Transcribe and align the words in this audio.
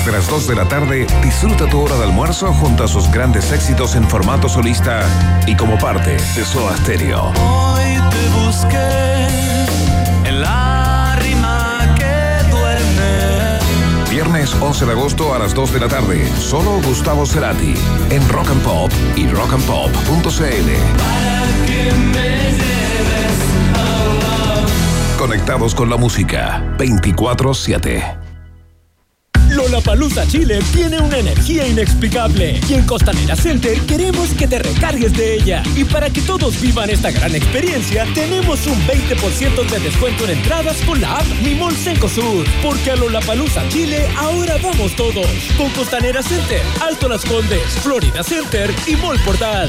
Desde 0.00 0.12
las 0.12 0.30
2 0.30 0.46
de 0.46 0.54
la 0.54 0.66
tarde, 0.66 1.06
disfruta 1.22 1.66
tu 1.66 1.78
hora 1.78 1.94
de 1.98 2.04
almuerzo 2.04 2.54
junto 2.54 2.84
a 2.84 2.88
sus 2.88 3.10
grandes 3.10 3.52
éxitos 3.52 3.94
en 3.96 4.08
formato 4.08 4.48
solista 4.48 5.02
y 5.46 5.54
como 5.54 5.76
parte 5.76 6.12
de 6.12 6.42
Soda 6.42 6.74
Stereo. 6.78 7.30
Hoy 7.38 8.00
te 8.08 8.28
busqué 8.40 9.26
en 10.24 10.40
la 10.40 11.18
rima 11.20 11.94
que 11.98 12.48
duerme. 12.50 13.58
Viernes 14.08 14.54
11 14.58 14.86
de 14.86 14.92
agosto 14.92 15.34
a 15.34 15.38
las 15.38 15.52
2 15.52 15.74
de 15.74 15.80
la 15.80 15.88
tarde, 15.88 16.26
solo 16.38 16.80
Gustavo 16.80 17.26
Cerati 17.26 17.74
en 18.08 18.26
Rock 18.30 18.52
and 18.52 18.62
Pop 18.62 18.90
y 19.16 19.28
rockandpop.cl. 19.28 20.30
Para 20.96 21.44
que 21.66 21.92
me 21.92 22.52
lleves 22.52 23.36
Conectados 25.18 25.74
con 25.74 25.90
la 25.90 25.98
música 25.98 26.64
24-7. 26.78 28.19
Lollapalooza 29.60 30.26
Chile 30.26 30.58
tiene 30.72 30.98
una 30.98 31.18
energía 31.18 31.66
inexplicable 31.66 32.58
y 32.66 32.74
en 32.74 32.86
Costanera 32.86 33.36
Center 33.36 33.78
queremos 33.82 34.30
que 34.30 34.48
te 34.48 34.58
recargues 34.58 35.12
de 35.12 35.34
ella. 35.34 35.62
Y 35.76 35.84
para 35.84 36.08
que 36.08 36.22
todos 36.22 36.58
vivan 36.62 36.88
esta 36.88 37.10
gran 37.10 37.34
experiencia, 37.34 38.06
tenemos 38.14 38.66
un 38.66 38.80
20% 38.86 39.68
de 39.68 39.80
descuento 39.80 40.24
en 40.24 40.38
entradas 40.38 40.78
con 40.86 40.98
la 41.02 41.18
app 41.18 41.26
Mi 41.44 41.54
Mall 41.54 41.76
Cencosud. 41.76 42.46
Porque 42.62 42.90
a 42.90 42.96
Lollapalooza 42.96 43.68
Chile 43.68 44.08
ahora 44.16 44.56
vamos 44.62 44.96
todos. 44.96 45.28
Con 45.58 45.68
Costanera 45.70 46.22
Center, 46.22 46.62
Alto 46.80 47.08
Las 47.08 47.26
Condes, 47.26 47.62
Florida 47.82 48.24
Center 48.24 48.74
y 48.86 48.96
Mall 48.96 49.20
Portal. 49.26 49.68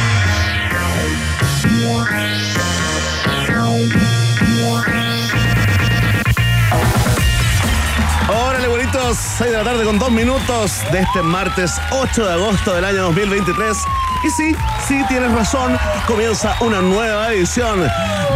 Órale, 9.11 9.17
bonitos, 9.17 9.17
6 9.37 9.51
de 9.51 9.57
la 9.57 9.63
tarde 9.63 9.83
con 9.83 9.99
2 9.99 10.11
minutos 10.11 10.81
de 10.91 10.99
este 11.01 11.21
martes 11.21 11.71
8 11.91 12.25
de 12.25 12.33
agosto 12.33 12.73
del 12.73 12.85
año 12.85 13.03
2023. 13.03 13.77
Y 14.23 14.29
sí, 14.29 14.55
sí, 14.87 15.03
tienes 15.07 15.31
razón, 15.33 15.77
comienza 16.07 16.55
una 16.61 16.81
nueva 16.81 17.33
edición 17.33 17.81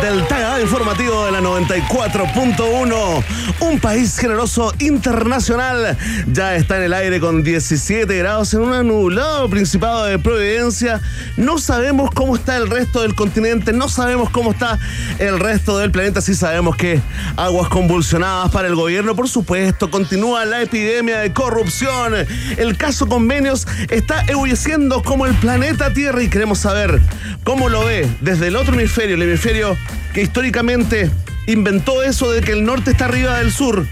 del 0.01 0.27
Tagada 0.27 0.61
Informativo 0.61 1.25
de 1.25 1.31
la 1.31 1.41
94.1. 1.41 3.23
Un 3.59 3.79
país 3.79 4.17
generoso 4.17 4.73
internacional 4.79 5.97
ya 6.27 6.55
está 6.55 6.77
en 6.77 6.83
el 6.83 6.93
aire 6.93 7.19
con 7.19 7.43
17 7.43 8.17
grados 8.17 8.53
en 8.53 8.61
un 8.61 8.73
anulado 8.73 9.49
Principado 9.49 10.05
de 10.05 10.17
Providencia. 10.19 11.01
No 11.37 11.57
sabemos 11.57 12.09
cómo 12.11 12.35
está 12.35 12.57
el 12.57 12.69
resto 12.69 13.01
del 13.01 13.15
continente, 13.15 13.73
no 13.73 13.89
sabemos 13.89 14.29
cómo 14.29 14.51
está 14.51 14.79
el 15.19 15.39
resto 15.39 15.77
del 15.77 15.91
planeta. 15.91 16.21
Sí 16.21 16.35
sabemos 16.35 16.75
que 16.75 17.01
aguas 17.37 17.69
convulsionadas 17.69 18.51
para 18.51 18.67
el 18.67 18.75
gobierno, 18.75 19.15
por 19.15 19.29
supuesto. 19.29 19.91
Continúa 19.91 20.45
la 20.45 20.61
epidemia 20.61 21.19
de 21.19 21.33
corrupción. 21.33 22.13
El 22.57 22.77
caso 22.77 23.07
convenios 23.07 23.67
está 23.89 24.23
ebulleciendo 24.27 25.03
como 25.03 25.25
el 25.25 25.35
planeta 25.35 25.93
Tierra 25.93 26.21
y 26.23 26.29
queremos 26.29 26.59
saber 26.59 27.01
cómo 27.43 27.69
lo 27.69 27.85
ve 27.85 28.09
desde 28.21 28.47
el 28.47 28.55
otro 28.55 28.73
hemisferio, 28.73 29.15
el 29.15 29.21
hemisferio 29.21 29.77
que 30.15 30.21
históricamente 30.21 31.11
inventó 31.45 32.01
eso 32.01 32.31
de 32.31 32.39
que 32.39 32.53
el 32.53 32.63
norte 32.63 32.91
está 32.91 33.03
arriba 33.03 33.37
del 33.37 33.51
sur. 33.51 33.85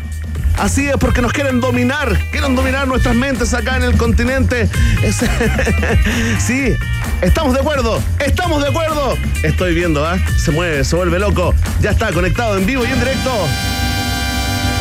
Así 0.57 0.87
es 0.87 0.95
porque 0.95 1.21
nos 1.21 1.33
quieren 1.33 1.59
dominar, 1.59 2.17
quieren 2.31 2.55
dominar 2.55 2.87
nuestras 2.87 3.13
mentes 3.13 3.53
acá 3.53 3.75
en 3.75 3.83
el 3.83 3.97
continente. 3.97 4.69
Sí, 6.39 6.73
estamos 7.21 7.53
de 7.53 7.59
acuerdo, 7.59 8.01
estamos 8.25 8.63
de 8.63 8.69
acuerdo. 8.69 9.17
Estoy 9.43 9.75
viendo, 9.75 10.05
¿ah? 10.05 10.17
Se 10.37 10.51
mueve, 10.51 10.85
se 10.85 10.95
vuelve 10.95 11.19
loco. 11.19 11.53
Ya 11.81 11.91
está 11.91 12.13
conectado 12.13 12.57
en 12.57 12.65
vivo 12.65 12.85
y 12.85 12.91
en 12.91 12.99
directo. 12.99 13.31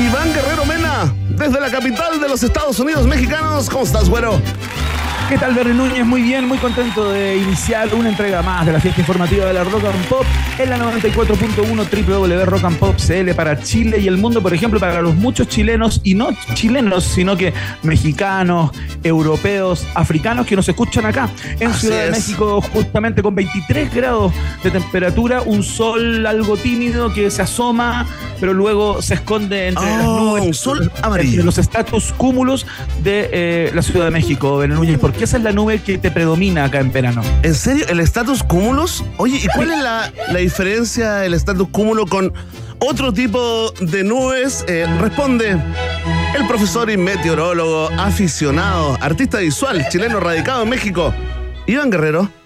Iván 0.01 0.33
Guerrero 0.33 0.65
Mena, 0.65 1.13
desde 1.31 1.61
la 1.61 1.71
capital 1.73 2.21
de 2.21 2.29
los 2.29 2.43
Estados 2.45 2.79
Unidos 2.79 3.07
mexicanos. 3.09 3.69
¿Cómo 3.69 3.83
estás, 3.83 4.09
güero? 4.09 4.41
¿Qué 5.29 5.39
tal, 5.39 5.55
Berry 5.55 5.73
Núñez? 5.73 6.05
Muy 6.05 6.21
bien, 6.21 6.47
muy 6.47 6.59
contento 6.59 7.11
de 7.11 7.37
iniciar 7.39 7.95
una 7.95 8.11
entrega 8.11 8.43
más 8.43 8.67
de 8.67 8.73
la 8.73 8.81
fiesta 8.81 9.01
informativa 9.01 9.47
de 9.47 9.55
la 9.55 9.65
Rock 9.65 9.85
and 9.87 10.05
Pop 10.07 10.27
en 10.59 10.69
la 10.69 10.77
94.1 10.79 12.07
www.rock 12.07 12.65
and 12.65 12.77
Pop 12.79 12.97
CL 12.99 13.31
para 13.35 13.59
Chile 13.63 13.99
y 13.99 14.09
el 14.09 14.19
mundo, 14.19 14.43
por 14.43 14.53
ejemplo, 14.53 14.79
para 14.79 15.01
los 15.01 15.15
muchos 15.15 15.49
chilenos 15.49 16.03
y 16.05 16.15
no 16.15 16.29
chilenos, 16.53 17.05
sino 17.05 17.35
que 17.39 17.55
mexicanos, 17.83 18.73
europeos, 19.03 19.87
africanos 19.95 20.47
que 20.47 20.55
nos 20.55 20.69
escuchan 20.69 21.07
acá 21.07 21.31
en 21.59 21.71
Así 21.71 21.87
Ciudad 21.87 22.05
de. 22.05 22.11
México, 22.11 22.61
justamente 22.61 23.23
con 23.23 23.35
23 23.35 23.95
grados 23.95 24.35
de 24.63 24.71
temperatura, 24.71 25.41
un 25.43 25.63
sol 25.63 26.27
algo 26.27 26.59
tímido 26.59 27.11
que 27.15 27.31
se 27.31 27.41
asoma, 27.41 28.07
pero 28.39 28.53
luego 28.53 29.01
se 29.01 29.15
esconde 29.15 29.69
entre 29.69 29.85
las 29.87 30.05
Oh, 30.05 30.21
nubes. 30.37 30.45
un 30.45 30.55
sol 30.55 30.93
amarillo. 31.01 31.31
entre 31.31 31.45
los 31.47 31.57
estatus 31.57 32.13
cúmulos 32.19 32.67
de 33.03 33.31
eh, 33.33 33.71
la 33.75 33.81
Ciudad 33.81 34.05
de 34.05 34.11
México, 34.11 34.59
Berry 34.59 34.75
Núñez, 34.75 34.99
porque 34.99 35.22
esa 35.25 35.37
es 35.37 35.43
la 35.43 35.53
nube 35.53 35.81
que 35.81 35.99
te 35.99 36.11
predomina 36.11 36.65
acá 36.65 36.81
en 36.81 36.93
verano. 36.93 37.23
¿En 37.43 37.55
serio? 37.55 37.87
¿El 37.89 38.01
status 38.01 38.43
cúmulos? 38.43 39.05
Oye, 39.19 39.39
¿y 39.43 39.47
cuál 39.55 39.71
es 39.71 39.79
la, 39.79 40.13
la 40.31 40.39
diferencia 40.39 41.15
del 41.17 41.35
status 41.35 41.69
cúmulo 41.71 42.07
con 42.07 42.33
otro 42.81 43.13
tipo 43.13 43.73
de 43.81 44.03
nubes? 44.05 44.65
Eh, 44.69 44.87
responde 45.01 45.57
el 46.35 46.47
profesor 46.47 46.91
y 46.91 46.97
meteorólogo 46.97 47.91
aficionado, 47.99 48.99
artista 49.01 49.39
visual, 49.39 49.87
chileno 49.89 50.19
radicado 50.21 50.63
en 50.63 50.69
México, 50.71 51.15
Iván 51.67 51.91
Guerrero. 51.91 52.42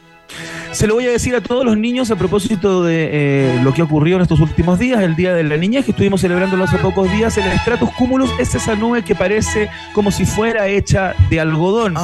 Se 0.76 0.86
lo 0.86 0.92
voy 0.92 1.06
a 1.06 1.10
decir 1.10 1.34
a 1.34 1.40
todos 1.40 1.64
los 1.64 1.78
niños 1.78 2.10
a 2.10 2.16
propósito 2.16 2.84
de 2.84 3.08
eh, 3.10 3.60
lo 3.64 3.72
que 3.72 3.80
ocurrió 3.80 4.16
en 4.16 4.22
estos 4.22 4.40
últimos 4.40 4.78
días, 4.78 5.00
el 5.00 5.16
Día 5.16 5.32
de 5.32 5.42
la 5.42 5.56
Niñez, 5.56 5.86
que 5.86 5.92
estuvimos 5.92 6.20
celebrando 6.20 6.62
hace 6.62 6.76
pocos 6.76 7.10
días. 7.10 7.38
El 7.38 7.50
stratus 7.60 7.88
cumulus 7.92 8.30
es 8.38 8.54
esa 8.54 8.74
nube 8.74 9.02
que 9.02 9.14
parece 9.14 9.70
como 9.94 10.10
si 10.10 10.26
fuera 10.26 10.68
hecha 10.68 11.14
de 11.30 11.40
algodón. 11.40 11.94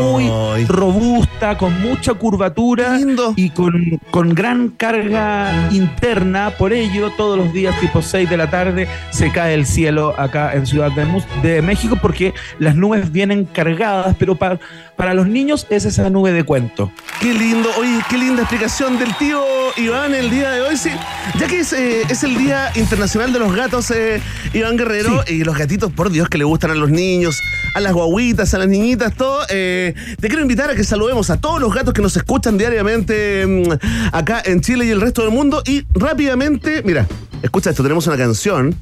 Muy 0.00 0.28
robusta, 0.66 1.56
con 1.56 1.80
mucha 1.80 2.14
curvatura 2.14 2.96
Lindo. 2.98 3.32
y 3.36 3.50
con, 3.50 4.00
con 4.10 4.34
gran 4.34 4.70
carga 4.70 5.68
interna. 5.70 6.50
Por 6.58 6.72
ello, 6.72 7.10
todos 7.16 7.38
los 7.38 7.52
días, 7.52 7.78
tipo 7.78 8.02
6 8.02 8.28
de 8.28 8.36
la 8.36 8.50
tarde, 8.50 8.88
se 9.10 9.30
cae 9.30 9.54
el 9.54 9.66
cielo 9.66 10.14
acá 10.18 10.52
en 10.52 10.66
Ciudad 10.66 10.90
de, 10.90 11.04
Mus- 11.04 11.24
de 11.44 11.62
México 11.62 11.96
porque 12.02 12.34
las 12.58 12.74
nubes 12.74 13.12
vienen 13.12 13.44
cargadas, 13.44 14.16
pero 14.18 14.34
pa- 14.34 14.58
para 14.96 15.14
los 15.14 15.28
niños 15.28 15.66
es 15.70 15.84
esa 15.84 16.08
nube 16.10 16.32
de 16.32 16.44
cuento. 16.44 16.90
Qué 17.20 17.32
lindo, 17.34 17.68
oye, 17.78 18.00
qué 18.08 18.18
linda 18.18 18.42
explicación 18.42 18.98
del 18.98 19.14
tío 19.16 19.42
Iván 19.76 20.14
el 20.14 20.30
día 20.30 20.50
de 20.50 20.62
hoy. 20.62 20.76
Sí, 20.76 20.90
ya 21.38 21.46
que 21.46 21.60
es, 21.60 21.72
eh, 21.72 22.02
es 22.08 22.24
el 22.24 22.36
Día 22.36 22.70
Internacional 22.74 23.32
de 23.32 23.38
los 23.38 23.54
Gatos, 23.54 23.90
eh, 23.90 24.20
Iván 24.54 24.76
Guerrero, 24.76 25.22
y 25.26 25.44
los 25.44 25.56
gatitos, 25.56 25.92
por 25.92 26.10
Dios, 26.10 26.28
que 26.28 26.38
le 26.38 26.44
gustan 26.44 26.70
a 26.70 26.74
los 26.74 26.90
niños, 26.90 27.40
a 27.74 27.80
las 27.80 27.92
guaguitas, 27.92 28.54
a 28.54 28.58
las 28.58 28.68
niñitas, 28.68 29.14
todo. 29.14 29.42
eh, 29.50 29.94
te 30.20 30.28
quiero 30.28 30.42
invitar 30.42 30.70
a 30.70 30.74
que 30.74 30.84
saludemos 30.84 31.30
a 31.30 31.40
todos 31.40 31.60
los 31.60 31.74
gatos 31.74 31.92
que 31.92 32.02
nos 32.02 32.16
escuchan 32.16 32.56
diariamente 32.56 33.46
mm, 33.46 34.14
acá 34.14 34.42
en 34.44 34.60
Chile 34.60 34.86
y 34.86 34.90
el 34.90 35.00
resto 35.00 35.22
del 35.22 35.30
mundo. 35.30 35.62
Y 35.66 35.84
rápidamente, 35.94 36.82
mira, 36.84 37.06
escucha 37.42 37.70
esto, 37.70 37.82
tenemos 37.82 38.06
una 38.06 38.16
canción 38.16 38.74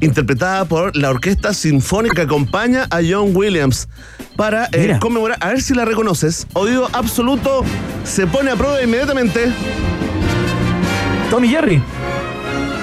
interpretada 0.00 0.64
por 0.64 0.96
la 0.96 1.10
Orquesta 1.10 1.52
Sinfónica 1.52 2.14
que 2.14 2.22
acompaña 2.22 2.86
a 2.90 3.00
John 3.08 3.34
Williams 3.34 3.88
para 4.36 4.68
eh, 4.72 4.96
conmemorar, 5.00 5.36
a 5.40 5.48
ver 5.48 5.57
si 5.60 5.74
la 5.74 5.84
reconoces. 5.84 6.46
Oído 6.54 6.88
absoluto, 6.92 7.64
se 8.04 8.26
pone 8.26 8.50
a 8.50 8.56
prueba 8.56 8.82
inmediatamente. 8.82 9.52
Tommy 11.30 11.48
Jerry. 11.48 11.82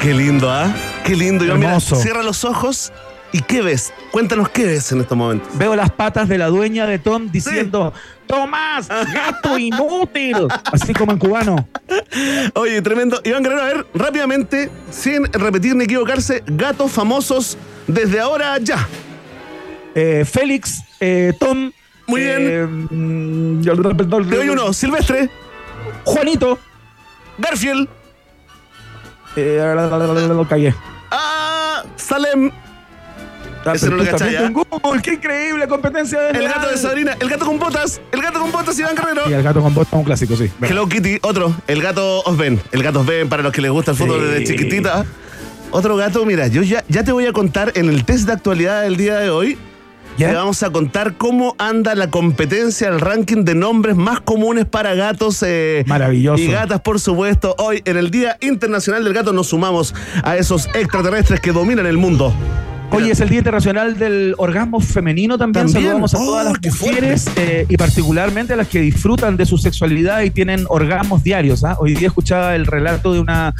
Qué 0.01 0.13
lindo, 0.13 0.51
¿ah? 0.51 0.73
Qué 1.03 1.15
lindo. 1.15 1.45
Yo, 1.45 1.55
mira, 1.55 1.79
cierra 1.79 2.23
los 2.23 2.43
ojos 2.43 2.91
y 3.31 3.41
¿qué 3.41 3.61
ves? 3.61 3.91
Cuéntanos 4.11 4.49
qué 4.49 4.65
ves 4.65 4.91
en 4.91 5.01
estos 5.01 5.17
momentos. 5.17 5.49
Veo 5.57 5.75
las 5.75 5.91
patas 5.91 6.29
de 6.29 6.37
la 6.37 6.47
dueña 6.47 6.85
de 6.85 6.99
Tom 6.99 7.29
diciendo, 7.31 7.91
Tomás, 8.27 8.87
gato 8.87 9.57
inútil. 9.57 10.47
Así 10.71 10.93
como 10.93 11.11
en 11.11 11.19
cubano. 11.19 11.67
Oye, 12.53 12.81
tremendo. 12.81 13.19
Iván 13.23 13.43
Guerrero, 13.43 13.61
a 13.61 13.65
ver, 13.65 13.87
rápidamente, 13.93 14.69
sin 14.89 15.25
repetir 15.25 15.75
ni 15.75 15.83
equivocarse, 15.83 16.43
gatos 16.47 16.91
famosos 16.91 17.57
desde 17.87 18.19
ahora 18.19 18.57
ya. 18.59 18.87
Eh, 19.95 20.25
Félix, 20.25 20.81
eh, 20.99 21.33
Tom. 21.39 21.71
Muy 22.07 22.21
eh, 22.23 22.65
mm, 22.67 23.61
Te 23.63 24.35
doy 24.35 24.49
uno, 24.49 24.73
Silvestre, 24.73 25.29
Juanito. 26.03 26.59
Garfield, 27.37 27.87
Eh, 29.35 29.59
lo 30.29 30.47
cagué. 30.47 30.73
ah, 31.11 31.83
Salem, 31.97 32.51
Ah, 33.67 33.73
Ese 33.73 33.89
no 33.89 33.95
lo 33.97 34.03
Google, 34.51 35.01
qué 35.01 35.13
increíble 35.13 35.67
competencia 35.67 36.21
de 36.21 36.37
el 36.39 36.47
gato 36.47 36.69
de 36.69 36.77
Sabrina, 36.77 37.17
el 37.19 37.27
gato 37.27 37.45
con 37.47 37.57
botas, 37.57 37.99
el 38.11 38.21
gato 38.21 38.39
con 38.39 38.51
botas, 38.51 38.77
Iván 38.77 38.95
Guerrero. 38.95 39.23
Y 39.27 39.33
el 39.33 39.41
gato 39.41 39.59
con 39.59 39.73
botas 39.73 39.91
un 39.93 40.03
clásico, 40.03 40.35
sí. 40.35 40.51
Hello 40.61 40.87
Kitty, 40.87 41.17
otro, 41.23 41.51
el 41.67 41.81
gato 41.81 42.21
Osben. 42.25 42.61
El 42.71 42.83
gato 42.83 42.99
Osben, 43.01 43.27
para 43.27 43.41
los 43.41 43.51
que 43.51 43.61
les 43.61 43.71
gusta 43.71 43.91
el 43.91 43.97
fútbol 43.97 44.19
Sí. 44.21 44.25
desde 44.27 44.43
chiquitita. 44.45 45.03
Otro 45.71 45.95
gato, 45.95 46.23
mira, 46.25 46.45
yo 46.47 46.61
ya, 46.61 46.83
ya 46.87 47.03
te 47.03 47.11
voy 47.11 47.25
a 47.25 47.33
contar 47.33 47.71
en 47.75 47.89
el 47.89 48.05
test 48.05 48.27
de 48.27 48.33
actualidad 48.33 48.83
del 48.83 48.97
día 48.97 49.17
de 49.17 49.31
hoy. 49.31 49.57
¿Ya? 50.17 50.29
Te 50.29 50.35
vamos 50.35 50.63
a 50.63 50.69
contar 50.69 51.15
cómo 51.17 51.55
anda 51.57 51.93
la 51.93 52.09
competencia, 52.09 52.87
el 52.87 53.01
ranking 53.01 53.43
de 53.43 53.53
nombres 53.53 53.97
más 53.97 54.21
comunes 54.21 54.65
para 54.65 54.95
gatos 54.95 55.43
eh, 55.45 55.83
Maravilloso. 55.87 56.41
y 56.41 56.47
gatas, 56.47 56.79
por 56.81 56.99
supuesto. 57.01 57.53
Hoy, 57.57 57.81
en 57.85 57.97
el 57.97 58.11
Día 58.11 58.37
Internacional 58.39 59.03
del 59.03 59.13
Gato, 59.13 59.33
nos 59.33 59.47
sumamos 59.47 59.93
a 60.23 60.37
esos 60.37 60.67
extraterrestres 60.73 61.41
que 61.41 61.51
dominan 61.51 61.85
el 61.85 61.97
mundo. 61.97 62.33
Hoy 62.91 63.09
es 63.11 63.19
el 63.19 63.27
Día 63.27 63.39
Internacional 63.39 63.97
del 63.99 64.35
Orgasmo 64.37 64.79
Femenino 64.79 65.37
también. 65.37 65.65
También. 65.65 65.83
Saludamos 65.83 66.13
a 66.13 66.17
Oh, 66.17 66.25
todas 66.25 66.45
las 66.45 66.59
qué 66.59 66.69
mujeres 66.71 67.27
eh, 67.35 67.65
y 67.67 67.75
particularmente 67.75 68.53
a 68.53 68.55
las 68.55 68.69
que 68.69 68.79
disfrutan 68.79 69.35
de 69.35 69.45
su 69.45 69.57
sexualidad 69.57 70.21
y 70.21 70.29
tienen 70.29 70.63
orgasmos 70.69 71.21
diarios. 71.21 71.65
¿ah? 71.65 71.75
Hoy 71.79 71.93
día 71.95 72.07
escuchaba 72.07 72.55
el 72.55 72.65
relato 72.65 73.11
de 73.13 73.19
una, 73.19 73.53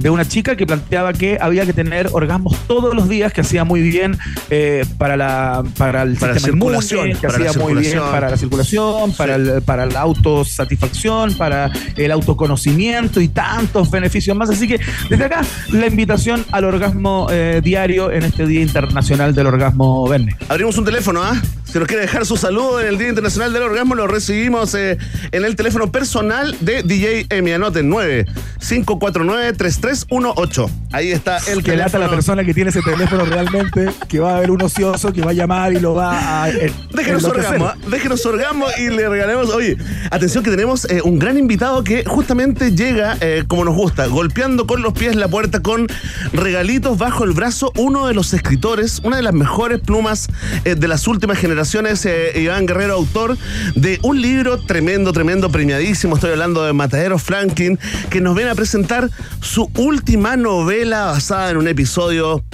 de 0.00 0.10
una 0.10 0.26
chica 0.26 0.56
que 0.56 0.66
planteaba 0.66 1.12
que 1.12 1.38
había 1.40 1.64
que 1.66 1.72
tener 1.72 2.08
orgasmos 2.12 2.56
todos 2.66 2.92
los 2.96 3.08
días, 3.08 3.32
que 3.32 3.42
hacía 3.42 3.62
muy 3.62 3.80
bien 3.80 4.18
eh, 4.50 4.84
para, 4.98 5.16
la, 5.16 5.62
para 5.78 6.02
el 6.02 6.16
Para 6.16 6.34
la 6.34 6.40
inmune, 6.40 6.80
circulación, 6.82 7.12
que 7.20 7.26
para 7.28 7.38
la 7.38 7.50
hacía 7.50 7.62
muy 7.62 7.74
bien 7.74 7.98
para 8.00 8.28
la 8.30 8.36
circulación, 8.36 9.12
para, 9.12 9.36
el- 9.36 9.62
para 9.62 9.86
la 9.86 10.00
autosatisfacción, 10.00 11.34
para 11.34 11.70
el 11.96 12.10
autoconocimiento 12.10 13.20
y 13.20 13.28
tantos 13.28 13.88
beneficios 13.88 14.36
más. 14.36 14.50
Así 14.50 14.66
que 14.66 14.80
desde 15.08 15.24
acá 15.26 15.42
la 15.70 15.86
invitación 15.86 16.44
al 16.50 16.64
orgasmo 16.64 17.28
eh, 17.30 17.60
diario 17.62 18.10
en 18.10 18.24
este 18.24 18.46
Día 18.46 18.60
Internacional 18.70 19.34
del 19.34 19.48
Orgasmo 19.48 20.06
Verne. 20.08 20.36
Abrimos 20.48 20.78
un 20.78 20.84
teléfono, 20.84 21.22
¿ah? 21.24 21.34
Si 21.64 21.76
nos 21.78 21.86
quiere 21.88 22.02
dejar 22.02 22.24
su 22.26 22.36
saludo 22.36 22.80
en 22.80 22.86
el 22.86 22.98
Día 22.98 23.08
Internacional 23.08 23.52
del 23.52 23.62
Orgasmo, 23.64 23.94
lo 23.96 24.06
recibimos 24.08 24.74
eh, 24.74 24.96
en 25.32 25.44
el 25.44 25.54
teléfono 25.56 25.90
personal 25.92 26.56
de 26.60 26.82
DJ 26.84 27.26
Emi. 27.30 27.50
Anoten 27.52 27.90
9-549-3318. 27.90 30.70
Ahí 30.92 31.12
está 31.12 31.38
el 31.48 31.62
Que 31.62 31.76
lata 31.76 31.98
la 31.98 32.08
persona 32.10 32.44
que 32.44 32.52
tiene 32.54 32.70
ese 32.70 32.82
teléfono 32.82 33.24
realmente, 33.24 33.88
que 34.08 34.18
va 34.20 34.32
a 34.32 34.36
haber 34.38 34.50
un 34.50 34.62
ocioso 34.62 35.12
que 35.12 35.22
va 35.22 35.30
a 35.30 35.34
llamar 35.34 35.72
y 35.72 35.78
lo 35.80 35.94
va 35.94 36.42
a. 36.44 36.50
eh, 36.50 36.72
Déjenos 36.92 37.24
orgasmo, 37.24 37.66
¿ah? 37.66 37.76
déjenos 37.88 38.24
orgasmo 38.26 38.66
y 38.78 38.88
le 38.88 39.08
regalemos. 39.08 39.50
Oye, 39.50 39.76
atención 40.10 40.42
que 40.44 40.50
tenemos 40.50 40.84
eh, 40.90 41.00
un 41.04 41.18
gran 41.18 41.38
invitado 41.38 41.82
que 41.84 42.04
justamente 42.04 42.72
llega 42.74 43.16
eh, 43.20 43.44
como 43.46 43.64
nos 43.64 43.74
gusta, 43.76 44.06
golpeando 44.06 44.66
con 44.66 44.82
los 44.82 44.92
pies 44.92 45.14
la 45.16 45.28
puerta 45.28 45.60
con 45.60 45.86
regalitos 46.32 46.98
bajo 46.98 47.22
el 47.24 47.32
brazo. 47.32 47.72
Uno 47.76 48.06
de 48.08 48.14
los 48.14 48.32
escritores, 48.32 48.59
una 49.02 49.16
de 49.16 49.22
las 49.22 49.32
mejores 49.32 49.80
plumas 49.80 50.28
eh, 50.64 50.74
de 50.74 50.86
las 50.86 51.08
últimas 51.08 51.38
generaciones, 51.38 52.04
eh, 52.04 52.32
Iván 52.36 52.66
Guerrero, 52.66 52.94
autor 52.94 53.38
de 53.74 53.98
un 54.02 54.20
libro 54.20 54.58
tremendo, 54.58 55.12
tremendo, 55.12 55.50
premiadísimo. 55.50 56.16
Estoy 56.16 56.32
hablando 56.32 56.62
de 56.64 56.74
Matadero 56.74 57.18
Franklin, 57.18 57.78
que 58.10 58.20
nos 58.20 58.36
viene 58.36 58.50
a 58.50 58.54
presentar 58.54 59.10
su 59.40 59.70
última 59.78 60.36
novela 60.36 61.06
basada 61.06 61.50
en 61.50 61.56
un 61.56 61.68
episodio 61.68 62.44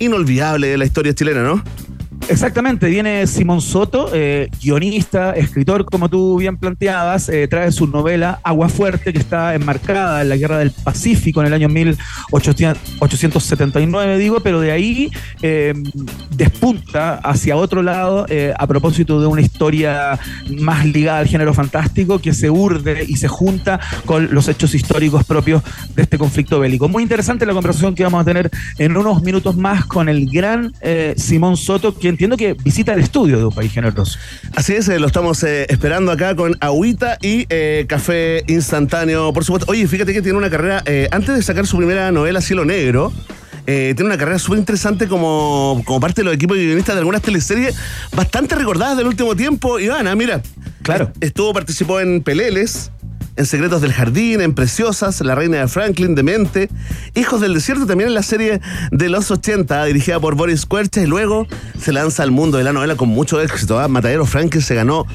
inolvidable 0.00 0.66
de 0.66 0.76
la 0.76 0.86
historia 0.86 1.14
chilena, 1.14 1.42
¿no? 1.44 1.62
Exactamente, 2.26 2.88
viene 2.88 3.26
Simón 3.26 3.60
Soto, 3.60 4.08
eh, 4.14 4.48
guionista, 4.62 5.32
escritor, 5.32 5.84
como 5.84 6.08
tú 6.08 6.38
bien 6.38 6.56
planteabas, 6.56 7.28
eh, 7.28 7.46
trae 7.48 7.70
su 7.70 7.86
novela 7.86 8.40
Agua 8.42 8.70
Fuerte, 8.70 9.12
que 9.12 9.18
está 9.18 9.54
enmarcada 9.54 10.22
en 10.22 10.30
la 10.30 10.38
Guerra 10.38 10.56
del 10.58 10.70
Pacífico 10.70 11.42
en 11.42 11.48
el 11.48 11.52
año 11.52 11.68
1879, 11.68 14.16
digo, 14.16 14.40
pero 14.40 14.60
de 14.60 14.72
ahí 14.72 15.10
eh, 15.42 15.74
despunta 16.34 17.16
hacia 17.16 17.56
otro 17.56 17.82
lado 17.82 18.24
a 18.56 18.66
propósito 18.66 19.20
de 19.20 19.26
una 19.26 19.42
historia 19.42 20.18
más 20.58 20.86
ligada 20.86 21.18
al 21.18 21.26
género 21.26 21.52
fantástico 21.52 22.20
que 22.20 22.32
se 22.32 22.48
urde 22.48 23.04
y 23.06 23.16
se 23.16 23.28
junta 23.28 23.78
con 24.06 24.32
los 24.34 24.48
hechos 24.48 24.74
históricos 24.74 25.24
propios 25.24 25.62
de 25.94 26.00
este 26.02 26.16
conflicto 26.16 26.58
bélico. 26.58 26.88
Muy 26.88 27.02
interesante 27.02 27.44
la 27.44 27.52
conversación 27.52 27.94
que 27.94 28.02
vamos 28.02 28.22
a 28.22 28.24
tener 28.24 28.50
en 28.78 28.96
unos 28.96 29.22
minutos 29.22 29.54
más 29.56 29.84
con 29.84 30.08
el 30.08 30.30
gran 30.30 30.72
Simón 31.16 31.58
Soto, 31.58 31.94
que 31.96 32.13
entiendo 32.14 32.36
que 32.36 32.54
visita 32.54 32.92
el 32.94 33.00
estudio 33.00 33.38
de 33.38 33.44
un 33.44 33.54
país 33.54 33.72
generoso. 33.72 34.18
Así 34.56 34.72
es, 34.74 34.88
eh, 34.88 34.98
lo 34.98 35.06
estamos 35.06 35.42
eh, 35.42 35.66
esperando 35.68 36.10
acá 36.12 36.34
con 36.34 36.56
agüita 36.60 37.18
y 37.20 37.46
eh, 37.50 37.84
café 37.88 38.42
instantáneo, 38.46 39.32
por 39.32 39.44
supuesto. 39.44 39.70
Oye, 39.70 39.86
fíjate 39.86 40.12
que 40.12 40.22
tiene 40.22 40.38
una 40.38 40.50
carrera, 40.50 40.82
antes 41.10 41.34
de 41.34 41.42
sacar 41.42 41.66
su 41.66 41.76
primera 41.76 42.10
novela, 42.10 42.40
Cielo 42.40 42.64
Negro, 42.64 43.12
eh, 43.66 43.94
tiene 43.96 44.10
una 44.10 44.18
carrera 44.18 44.38
súper 44.38 44.58
interesante 44.58 45.08
como, 45.08 45.82
como 45.86 45.98
parte 46.00 46.20
de 46.20 46.26
los 46.26 46.34
equipos 46.34 46.56
guionistas 46.56 46.94
de 46.96 46.98
algunas 47.00 47.22
teleseries 47.22 47.74
bastante 48.14 48.54
recordadas 48.56 48.96
del 48.98 49.06
último 49.06 49.34
tiempo. 49.34 49.78
Ivana, 49.80 50.14
mira, 50.14 50.42
Claro. 50.82 51.04
est- 51.14 51.24
estuvo, 51.24 51.52
participó 51.54 51.98
en 52.00 52.22
Peleles, 52.22 52.90
en 53.36 53.46
Secretos 53.46 53.82
del 53.82 53.92
Jardín, 53.92 54.40
en 54.40 54.54
Preciosas, 54.54 55.20
La 55.20 55.34
Reina 55.34 55.58
de 55.58 55.68
Franklin, 55.68 56.14
Demente, 56.14 56.68
Hijos 57.14 57.40
del 57.40 57.54
Desierto, 57.54 57.86
también 57.86 58.08
en 58.08 58.14
la 58.14 58.22
serie 58.22 58.60
de 58.90 59.08
los 59.08 59.30
80, 59.30 59.84
dirigida 59.84 60.20
por 60.20 60.34
Boris 60.34 60.66
Cuercha, 60.66 61.02
y 61.02 61.06
luego 61.06 61.46
se 61.78 61.92
lanza 61.92 62.22
al 62.22 62.30
mundo 62.30 62.58
de 62.58 62.64
la 62.64 62.72
novela 62.72 62.96
con 62.96 63.08
mucho 63.08 63.40
éxito. 63.40 63.78
¿ah? 63.78 63.88
Matadero 63.88 64.26
Franklin 64.26 64.62
se 64.62 64.74
ganó 64.74 65.06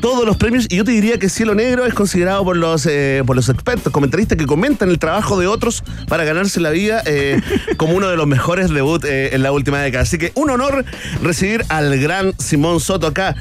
todos 0.00 0.26
los 0.26 0.36
premios 0.36 0.66
y 0.68 0.76
yo 0.76 0.84
te 0.84 0.92
diría 0.92 1.18
que 1.18 1.28
Cielo 1.28 1.54
Negro 1.54 1.86
es 1.86 1.94
considerado 1.94 2.44
por 2.44 2.56
los, 2.56 2.86
eh, 2.86 3.22
por 3.26 3.34
los 3.34 3.48
expertos, 3.48 3.92
comentaristas 3.92 4.36
que 4.36 4.46
comentan 4.46 4.90
el 4.90 4.98
trabajo 4.98 5.38
de 5.38 5.46
otros 5.46 5.82
para 6.08 6.24
ganarse 6.24 6.60
la 6.60 6.70
vida 6.70 7.02
eh, 7.06 7.40
como 7.76 7.94
uno 7.94 8.08
de 8.08 8.16
los 8.16 8.26
mejores 8.26 8.70
debut 8.70 9.04
eh, 9.04 9.34
en 9.34 9.42
la 9.42 9.52
última 9.52 9.80
década. 9.80 10.02
Así 10.02 10.18
que 10.18 10.32
un 10.34 10.50
honor 10.50 10.84
recibir 11.22 11.64
al 11.68 11.98
gran 11.98 12.34
Simón 12.38 12.80
Soto 12.80 13.06
acá. 13.06 13.34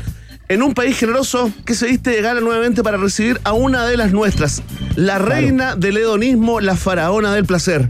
En 0.48 0.62
un 0.62 0.76
país 0.76 0.98
generoso 0.98 1.52
que 1.66 1.74
se 1.74 1.88
viste 1.88 2.12
de 2.12 2.22
gala 2.22 2.40
nuevamente 2.40 2.84
para 2.84 2.98
recibir 2.98 3.40
a 3.44 3.54
una 3.54 3.88
de 3.88 3.98
las 3.98 4.12
nuestras, 4.12 4.62
la 4.96 5.18
reina 5.18 5.76
del 5.76 5.98
hedonismo, 5.98 6.62
la 6.62 6.76
faraona 6.76 7.34
del 7.34 7.46
placer. 7.46 7.90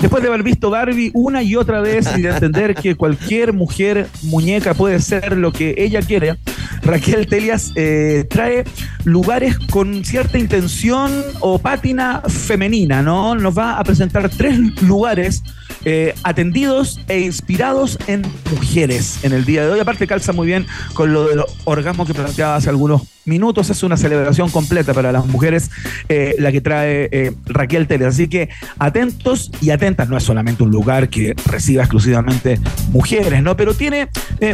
Después 0.00 0.24
de 0.24 0.28
haber 0.28 0.42
visto 0.42 0.70
Barbie 0.70 1.12
una 1.14 1.44
y 1.44 1.54
otra 1.54 1.80
vez 1.80 2.08
y 2.16 2.22
de 2.22 2.30
entender 2.30 2.74
que 2.74 2.96
cualquier 2.96 3.52
mujer 3.52 4.08
muñeca 4.22 4.74
puede 4.74 5.00
ser 5.00 5.36
lo 5.38 5.52
que 5.52 5.76
ella 5.78 6.02
quiere, 6.02 6.36
Raquel 6.82 7.28
Telias 7.28 7.70
eh, 7.76 8.26
trae 8.28 8.64
lugares 9.04 9.56
con 9.70 10.04
cierta 10.04 10.38
intención 10.38 11.12
o 11.38 11.60
pátina 11.60 12.22
femenina, 12.22 13.02
¿no? 13.02 13.36
Nos 13.36 13.56
va 13.56 13.78
a 13.78 13.84
presentar 13.84 14.28
tres 14.28 14.58
lugares 14.82 15.44
eh, 15.84 16.14
atendidos 16.22 17.00
e 17.08 17.20
inspirados 17.20 17.98
en 18.06 18.22
mujeres 18.52 19.24
en 19.24 19.32
el 19.32 19.44
día 19.44 19.66
de 19.66 19.72
hoy. 19.72 19.80
Aparte 19.80 20.06
calza 20.06 20.32
muy 20.32 20.46
bien 20.46 20.66
con 20.94 21.12
lo 21.12 21.26
de 21.26 21.34
los 21.34 21.46
orgasmos 21.64 22.06
que 22.06 22.14
planteaba 22.14 22.54
hace 22.54 22.68
algunos 22.68 23.02
minutos. 23.24 23.68
Es 23.70 23.82
una 23.82 23.96
celebración 23.96 24.48
completa 24.50 24.94
para 24.94 25.10
las 25.10 25.26
mujeres 25.26 25.70
eh, 26.08 26.36
la 26.38 26.52
que 26.52 26.60
trae 26.60 27.08
eh, 27.10 27.32
Raquel 27.46 27.88
Telias. 27.88 28.14
Así 28.14 28.28
que 28.28 28.48
atentos 28.78 29.50
y 29.60 29.70
atentas. 29.70 30.08
No 30.08 30.16
es 30.16 30.22
solamente 30.22 30.62
un 30.62 30.70
lugar 30.70 31.08
que 31.08 31.34
reciba 31.46 31.82
exclusivamente 31.82 32.60
mujeres, 32.90 33.42
¿no? 33.42 33.56
Pero 33.56 33.74
tiene 33.74 34.08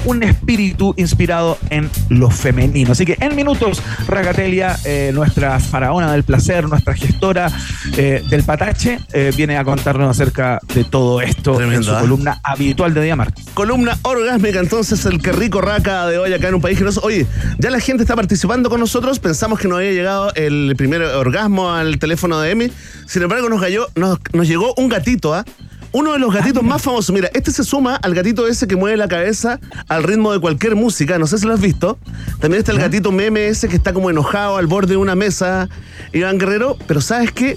un 0.04 0.23
espíritu 0.23 0.94
inspirado 0.97 1.58
en 1.70 1.90
lo 2.08 2.30
femenino. 2.30 2.92
Así 2.92 3.04
que 3.04 3.16
en 3.20 3.35
minutos, 3.35 3.82
Ragatelia, 4.06 4.78
nuestra 5.12 5.58
faraona 5.61 6.12
del 6.12 6.25
placer, 6.25 6.68
nuestra 6.68 6.94
gestora 6.94 7.50
del 7.97 8.42
patache, 8.44 8.99
viene 9.37 9.56
a 9.56 9.64
contarnos 9.64 10.11
acerca 10.11 10.61
de 10.75 10.85
todo 10.85 11.17
esto 11.20 11.52
en 11.52 11.58
Tremendo, 11.58 11.84
su 11.84 11.94
¿ah? 11.94 12.00
columna 12.00 12.40
habitual 12.42 12.94
de 12.94 13.02
día 13.02 13.16
martes. 13.16 13.46
Columna 13.54 13.98
orgásmica, 14.02 14.60
entonces, 14.60 15.04
el 15.06 15.20
que 15.20 15.32
rico 15.32 15.60
raca 15.60 16.06
de 16.06 16.18
hoy 16.18 16.32
acá 16.32 16.48
en 16.48 16.54
un 16.54 16.60
país 16.60 16.78
generoso. 16.78 17.00
Oye, 17.02 17.26
ya 17.58 17.70
la 17.70 17.80
gente 17.80 18.02
está 18.02 18.16
participando 18.16 18.70
con 18.70 18.80
nosotros. 18.80 19.18
Pensamos 19.18 19.58
que 19.58 19.68
no 19.68 19.76
había 19.76 19.92
llegado 19.92 20.32
el 20.34 20.75
primer 20.76 21.02
orgasmo 21.02 21.72
al 21.72 21.98
teléfono 21.98 22.40
de 22.40 22.50
Emi. 22.50 22.72
Sin 23.06 23.22
embargo, 23.22 23.48
nos, 23.48 23.60
cayó, 23.60 23.87
nos, 23.94 24.18
nos 24.32 24.46
llegó 24.46 24.75
un 24.76 24.88
gatito, 24.88 25.34
¿ah? 25.34 25.44
uno 25.92 26.12
de 26.12 26.18
los 26.18 26.32
gatitos 26.32 26.62
más 26.62 26.82
famosos. 26.82 27.14
Mira, 27.14 27.30
este 27.34 27.50
se 27.50 27.64
suma 27.64 27.96
al 27.96 28.14
gatito 28.14 28.46
ese 28.46 28.66
que 28.66 28.76
mueve 28.76 28.96
la 28.96 29.08
cabeza 29.08 29.58
al 29.88 30.02
ritmo 30.02 30.32
de 30.32 30.40
cualquier 30.40 30.76
música. 30.76 31.18
No 31.18 31.26
sé 31.26 31.38
si 31.38 31.46
lo 31.46 31.54
has 31.54 31.60
visto. 31.60 31.98
También 32.40 32.60
está 32.60 32.72
el 32.72 32.78
gatito 32.78 33.12
meme 33.12 33.48
ese 33.48 33.68
que 33.68 33.76
está 33.76 33.92
como 33.92 34.10
enojado 34.10 34.56
al 34.56 34.66
borde 34.66 34.92
de 34.92 34.96
una 34.96 35.14
mesa, 35.14 35.68
Iván 36.12 36.38
Guerrero. 36.38 36.76
Pero 36.87 37.00
¿sabes 37.00 37.32
qué? 37.32 37.56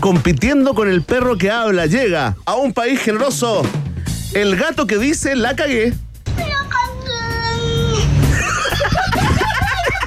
Compitiendo 0.00 0.74
con 0.74 0.88
el 0.88 1.02
perro 1.02 1.36
que 1.36 1.50
habla, 1.50 1.86
llega 1.86 2.36
a 2.44 2.54
un 2.54 2.72
país 2.72 3.00
generoso. 3.00 3.62
El 4.34 4.56
gato 4.56 4.86
que 4.86 4.98
dice 4.98 5.36
la 5.36 5.56
cagué. 5.56 5.94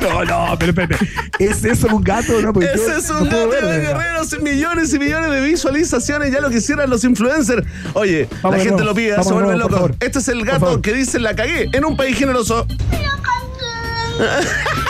No, 0.02 0.24
no, 0.24 0.56
pero 0.58 0.72
espérate. 0.72 0.96
¿Es 1.40 1.66
eso 1.66 1.88
un 1.94 2.02
gato? 2.02 2.42
No, 2.42 2.54
pues 2.54 2.70
yo 2.74 2.82
Ese 2.82 3.00
es 3.00 3.10
un 3.10 3.26
gato 3.26 3.50
de 3.50 3.82
guerreros, 3.82 4.42
millones 4.42 4.94
y 4.94 5.00
millones 5.00 5.30
de 5.30 5.42
visualizaciones, 5.42 6.32
ya 6.32 6.40
lo 6.40 6.50
quisieran 6.50 6.90
los 6.90 7.04
influencers. 7.04 7.68
Oye, 7.94 8.30
Vamos 8.42 8.58
la 8.60 8.64
gente 8.64 8.82
nuevo, 8.82 8.90
lo 8.92 8.96
pide, 8.96 9.22
se 9.22 9.34
vuelve 9.34 9.56
nuevo, 9.56 9.70
loco. 9.70 9.90
Este 10.00 10.20
es 10.20 10.28
el 10.30 10.46
gato 10.46 10.82
que 10.82 10.94
dice 10.94 11.20
la 11.20 11.36
cagué 11.36 11.68
en 11.74 11.84
un 11.84 11.98
país 11.98 12.18
generoso. 12.18 12.66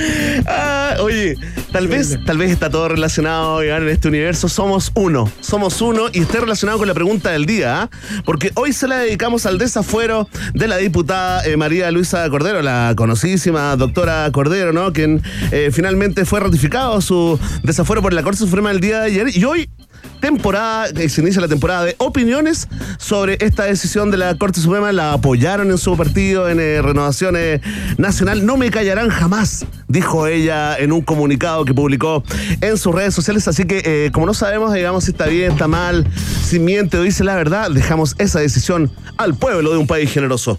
Ah, 0.46 0.96
oye, 1.00 1.36
tal 1.72 1.88
vez, 1.88 2.18
tal 2.26 2.38
vez 2.38 2.50
está 2.50 2.70
todo 2.70 2.88
relacionado, 2.88 3.62
en 3.62 3.88
este 3.88 4.08
universo. 4.08 4.48
Somos 4.48 4.90
uno, 4.94 5.30
somos 5.40 5.80
uno 5.80 6.06
y 6.12 6.20
esté 6.20 6.40
relacionado 6.40 6.78
con 6.78 6.88
la 6.88 6.94
pregunta 6.94 7.30
del 7.30 7.46
día, 7.46 7.82
¿ah? 7.82 7.90
porque 8.24 8.50
hoy 8.54 8.72
se 8.72 8.88
la 8.88 8.98
dedicamos 8.98 9.46
al 9.46 9.58
desafuero 9.58 10.28
de 10.54 10.68
la 10.68 10.78
diputada 10.78 11.44
eh, 11.44 11.56
María 11.56 11.90
Luisa 11.90 12.28
Cordero, 12.30 12.62
la 12.62 12.94
conocidísima 12.96 13.76
doctora 13.76 14.30
Cordero, 14.32 14.72
¿no? 14.72 14.92
Quien 14.92 15.22
eh, 15.52 15.70
finalmente 15.72 16.24
fue 16.24 16.40
ratificado 16.40 17.00
su 17.00 17.38
desafuero 17.62 18.02
por 18.02 18.12
la 18.12 18.22
Corte 18.22 18.38
Suprema 18.38 18.70
el 18.70 18.80
día 18.80 19.00
de 19.00 19.06
ayer 19.06 19.36
y 19.36 19.44
hoy 19.44 19.70
temporada, 20.20 20.88
eh, 20.88 21.08
se 21.08 21.20
inicia 21.20 21.40
la 21.40 21.48
temporada 21.48 21.84
de 21.84 21.94
opiniones 21.98 22.68
sobre 22.98 23.38
esta 23.40 23.64
decisión 23.64 24.10
de 24.10 24.18
la 24.18 24.36
Corte 24.36 24.60
Suprema. 24.60 24.92
La 24.92 25.12
apoyaron 25.12 25.70
en 25.70 25.78
su 25.78 25.96
partido, 25.96 26.48
en 26.48 26.60
eh, 26.60 26.82
Renovación 26.82 27.34
eh, 27.36 27.60
Nacional. 27.98 28.46
No 28.46 28.56
me 28.56 28.70
callarán 28.70 29.08
jamás, 29.08 29.66
dijo 29.88 30.26
ella 30.26 30.76
en 30.76 30.92
un 30.92 31.02
comunicado 31.02 31.64
que 31.64 31.74
publicó 31.74 32.22
en 32.60 32.76
sus 32.76 32.94
redes 32.94 33.14
sociales. 33.14 33.48
Así 33.48 33.64
que, 33.64 33.82
eh, 33.84 34.10
como 34.12 34.26
no 34.26 34.34
sabemos, 34.34 34.72
digamos, 34.72 35.04
si 35.04 35.10
está 35.10 35.26
bien, 35.26 35.52
está 35.52 35.68
mal, 35.68 36.06
si 36.44 36.58
miente 36.58 36.98
o 36.98 37.02
dice 37.02 37.24
la 37.24 37.34
verdad, 37.34 37.70
dejamos 37.70 38.14
esa 38.18 38.40
decisión 38.40 38.90
al 39.16 39.34
pueblo 39.34 39.70
de 39.72 39.78
un 39.78 39.86
país 39.86 40.12
generoso. 40.12 40.58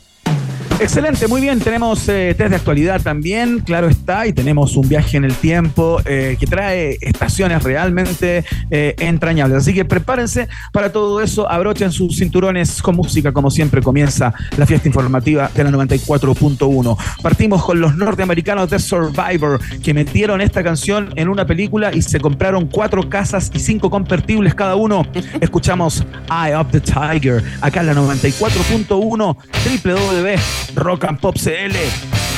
Excelente, 0.81 1.27
muy 1.27 1.41
bien. 1.41 1.59
Tenemos 1.59 2.09
eh, 2.09 2.33
test 2.35 2.49
de 2.49 2.55
actualidad 2.55 2.99
también, 3.03 3.59
claro 3.59 3.87
está, 3.87 4.25
y 4.25 4.33
tenemos 4.33 4.75
un 4.75 4.89
viaje 4.89 5.15
en 5.15 5.25
el 5.25 5.35
tiempo 5.35 6.01
eh, 6.05 6.37
que 6.39 6.47
trae 6.47 6.97
estaciones 7.01 7.61
realmente 7.61 8.43
eh, 8.71 8.95
entrañables. 8.97 9.59
Así 9.59 9.75
que 9.75 9.85
prepárense 9.85 10.49
para 10.73 10.91
todo 10.91 11.21
eso, 11.21 11.47
abrochen 11.47 11.91
sus 11.91 12.17
cinturones 12.17 12.81
con 12.81 12.95
música, 12.95 13.31
como 13.31 13.51
siempre 13.51 13.83
comienza 13.83 14.33
la 14.57 14.65
fiesta 14.65 14.87
informativa 14.87 15.51
de 15.53 15.63
la 15.63 15.69
94.1. 15.69 16.97
Partimos 17.21 17.63
con 17.63 17.79
los 17.79 17.95
norteamericanos 17.95 18.67
de 18.71 18.79
Survivor, 18.79 19.61
que 19.83 19.93
metieron 19.93 20.41
esta 20.41 20.63
canción 20.63 21.13
en 21.15 21.29
una 21.29 21.45
película 21.45 21.93
y 21.93 22.01
se 22.01 22.19
compraron 22.19 22.65
cuatro 22.65 23.07
casas 23.07 23.51
y 23.53 23.59
cinco 23.59 23.91
convertibles 23.91 24.55
cada 24.55 24.75
uno. 24.75 25.05
Escuchamos 25.41 26.03
Eye 26.31 26.55
of 26.55 26.71
the 26.71 26.81
Tiger, 26.81 27.43
acá 27.61 27.81
en 27.81 27.85
la 27.85 27.93
94.1 27.93 29.37
www 29.83 30.70
Rock 30.75 31.03
and 31.03 31.19
Pop 31.19 31.37
CL. 31.37 32.30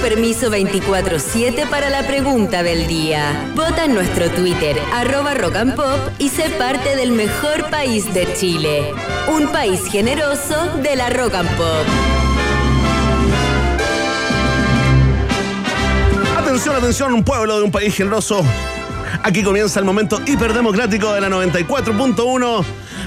Permiso 0.00 0.50
24-7 0.50 1.68
para 1.68 1.90
la 1.90 2.06
pregunta 2.06 2.62
del 2.62 2.86
día. 2.86 3.50
Vota 3.54 3.84
en 3.84 3.94
nuestro 3.94 4.30
Twitter, 4.30 4.76
arroba 4.94 5.34
rock 5.34 5.56
and 5.56 5.76
pop, 5.76 5.98
y 6.18 6.30
sé 6.30 6.48
parte 6.50 6.96
del 6.96 7.12
mejor 7.12 7.68
país 7.70 8.12
de 8.14 8.32
Chile. 8.34 8.92
Un 9.28 9.48
país 9.48 9.82
generoso 9.90 10.78
de 10.82 10.96
la 10.96 11.10
rock 11.10 11.34
and 11.34 11.50
pop. 11.50 11.86
Atención, 16.38 16.76
atención, 16.76 17.14
un 17.14 17.22
pueblo 17.22 17.58
de 17.58 17.64
un 17.64 17.70
país 17.70 17.94
generoso. 17.94 18.42
Aquí 19.22 19.42
comienza 19.42 19.80
el 19.80 19.84
momento 19.84 20.20
hiperdemocrático 20.26 21.12
de 21.12 21.20
la 21.20 21.28
94.1 21.28 22.64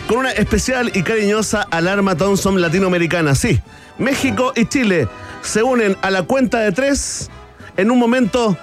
con 0.07 0.17
una 0.17 0.31
especial 0.31 0.91
y 0.93 1.01
cariñosa 1.01 1.67
alarma 1.71 2.15
Thompson 2.15 2.61
latinoamericana. 2.61 3.33
Sí, 3.33 3.59
México 3.97 4.53
y 4.55 4.65
Chile 4.67 5.07
se 5.43 5.61
unen 5.63 5.95
a 6.01 6.09
la 6.09 6.23
cuenta 6.23 6.59
de 6.59 6.71
tres 6.71 7.29
en 7.77 7.91
un 7.91 7.99
momento 7.99 8.57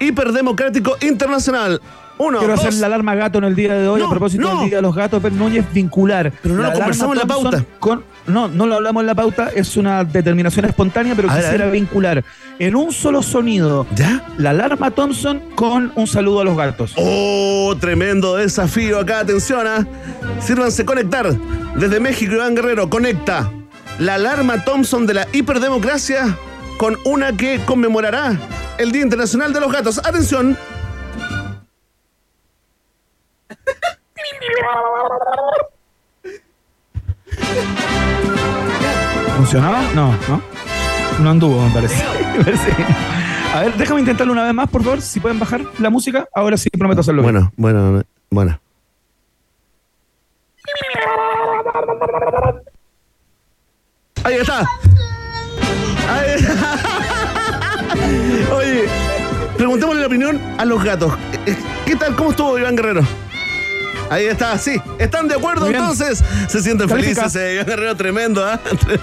hiperdemocrático 0.00 0.96
internacional. 1.00 1.80
Uno, 2.18 2.38
Quiero 2.38 2.54
dos, 2.54 2.64
hacer 2.66 2.74
la 2.80 2.86
alarma 2.86 3.14
gato 3.14 3.38
en 3.38 3.44
el 3.44 3.56
día 3.56 3.74
de 3.74 3.88
hoy 3.88 4.00
No, 4.00 4.06
a 4.06 4.10
propósito 4.10 4.42
no. 4.42 4.60
del 4.60 4.68
Día 4.68 4.76
de 4.76 4.82
los 4.82 4.94
Gatos, 4.94 5.20
pero 5.22 5.34
Núñez 5.34 5.64
vincular. 5.72 6.30
Pero 6.42 6.54
no 6.54 6.60
lo 6.60 6.66
alarma 6.68 6.84
conversamos 6.84 7.14
en 7.16 7.20
la 7.20 7.26
pauta. 7.26 7.64
con- 7.80 8.04
no, 8.26 8.46
no 8.48 8.66
lo 8.66 8.76
hablamos 8.76 9.00
en 9.00 9.06
la 9.08 9.14
pauta, 9.16 9.48
es 9.52 9.76
una 9.76 10.04
determinación 10.04 10.64
espontánea, 10.66 11.14
pero 11.16 11.28
A 11.30 11.36
quisiera 11.36 11.64
ver. 11.64 11.72
vincular 11.72 12.22
en 12.60 12.76
un 12.76 12.92
solo 12.92 13.22
sonido 13.22 13.86
¿Ya? 13.96 14.24
la 14.38 14.50
alarma 14.50 14.92
Thompson 14.92 15.40
con 15.56 15.90
un 15.96 16.06
saludo 16.06 16.42
a 16.42 16.44
los 16.44 16.56
gatos. 16.56 16.92
Oh, 16.96 17.74
tremendo 17.80 18.36
desafío 18.36 19.00
acá, 19.00 19.20
atención, 19.20 19.66
¿ah? 19.66 19.84
Sírvanse 20.40 20.84
conectar. 20.84 21.32
Desde 21.76 21.98
México, 21.98 22.34
Iván 22.34 22.54
Guerrero 22.54 22.88
conecta 22.88 23.50
la 23.98 24.14
alarma 24.14 24.64
Thompson 24.64 25.06
de 25.06 25.14
la 25.14 25.28
hiperdemocracia 25.32 26.36
con 26.78 26.98
una 27.04 27.36
que 27.36 27.60
conmemorará 27.64 28.36
el 28.78 28.92
Día 28.92 29.02
Internacional 29.02 29.52
de 29.52 29.60
los 29.60 29.72
Gatos. 29.72 29.98
Atención. 29.98 30.56
¿Funcionaba? 39.36 39.82
No, 39.94 40.12
no. 40.28 40.42
No 41.20 41.30
anduvo, 41.30 41.62
me 41.62 41.70
parece. 41.74 42.04
Me 42.38 42.44
parece. 42.44 42.74
A 43.54 43.60
ver, 43.60 43.74
déjame 43.74 44.00
intentarlo 44.00 44.32
una 44.32 44.44
vez 44.44 44.54
más, 44.54 44.70
por 44.70 44.82
favor. 44.82 45.02
Si 45.02 45.20
pueden 45.20 45.38
bajar 45.38 45.60
la 45.78 45.90
música, 45.90 46.26
ahora 46.34 46.56
sí 46.56 46.70
prometo 46.70 47.02
hacerlo. 47.02 47.22
Bueno, 47.22 47.52
bueno, 47.56 48.02
bueno. 48.30 48.58
Oye, 58.52 58.88
preguntémosle 59.56 60.00
la 60.00 60.08
opinión 60.08 60.40
a 60.58 60.64
los 60.64 60.82
gatos. 60.82 61.12
¿Qué 61.86 61.94
tal? 61.94 62.16
¿Cómo 62.16 62.30
estuvo 62.30 62.58
Iván 62.58 62.74
Guerrero? 62.74 63.02
Ahí 64.12 64.26
está, 64.26 64.58
sí. 64.58 64.72
¿Están 64.98 65.26
de 65.26 65.36
acuerdo 65.36 65.66
entonces? 65.66 66.22
Se 66.48 66.60
sienten 66.62 66.86
Califica. 66.88 67.22
felices, 67.30 67.40
eh, 67.40 67.54
Iván 67.54 67.66
Guerrero, 67.66 67.96
tremendo, 67.96 68.44
¿ah? 68.44 68.60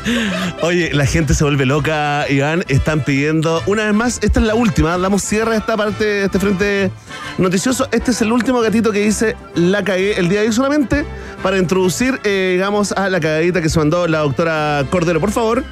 Oye, 0.62 0.91
la 0.93 1.06
gente 1.08 1.34
se 1.34 1.43
vuelve 1.43 1.65
loca, 1.65 2.26
Iván. 2.30 2.63
Están 2.67 3.04
pidiendo, 3.04 3.62
una 3.65 3.86
vez 3.86 3.93
más, 3.95 4.19
esta 4.22 4.39
es 4.39 4.45
la 4.45 4.54
última. 4.54 4.98
Damos 5.00 5.24
cierre 5.24 5.56
a 5.56 5.58
esta 5.58 5.76
parte, 5.76 6.26
este 6.26 6.38
frente 6.39 6.91
noticioso. 7.39 7.88
Este 7.91 8.12
es 8.12 8.22
el 8.22 8.32
último 8.32 8.62
gatito 8.62 8.91
que 8.91 9.00
dice 9.00 9.36
la 9.56 9.84
cagué 9.84 10.19
el 10.19 10.30
día 10.30 10.41
de 10.41 10.48
hoy 10.48 10.54
solamente 10.54 11.06
para 11.41 11.58
introducir, 11.58 12.19
eh, 12.24 12.52
digamos, 12.54 12.91
a 12.91 13.10
la 13.10 13.19
cagadita 13.19 13.62
que 13.63 13.69
se 13.69 13.80
mandó 13.80 14.06
la 14.08 14.19
doctora 14.19 14.86
Cordero. 14.91 15.19
Por 15.19 15.32
favor. 15.32 15.63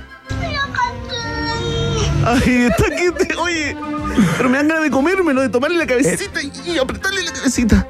Ay, 2.25 2.67
está 2.69 2.85
aquí. 2.87 3.35
Oye, 3.39 3.75
pero 4.37 4.49
me 4.49 4.57
dan 4.57 4.67
ganas 4.67 4.83
de 4.83 4.89
comérmelo, 4.91 5.41
de 5.41 5.49
tomarle 5.49 5.77
la 5.77 5.85
cabecita 5.85 6.41
y- 6.41 6.51
y 6.71 6.77
apretarle 6.79 7.21
la 7.23 7.31
cabecita. 7.31 7.87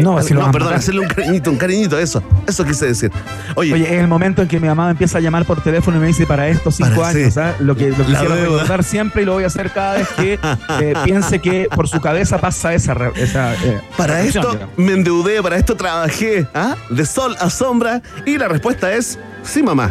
No, 0.00 0.16
así 0.16 0.32
lo 0.32 0.40
no, 0.40 0.46
van 0.46 0.50
a 0.50 0.52
perdón, 0.52 0.74
hacerle 0.74 1.00
un 1.00 1.08
cariñito, 1.08 1.50
un 1.50 1.58
cariñito, 1.58 1.98
eso. 1.98 2.22
Eso 2.46 2.64
quise 2.64 2.86
decir. 2.86 3.10
Oye, 3.54 3.74
Oye, 3.74 3.84
es 3.84 4.00
el 4.00 4.08
momento 4.08 4.42
en 4.42 4.48
que 4.48 4.58
mi 4.60 4.68
mamá 4.68 4.86
me 4.86 4.90
empieza 4.92 5.18
a 5.18 5.20
llamar 5.20 5.44
por 5.44 5.60
teléfono 5.62 5.96
y 5.96 6.00
me 6.00 6.06
dice 6.06 6.26
para 6.26 6.48
estos 6.48 6.76
cinco 6.76 6.90
Para, 6.96 7.08
años, 7.08 7.34
sí. 7.34 7.40
¿ah? 7.40 7.54
lo 7.60 7.76
que 7.76 7.90
lo 7.90 8.04
quisiera 8.06 8.34
recordar 8.34 8.84
siempre 8.84 9.22
y 9.22 9.24
lo 9.24 9.34
voy 9.34 9.44
a 9.44 9.48
hacer 9.48 9.70
cada 9.70 9.94
vez 9.98 10.08
que 10.16 10.38
eh, 10.80 10.94
piense 11.04 11.40
que 11.40 11.68
por 11.74 11.88
su 11.88 12.00
cabeza 12.00 12.38
pasa 12.38 12.74
esa, 12.74 12.94
eh, 12.94 13.80
para 13.96 14.22
esto 14.22 14.52
digamos. 14.52 14.78
me 14.78 14.92
endeudé, 14.92 15.42
para 15.42 15.56
esto 15.56 15.76
trabajé, 15.76 16.46
¿ah? 16.54 16.76
De 16.90 17.04
sol 17.04 17.36
a 17.40 17.50
sombra. 17.50 18.02
Y 18.24 18.38
la 18.38 18.48
respuesta 18.48 18.92
es 18.92 19.18
sí, 19.42 19.62
mamá. 19.62 19.90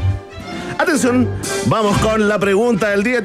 Atención, 0.78 1.30
vamos 1.68 1.98
con 2.00 2.28
la 2.28 2.40
pregunta 2.40 2.90
del 2.90 3.04
día. 3.04 3.24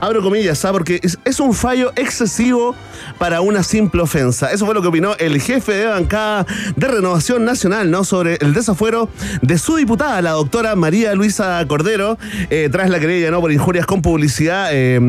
Abro 0.00 0.22
comillas, 0.22 0.62
¿ah? 0.64 0.72
porque 0.72 1.00
es, 1.02 1.18
es 1.24 1.40
un 1.40 1.54
fallo 1.54 1.92
excesivo 1.96 2.74
para 3.18 3.40
una 3.40 3.62
simple 3.62 4.02
ofensa. 4.02 4.50
Eso 4.52 4.66
fue 4.66 4.74
lo 4.74 4.82
que 4.82 4.88
opinó 4.88 5.14
el 5.18 5.40
jefe 5.40 5.72
de 5.72 5.86
bancada 5.86 6.46
de 6.76 6.88
Renovación 6.88 7.44
Nacional, 7.44 7.90
¿no? 7.90 8.04
Sobre 8.04 8.36
el 8.40 8.54
desafuero 8.54 9.08
de 9.42 9.58
su 9.58 9.76
diputada, 9.76 10.20
la 10.22 10.32
doctora 10.32 10.74
María 10.76 11.14
Luisa 11.14 11.64
Cordero, 11.66 12.18
eh, 12.50 12.68
tras 12.70 12.90
la 12.90 13.00
querella, 13.00 13.30
¿no? 13.30 13.40
Por 13.40 13.52
injurias 13.52 13.86
con 13.86 14.02
publicidad 14.02 14.70
eh, 14.72 15.00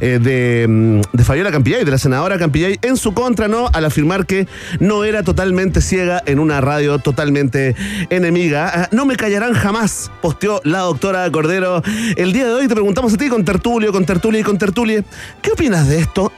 eh, 0.00 0.18
de, 0.20 0.66
mm, 0.68 1.00
de 1.12 1.24
Fabiola 1.24 1.50
Campillay, 1.50 1.84
de 1.84 1.90
la 1.90 1.98
senadora 1.98 2.38
Campillay, 2.38 2.78
en 2.82 2.96
su 2.96 3.14
contra, 3.14 3.48
¿no? 3.48 3.68
Al 3.72 3.84
afirmar 3.84 4.26
que 4.26 4.46
no 4.80 5.04
era 5.04 5.22
totalmente 5.22 5.80
ciega 5.80 6.22
en 6.26 6.38
una 6.38 6.60
radio 6.60 6.98
totalmente 6.98 7.74
enemiga. 8.10 8.70
Ah, 8.74 8.88
No 8.92 9.04
me 9.06 9.16
callarán 9.16 9.54
jamás, 9.54 10.10
posteó 10.20 10.60
la 10.64 10.80
doctora 10.80 11.30
Cordero. 11.30 11.82
El 12.16 12.32
día 12.32 12.46
de 12.46 12.52
hoy 12.52 12.68
te 12.68 12.74
preguntamos 12.74 13.14
a 13.14 13.16
ti 13.16 13.28
con 13.28 13.44
tertulio, 13.44 13.92
con 13.92 14.04
tertulia 14.04 14.40
y 14.40 14.44
con 14.44 14.58
tertulie. 14.58 15.04
¿Qué 15.42 15.52
opinas 15.52 15.88
de 15.88 15.98
esto? 16.00 16.32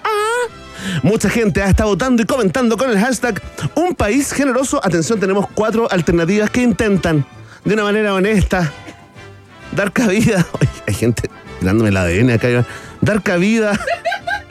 Ah, 0.97 1.01
Mucha 1.03 1.29
gente 1.31 1.63
ha 1.63 1.69
estado 1.71 1.91
votando 1.91 2.23
y 2.23 2.27
comentando 2.27 2.77
con 2.77 2.91
el 2.91 2.99
hashtag 2.99 3.41
Un 3.75 3.95
país 3.95 4.33
generoso. 4.33 4.81
Atención, 4.85 5.19
tenemos 5.21 5.47
cuatro 5.55 5.91
alternativas 5.91 6.51
que 6.51 6.63
intentan, 6.63 7.25
de 7.65 7.75
una 7.75 7.85
manera 7.85 8.15
honesta, 8.15 8.73
dar 9.73 9.93
cabida. 9.93 10.47
Oye, 10.61 10.71
hay 10.87 10.95
gente 10.95 11.31
dándome 11.61 11.91
el 11.91 11.97
ADN 11.97 12.31
acá. 12.31 12.65
Dar 13.01 13.23
cabida 13.23 13.73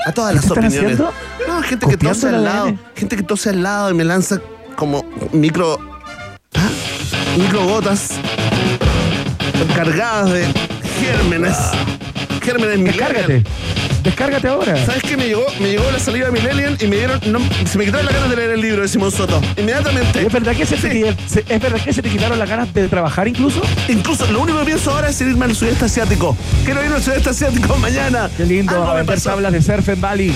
a 0.06 0.12
todas 0.14 0.34
las 0.36 0.44
¿Qué 0.46 0.48
están 0.50 0.66
opiniones. 0.66 1.00
haciendo? 1.00 1.14
No, 1.48 1.62
gente 1.64 1.86
que 1.86 1.92
¿Copiando 1.94 2.10
tose 2.20 2.28
al 2.30 2.36
ADN? 2.36 2.44
lado. 2.46 2.74
Gente 2.96 3.16
que 3.18 3.24
tose 3.24 3.50
al 3.50 3.64
lado 3.64 3.92
y 3.92 3.94
me 3.94 4.04
lanza 4.06 4.40
como 4.76 5.04
micro. 5.34 5.80
¿ah? 6.56 6.70
Microgotas 7.38 8.12
cargadas 9.76 10.32
de 10.32 10.46
gérmenes. 11.00 11.56
Gérmenes 12.44 12.84
Descárgate. 12.84 13.44
Descárgate 14.08 14.48
ahora. 14.48 14.74
¿Sabes 14.86 15.04
qué 15.04 15.18
me 15.18 15.26
llegó? 15.28 15.46
Me 15.60 15.68
llegó 15.72 15.84
la 15.92 16.00
salida 16.00 16.28
de 16.28 16.32
Millennium 16.32 16.78
y 16.80 16.88
me 16.88 16.96
dieron. 16.96 17.20
no, 17.30 17.40
se 17.70 17.78
me 17.78 17.84
quitaron 17.84 18.06
las 18.06 18.16
ganas 18.16 18.30
de 18.30 18.36
leer 18.38 18.52
el 18.52 18.62
libro 18.62 18.82
de 18.82 18.88
Simón 18.88 19.12
Soto. 19.12 19.42
Inmediatamente. 19.58 20.26
¿Es 20.26 20.32
verdad, 20.32 20.56
que 20.56 20.66
se 20.66 20.78
te, 20.78 20.92
Sí. 20.92 21.04
se- 21.28 21.44
¿Es 21.54 21.62
verdad 21.62 21.82
que 21.84 21.92
se 21.92 22.02
te 22.02 22.10
quitaron 22.10 22.40
las 22.40 22.50
ganas 22.50 22.74
de 22.74 22.88
trabajar 22.88 23.28
incluso? 23.28 23.62
Incluso 23.90 24.26
lo 24.32 24.40
único 24.40 24.60
que 24.60 24.66
pienso 24.66 24.92
ahora 24.92 25.10
es 25.10 25.20
irme 25.20 25.44
al 25.44 25.56
sudeste 25.58 25.84
asiático. 25.86 26.38
Quiero 26.64 26.86
ir 26.86 26.92
al 26.94 27.04
sudeste 27.04 27.32
asiático 27.32 27.76
mañana. 27.80 28.30
Qué 28.38 28.46
lindo, 28.46 28.72
Algo 28.72 28.92
a 28.92 29.04
pasó. 29.04 29.32
tablas 29.32 29.52
de 29.52 29.62
surf 29.62 29.90
en 29.90 30.00
Bali. 30.00 30.34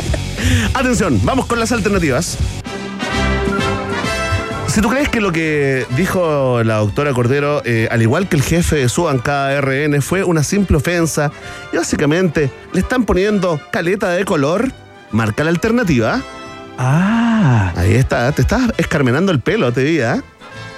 Atención, 0.74 1.18
vamos 1.24 1.46
con 1.46 1.58
las 1.58 1.72
alternativas. 1.72 2.36
Si 4.72 4.80
tú 4.80 4.88
crees 4.88 5.08
que 5.08 5.20
lo 5.20 5.32
que 5.32 5.84
dijo 5.96 6.62
la 6.62 6.76
doctora 6.76 7.12
Cordero, 7.12 7.60
eh, 7.64 7.88
al 7.90 8.02
igual 8.02 8.28
que 8.28 8.36
el 8.36 8.42
jefe 8.42 8.76
de 8.76 8.88
su 8.88 9.02
bancada 9.02 9.60
RN, 9.60 10.00
fue 10.00 10.22
una 10.22 10.44
simple 10.44 10.76
ofensa 10.76 11.32
y 11.72 11.76
básicamente 11.76 12.50
le 12.72 12.80
están 12.80 13.04
poniendo 13.04 13.60
caleta 13.72 14.10
de 14.10 14.24
color, 14.24 14.70
marca 15.10 15.42
la 15.42 15.50
alternativa. 15.50 16.20
Ah, 16.78 17.72
Ahí 17.76 17.94
está, 17.94 18.30
te 18.30 18.42
estás 18.42 18.72
escarmenando 18.78 19.32
el 19.32 19.40
pelo, 19.40 19.72
te 19.72 19.82
vi, 19.82 20.00
¿ah? 20.02 20.22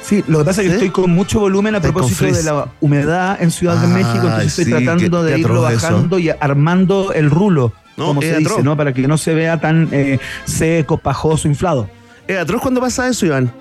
sí, 0.02 0.24
lo 0.26 0.38
que 0.38 0.44
pasa 0.46 0.62
es 0.62 0.68
que 0.68 0.70
¿Sí? 0.70 0.84
estoy 0.86 0.90
con 0.90 1.10
mucho 1.10 1.40
volumen 1.40 1.74
a 1.74 1.80
propósito 1.80 2.24
de 2.24 2.42
la 2.42 2.68
humedad 2.80 3.40
en 3.42 3.50
Ciudad 3.50 3.76
de 3.76 3.88
México, 3.88 4.22
entonces 4.24 4.58
estoy 4.58 4.72
tratando 4.84 5.22
de 5.22 5.38
irlo 5.38 5.68
eso. 5.68 5.86
bajando 5.86 6.18
y 6.18 6.30
armando 6.30 7.12
el 7.12 7.30
rulo, 7.30 7.74
No, 7.98 8.06
como 8.06 8.22
se 8.22 8.30
atroz. 8.30 8.48
dice, 8.48 8.62
¿no? 8.62 8.74
Para 8.74 8.94
que 8.94 9.06
no 9.06 9.18
se 9.18 9.34
vea 9.34 9.60
tan 9.60 9.90
eh, 9.92 10.18
seco, 10.46 10.96
pajoso, 10.96 11.46
inflado. 11.46 11.90
Es 12.26 12.38
atroz 12.38 12.62
cuando 12.62 12.80
pasa 12.80 13.06
eso, 13.06 13.26
Iván. 13.26 13.52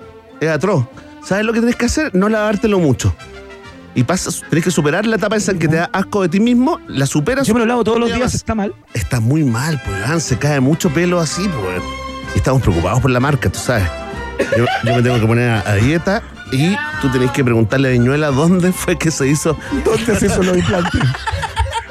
Es 0.42 0.48
atroz. 0.48 0.86
¿Sabes 1.24 1.44
lo 1.44 1.52
que 1.52 1.60
tenés 1.60 1.76
que 1.76 1.86
hacer? 1.86 2.12
No 2.16 2.28
lavártelo 2.28 2.80
mucho. 2.80 3.14
Y 3.94 4.02
pasas, 4.02 4.42
tenés 4.50 4.64
que 4.64 4.72
superar 4.72 5.06
la 5.06 5.14
etapa 5.14 5.36
esa 5.36 5.52
en 5.52 5.60
que 5.60 5.68
te 5.68 5.76
da 5.76 5.88
asco 5.92 6.22
de 6.22 6.28
ti 6.28 6.40
mismo, 6.40 6.80
la 6.88 7.06
superas. 7.06 7.46
Yo 7.46 7.54
me 7.54 7.60
lo 7.60 7.66
lavo 7.66 7.84
todos 7.84 8.00
los 8.00 8.12
días, 8.12 8.34
está 8.34 8.56
mal. 8.56 8.74
Está 8.92 9.20
muy 9.20 9.44
mal, 9.44 9.80
pues. 9.84 10.24
Se 10.24 10.36
cae 10.38 10.58
mucho 10.58 10.90
pelo 10.90 11.20
así, 11.20 11.42
pues. 11.42 11.80
Y 12.34 12.38
estamos 12.38 12.60
preocupados 12.60 12.98
por 13.00 13.12
la 13.12 13.20
marca, 13.20 13.50
tú 13.50 13.58
sabes. 13.60 13.88
Yo, 14.56 14.64
yo 14.82 14.96
me 14.96 15.02
tengo 15.02 15.20
que 15.20 15.26
poner 15.26 15.48
a, 15.48 15.60
a 15.70 15.74
dieta 15.76 16.24
y 16.50 16.74
tú 17.00 17.08
tenés 17.12 17.30
que 17.30 17.44
preguntarle 17.44 17.90
a 17.90 17.92
Viñuela 17.92 18.32
dónde 18.32 18.72
fue 18.72 18.98
que 18.98 19.12
se 19.12 19.28
hizo. 19.28 19.56
¿Dónde 19.84 20.16
se 20.18 20.26
hizo 20.26 20.42
los 20.42 20.56
implantes? 20.56 21.02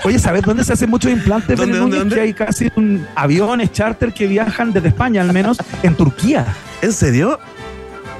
Oye, 0.04 0.20
¿sabes 0.20 0.42
dónde 0.42 0.66
se 0.66 0.74
hacen 0.74 0.90
muchos 0.90 1.10
implantes? 1.10 1.56
¿Dónde, 1.56 1.78
dónde, 1.78 1.98
Núñez? 1.98 2.00
dónde? 2.00 2.16
Que 2.16 2.22
hay 2.22 2.34
casi 2.34 2.70
un, 2.76 3.08
aviones 3.16 3.72
charter 3.72 4.12
que 4.14 4.28
viajan 4.28 4.74
desde 4.74 4.90
España, 4.90 5.22
al 5.22 5.32
menos, 5.32 5.58
en 5.84 5.96
Turquía. 5.96 6.46
¿En 6.82 6.92
serio? 6.92 7.40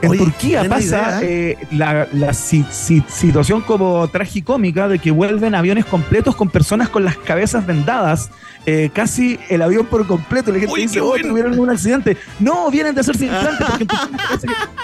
En 0.02 0.10
Oye, 0.12 0.20
Turquía 0.20 0.68
pasa 0.68 0.82
idea. 0.82 1.20
eh, 1.22 1.58
la, 1.72 2.08
la 2.14 2.34
si- 2.34 2.66
si- 2.72 3.04
situación 3.08 3.62
como 3.62 4.08
tragicómica 4.08 4.88
de 4.88 4.98
que 5.00 5.12
vuelven 5.12 5.54
aviones 5.54 5.86
completos 5.86 6.36
con 6.36 6.50
personas 6.50 6.90
con 6.90 7.06
las 7.06 7.18
cabezas 7.18 7.66
vendadas, 7.68 8.32
eh, 8.66 8.90
casi 8.94 9.40
el 9.50 9.62
avión 9.62 9.86
por 9.86 10.08
completo. 10.08 10.52
La 10.52 10.60
gente 10.60 10.74
Uy, 10.74 10.82
dice, 10.84 11.02
oh, 11.02 11.08
bueno. 11.10 11.30
tuvieron 11.30 11.60
un 11.60 11.70
accidente. 11.70 12.18
No, 12.40 12.70
vienen 12.72 12.96
de 12.96 13.02
hacerse 13.02 13.26
implantes 13.28 13.68
porque 13.70 13.88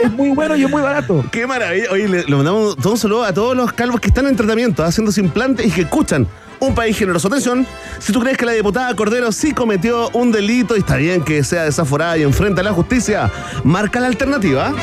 es 0.03 0.11
muy 0.11 0.29
bueno 0.29 0.55
y 0.55 0.63
es 0.65 0.69
muy 0.69 0.81
barato. 0.81 1.25
Qué 1.31 1.47
maravilla. 1.47 1.85
Oye, 1.91 2.07
le, 2.07 2.23
le 2.23 2.35
mandamos 2.35 2.75
todo 2.77 2.93
un 2.93 2.99
saludo 2.99 3.23
a 3.23 3.33
todos 3.33 3.55
los 3.57 3.73
calvos 3.73 3.99
que 3.99 4.09
están 4.09 4.27
en 4.27 4.35
tratamiento, 4.35 4.83
haciéndose 4.83 5.21
implantes 5.21 5.65
y 5.65 5.71
que 5.71 5.81
escuchan. 5.81 6.27
Un 6.59 6.73
país 6.73 6.97
generoso. 6.97 7.27
Atención, 7.27 7.67
si 7.99 8.11
tú 8.11 8.19
crees 8.19 8.37
que 8.37 8.45
la 8.45 8.53
diputada 8.53 8.95
Cordero 8.95 9.31
sí 9.31 9.53
cometió 9.53 10.09
un 10.13 10.31
delito 10.31 10.75
y 10.75 10.79
está 10.79 10.95
bien 10.95 11.23
que 11.23 11.43
sea 11.43 11.63
desaforada 11.63 12.17
y 12.17 12.23
enfrenta 12.23 12.61
a 12.61 12.63
la 12.63 12.73
justicia, 12.73 13.31
marca 13.63 13.99
la 13.99 14.07
alternativa. 14.07 14.73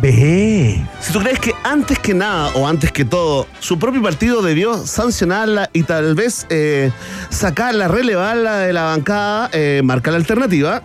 Ve. 0.00 0.84
Si 1.00 1.12
tú 1.12 1.20
crees 1.20 1.38
que 1.38 1.54
antes 1.62 1.96
que 2.00 2.12
nada 2.12 2.50
o 2.56 2.66
antes 2.66 2.90
que 2.90 3.04
todo, 3.04 3.46
su 3.60 3.78
propio 3.78 4.02
partido 4.02 4.42
debió 4.42 4.84
sancionarla 4.84 5.70
y 5.72 5.84
tal 5.84 6.16
vez 6.16 6.44
eh, 6.50 6.90
sacarla, 7.30 7.86
relevarla 7.86 8.58
de 8.58 8.72
la 8.72 8.82
bancada, 8.82 9.48
eh, 9.52 9.80
marca 9.84 10.10
la 10.10 10.16
alternativa. 10.16 10.82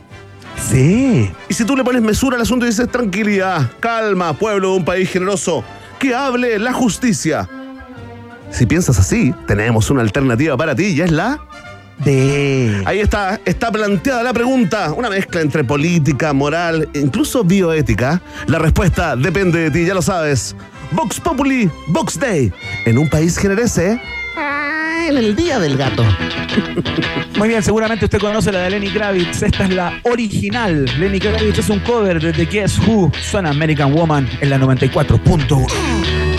Sí. 0.69 1.31
Y 1.49 1.53
si 1.53 1.65
tú 1.65 1.75
le 1.75 1.83
pones 1.83 2.03
mesura 2.03 2.35
al 2.35 2.43
asunto 2.43 2.65
y 2.65 2.69
dices 2.69 2.91
tranquilidad, 2.91 3.71
calma, 3.79 4.33
pueblo 4.33 4.71
de 4.71 4.77
un 4.77 4.85
país 4.85 5.09
generoso, 5.09 5.63
que 5.97 6.13
hable 6.13 6.59
la 6.59 6.73
justicia. 6.73 7.49
Si 8.51 8.65
piensas 8.65 8.99
así, 8.99 9.33
tenemos 9.45 9.89
una 9.89 10.01
alternativa 10.01 10.57
para 10.57 10.75
ti 10.75 10.87
y 10.87 11.01
es 11.01 11.11
la... 11.11 11.39
De. 11.97 12.83
Ahí 12.85 12.99
está, 12.99 13.39
está 13.43 13.71
planteada 13.71 14.21
la 14.21 14.31
pregunta, 14.31 14.93
una 14.93 15.09
mezcla 15.09 15.41
entre 15.41 15.63
política, 15.63 16.31
moral, 16.31 16.87
e 16.93 16.99
incluso 16.99 17.43
bioética. 17.43 18.21
La 18.45 18.59
respuesta 18.59 19.15
depende 19.15 19.61
de 19.61 19.71
ti, 19.71 19.83
ya 19.83 19.95
lo 19.95 20.03
sabes. 20.03 20.55
Vox 20.91 21.19
Populi, 21.19 21.67
Vox 21.87 22.19
Day, 22.19 22.53
en 22.85 22.99
un 22.99 23.09
país 23.09 23.35
generese. 23.37 23.99
En 25.07 25.17
el 25.17 25.35
día 25.35 25.57
del 25.57 25.75
gato. 25.75 26.03
Muy 27.37 27.47
bien, 27.47 27.63
seguramente 27.63 28.05
usted 28.05 28.19
conoce 28.19 28.51
la 28.51 28.59
de 28.59 28.71
Lenny 28.71 28.89
Kravitz. 28.89 29.41
Esta 29.41 29.63
es 29.63 29.73
la 29.73 29.99
original. 30.03 30.85
Lenny 30.99 31.19
Kravitz 31.19 31.59
es 31.59 31.69
un 31.69 31.79
cover 31.79 32.21
de 32.21 32.33
The 32.33 32.45
Guess 32.45 32.79
Who. 32.79 33.11
Suena 33.21 33.49
American 33.49 33.93
Woman 33.93 34.29
en 34.41 34.49
la 34.49 34.57
94.1. 34.57 36.36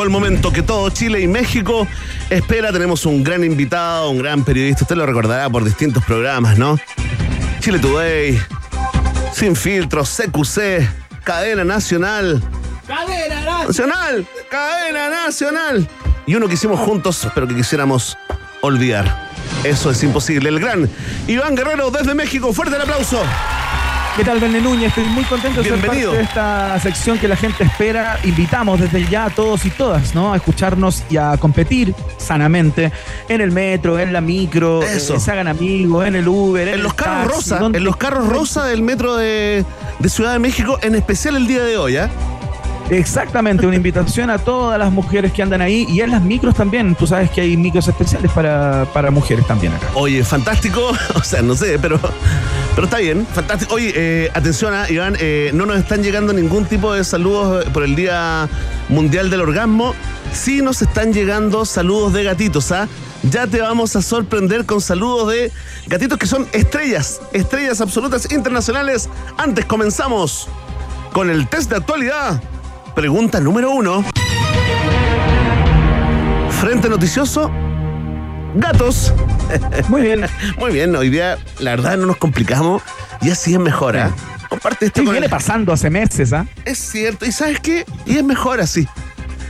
llegó 0.00 0.04
el 0.04 0.10
momento 0.10 0.50
que 0.50 0.62
todo 0.62 0.88
Chile 0.88 1.20
y 1.20 1.28
México 1.28 1.86
espera. 2.30 2.72
Tenemos 2.72 3.04
un 3.04 3.22
gran 3.22 3.44
invitado, 3.44 4.08
un 4.10 4.18
gran 4.18 4.44
periodista. 4.44 4.84
Usted 4.84 4.96
lo 4.96 5.04
recordará 5.04 5.50
por 5.50 5.62
distintos 5.62 6.02
programas, 6.04 6.56
¿no? 6.56 6.78
Chile 7.60 7.78
Today, 7.78 8.40
Sin 9.34 9.54
Filtros, 9.54 10.08
CQC, 10.16 10.88
Cadena 11.22 11.64
Nacional. 11.64 12.42
¡Cadena, 12.86 13.64
Nacional, 13.66 14.26
Cadena 14.50 15.10
Nacional. 15.10 15.86
Y 16.26 16.34
uno 16.34 16.48
que 16.48 16.54
hicimos 16.54 16.80
juntos, 16.80 17.28
pero 17.34 17.46
que 17.46 17.54
quisiéramos 17.54 18.16
olvidar. 18.62 19.28
Eso 19.64 19.90
es 19.90 20.02
imposible. 20.02 20.48
El 20.48 20.60
gran 20.60 20.88
Iván 21.26 21.54
Guerrero 21.54 21.90
desde 21.90 22.14
México. 22.14 22.54
Fuerte 22.54 22.76
el 22.76 22.82
aplauso. 22.82 23.22
¿Qué 24.16 24.24
tal, 24.24 24.38
Verne 24.40 24.60
Núñez? 24.60 24.88
Estoy 24.88 25.04
muy 25.04 25.24
contento 25.24 25.62
de 25.62 25.68
ser 25.68 25.78
Bienvenido. 25.78 26.10
parte 26.10 26.18
de 26.18 26.28
esta 26.28 26.78
sección 26.80 27.16
que 27.18 27.26
la 27.28 27.36
gente 27.36 27.64
espera. 27.64 28.18
Invitamos 28.24 28.80
desde 28.80 29.06
ya 29.08 29.26
a 29.26 29.30
todos 29.30 29.64
y 29.64 29.70
todas, 29.70 30.14
¿no? 30.14 30.32
A 30.32 30.36
escucharnos 30.36 31.04
y 31.08 31.16
a 31.16 31.36
competir 31.38 31.94
sanamente 32.18 32.92
en 33.28 33.40
el 33.40 33.50
metro, 33.52 33.98
en 33.98 34.12
la 34.12 34.20
micro, 34.20 34.82
Eso. 34.82 35.14
eh, 35.14 35.20
se 35.20 35.30
hagan 35.30 35.48
amigos, 35.48 36.06
en 36.06 36.16
el 36.16 36.28
Uber, 36.28 36.68
en, 36.68 36.74
En 36.74 36.82
los 36.82 36.92
carros 36.92 37.44
taxi, 37.46 37.50
rosa, 37.50 37.76
en 37.76 37.84
los 37.84 37.96
carros 37.96 38.26
rosa 38.28 38.64
del 38.66 38.82
metro 38.82 39.16
de, 39.16 39.64
de 39.98 40.08
Ciudad 40.08 40.32
de 40.32 40.38
México, 40.38 40.78
en 40.82 40.96
especial 40.96 41.36
el 41.36 41.46
día 41.46 41.62
de 41.62 41.78
hoy, 41.78 41.96
¿ah? 41.96 42.10
Exactamente, 42.90 43.64
una 43.66 43.76
invitación 43.82 44.28
a 44.28 44.38
todas 44.38 44.78
las 44.78 44.90
mujeres 44.92 45.32
que 45.32 45.42
andan 45.42 45.62
ahí 45.62 45.86
y 45.88 46.00
en 46.00 46.10
las 46.10 46.20
micros 46.20 46.56
también. 46.56 46.94
Tú 46.96 47.06
sabes 47.06 47.30
que 47.30 47.40
hay 47.40 47.56
micros 47.56 47.86
especiales 47.88 48.30
para, 48.32 48.84
para 48.92 49.10
mujeres 49.10 49.46
también 49.46 49.72
acá. 49.72 49.86
Oye, 49.94 50.22
fantástico, 50.24 50.90
o 51.14 51.22
sea, 51.22 51.40
no 51.40 51.54
sé, 51.54 51.78
pero, 51.78 51.98
pero 52.74 52.84
está 52.84 52.98
bien, 52.98 53.26
fantástico. 53.26 53.74
Oye, 53.74 53.92
eh, 53.94 54.30
atención, 54.34 54.72
ah, 54.74 54.86
Iván, 54.88 55.16
eh, 55.18 55.50
no 55.54 55.66
nos 55.66 55.78
están 55.78 56.02
llegando 56.02 56.32
ningún 56.32 56.64
tipo 56.64 56.92
de 56.92 57.04
saludos 57.04 57.64
eh, 57.64 57.70
por 57.72 57.82
el 57.82 57.94
Día 57.94 58.48
Mundial 58.88 59.30
del 59.30 59.40
Orgasmo. 59.40 59.94
Sí 60.32 60.62
nos 60.62 60.80
están 60.80 61.12
llegando 61.12 61.64
saludos 61.64 62.12
de 62.12 62.24
gatitos, 62.24 62.72
¿ah? 62.72 62.88
Ya 63.22 63.46
te 63.46 63.60
vamos 63.60 63.96
a 63.96 64.02
sorprender 64.02 64.64
con 64.64 64.80
saludos 64.80 65.30
de 65.30 65.52
gatitos 65.86 66.18
que 66.18 66.26
son 66.26 66.46
estrellas, 66.52 67.20
estrellas 67.32 67.80
absolutas 67.80 68.30
internacionales. 68.32 69.08
Antes 69.36 69.66
comenzamos 69.66 70.48
con 71.12 71.28
el 71.28 71.48
test 71.48 71.70
de 71.70 71.76
actualidad. 71.76 72.42
Pregunta 72.94 73.40
número 73.40 73.72
uno. 73.72 74.04
Frente 76.60 76.88
noticioso, 76.88 77.50
gatos. 78.54 79.12
Muy 79.88 80.02
bien. 80.02 80.26
Muy 80.58 80.72
bien, 80.72 80.94
hoy 80.96 81.10
día 81.10 81.38
la 81.58 81.70
verdad 81.72 81.96
no 81.96 82.06
nos 82.06 82.16
complicamos 82.16 82.82
y 83.22 83.30
así 83.30 83.54
es 83.54 83.60
mejor, 83.60 83.96
¿ah? 83.96 84.10
Comparte 84.48 84.86
esto 84.86 85.00
Sí, 85.00 85.04
con 85.06 85.12
viene 85.14 85.26
el- 85.26 85.30
pasando 85.30 85.72
hace 85.72 85.90
meses, 85.90 86.32
¿ah? 86.32 86.46
Es 86.64 86.78
cierto, 86.78 87.24
y 87.26 87.32
¿sabes 87.32 87.60
qué? 87.60 87.84
Y 88.06 88.16
es 88.16 88.24
mejor 88.24 88.60
así. 88.60 88.86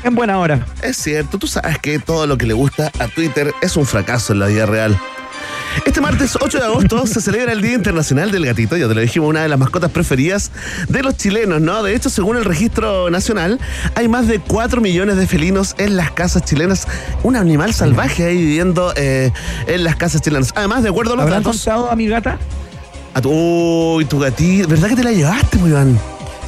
En 0.03 0.15
buena 0.15 0.39
hora. 0.39 0.65
Es 0.83 0.97
cierto, 0.97 1.39
tú 1.39 1.47
sabes 1.47 1.79
que 1.79 1.99
todo 1.99 2.27
lo 2.27 2.39
que 2.39 2.47
le 2.47 2.55
gusta 2.55 2.91
a 2.99 3.09
Twitter 3.09 3.53
es 3.61 3.77
un 3.77 3.85
fracaso 3.87 4.33
en 4.33 4.39
la 4.41 4.47
vida 4.47 4.65
real. 4.67 4.99
Este 5.87 6.01
martes 6.01 6.37
8 6.41 6.59
de 6.59 6.65
agosto 6.65 7.07
se 7.07 7.21
celebra 7.21 7.53
el 7.53 7.63
Día 7.63 7.75
Internacional 7.75 8.31
del 8.31 8.45
Gatito, 8.47 8.77
ya 8.77 8.89
te 8.89 8.95
lo 8.95 9.01
dijimos, 9.01 9.29
una 9.31 9.43
de 9.43 9.49
las 9.49 9.59
mascotas 9.59 9.91
preferidas 9.91 10.51
de 10.89 11.03
los 11.03 11.17
chilenos, 11.17 11.61
¿no? 11.61 11.83
De 11.83 11.95
hecho, 11.95 12.11
según 12.11 12.37
el 12.37 12.45
registro 12.45 13.09
nacional, 13.11 13.59
hay 13.95 14.09
más 14.09 14.27
de 14.29 14.41
4 14.41 14.81
millones 14.81 15.17
de 15.17 15.27
felinos 15.27 15.75
en 15.79 15.97
las 15.97 16.11
casas 16.11 16.45
chilenas. 16.45 16.87
Un 17.23 17.37
animal 17.37 17.73
salvaje 17.73 18.25
ahí 18.25 18.37
viviendo 18.37 18.93
eh, 18.97 19.33
en 19.67 19.85
las 19.85 19.97
casas 19.97 20.21
chilenas. 20.23 20.53
Además, 20.55 20.83
de 20.83 20.91
acuerdo 20.91 21.13
a 21.15 21.17
los 21.17 21.25
¿Habrán 21.25 21.43
datos... 21.43 21.57
contado 21.65 21.91
a 21.91 21.97
mi 21.97 22.07
gata? 22.09 22.39
a 23.15 23.21
tu- 23.21 23.31
Uy, 23.31 24.05
tu 24.05 24.19
gatito, 24.21 24.69
¿verdad 24.69 24.89
que 24.89 24.97
te 24.97 25.03
la 25.05 25.13
llevaste, 25.13 25.59
Iván? 25.59 25.99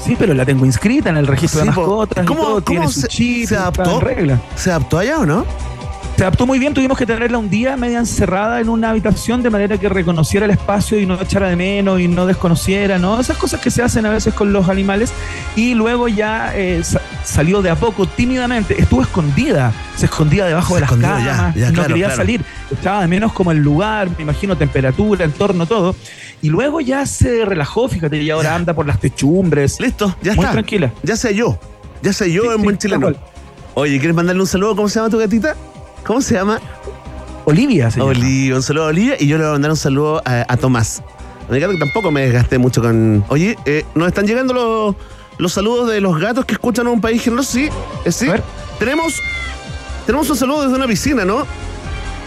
Sí, 0.04 0.16
pero 0.18 0.34
la 0.34 0.44
tengo 0.44 0.64
inscrita 0.66 1.10
en 1.10 1.16
el 1.16 1.26
registro 1.26 1.60
Sí, 1.60 1.66
de 1.68 1.74
mascotas. 1.74 2.24
y 2.24 2.26
¿Cómo- 2.26 2.42
todo, 2.42 2.60
tiene 2.60 2.80
cómo 2.82 2.92
su 2.92 3.00
se- 3.02 3.08
chip, 3.08 3.48
se 3.48 3.56
adaptó? 3.56 4.00
regla. 4.00 4.40
¿Se 4.56 4.70
adaptó 4.70 4.98
allá 4.98 5.18
o 5.20 5.26
no? 5.26 5.44
Se 6.22 6.26
adaptó 6.26 6.46
muy 6.46 6.60
bien, 6.60 6.72
tuvimos 6.72 6.96
que 6.96 7.04
tenerla 7.04 7.36
un 7.36 7.50
día 7.50 7.76
media 7.76 7.98
encerrada 7.98 8.60
en 8.60 8.68
una 8.68 8.90
habitación 8.90 9.42
de 9.42 9.50
manera 9.50 9.76
que 9.76 9.88
reconociera 9.88 10.44
el 10.46 10.52
espacio 10.52 11.00
y 11.00 11.04
no 11.04 11.20
echara 11.20 11.48
de 11.48 11.56
menos 11.56 11.98
y 11.98 12.06
no 12.06 12.26
desconociera, 12.26 12.96
¿no? 13.00 13.18
Esas 13.18 13.36
cosas 13.38 13.60
que 13.60 13.72
se 13.72 13.82
hacen 13.82 14.06
a 14.06 14.10
veces 14.10 14.32
con 14.32 14.52
los 14.52 14.68
animales. 14.68 15.12
Y 15.56 15.74
luego 15.74 16.06
ya 16.06 16.52
eh, 16.56 16.84
sa- 16.84 17.00
salió 17.24 17.60
de 17.60 17.70
a 17.70 17.74
poco, 17.74 18.06
tímidamente, 18.06 18.80
estuvo 18.80 19.02
escondida, 19.02 19.72
se 19.96 20.06
escondía 20.06 20.44
debajo 20.46 20.68
Se 20.68 20.74
de 20.76 20.80
las 20.82 20.90
camas, 20.92 21.24
ya, 21.24 21.52
ya, 21.56 21.66
no 21.70 21.72
claro, 21.74 21.88
quería 21.88 22.04
claro. 22.06 22.16
salir, 22.22 22.44
echaba 22.70 23.00
de 23.00 23.08
menos 23.08 23.32
como 23.32 23.50
el 23.50 23.58
lugar, 23.58 24.08
me 24.16 24.22
imagino 24.22 24.56
temperatura, 24.56 25.24
entorno, 25.24 25.66
todo. 25.66 25.96
Y 26.40 26.50
luego 26.50 26.80
ya 26.80 27.04
se 27.04 27.44
relajó, 27.44 27.88
fíjate, 27.88 28.22
y 28.22 28.30
ahora 28.30 28.54
anda 28.54 28.74
por 28.74 28.86
las 28.86 29.00
techumbres. 29.00 29.80
Listo, 29.80 30.14
ya 30.22 30.34
Muy 30.34 30.44
está. 30.44 30.52
tranquila. 30.52 30.92
Ya 31.02 31.16
sé 31.16 31.34
yo. 31.34 31.58
Ya 32.00 32.12
sé 32.12 32.30
yo 32.32 32.42
Sí, 32.42 32.48
en 32.50 32.56
sí, 32.58 32.62
buen 32.62 32.78
chileno. 32.78 33.10
Oye, 33.74 33.98
¿quieres 33.98 34.14
mandarle 34.14 34.40
un 34.42 34.46
saludo? 34.46 34.76
¿Cómo 34.76 34.88
se 34.88 35.00
llama 35.00 35.10
tu 35.10 35.18
gatita? 35.18 35.56
¿Cómo 36.04 36.20
se 36.20 36.34
llama? 36.34 36.60
Olivia, 37.44 37.90
se 37.90 37.98
llama. 37.98 38.10
Olivia. 38.10 38.56
Un 38.56 38.62
saludo 38.62 38.84
a 38.84 38.88
Olivia 38.88 39.16
y 39.18 39.26
yo 39.26 39.36
le 39.36 39.44
voy 39.44 39.50
a 39.50 39.52
mandar 39.52 39.70
un 39.70 39.76
saludo 39.76 40.22
a, 40.24 40.44
a 40.48 40.56
Tomás. 40.56 41.02
Gato 41.48 41.72
que 41.72 41.78
tampoco 41.78 42.10
me 42.10 42.22
desgasté 42.22 42.58
mucho 42.58 42.80
con. 42.82 43.24
Oye, 43.28 43.58
eh, 43.66 43.84
nos 43.94 44.08
están 44.08 44.26
llegando 44.26 44.54
los, 44.54 44.96
los 45.38 45.52
saludos 45.52 45.90
de 45.90 46.00
los 46.00 46.18
gatos 46.18 46.44
que 46.44 46.54
escuchan 46.54 46.86
a 46.86 46.90
un 46.90 47.00
país 47.00 47.22
generoso. 47.22 47.52
Sí, 47.52 47.68
eh, 48.04 48.12
sí. 48.12 48.28
A 48.28 48.32
ver. 48.32 48.42
Tenemos, 48.78 49.14
tenemos 50.06 50.30
un 50.30 50.36
saludo 50.36 50.62
desde 50.62 50.76
una 50.76 50.86
piscina, 50.86 51.24
¿no? 51.24 51.46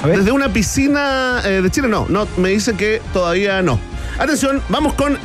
A 0.03 0.07
ver. 0.07 0.19
Desde 0.19 0.31
una 0.31 0.49
piscina 0.49 1.41
eh, 1.43 1.61
de 1.61 1.71
Chile, 1.71 1.87
no, 1.87 2.05
no, 2.09 2.27
me 2.37 2.49
dicen 2.49 2.77
que 2.77 3.01
todavía 3.13 3.61
no. 3.61 3.79
Atención, 4.19 4.61
vamos 4.69 4.93
con 4.93 5.17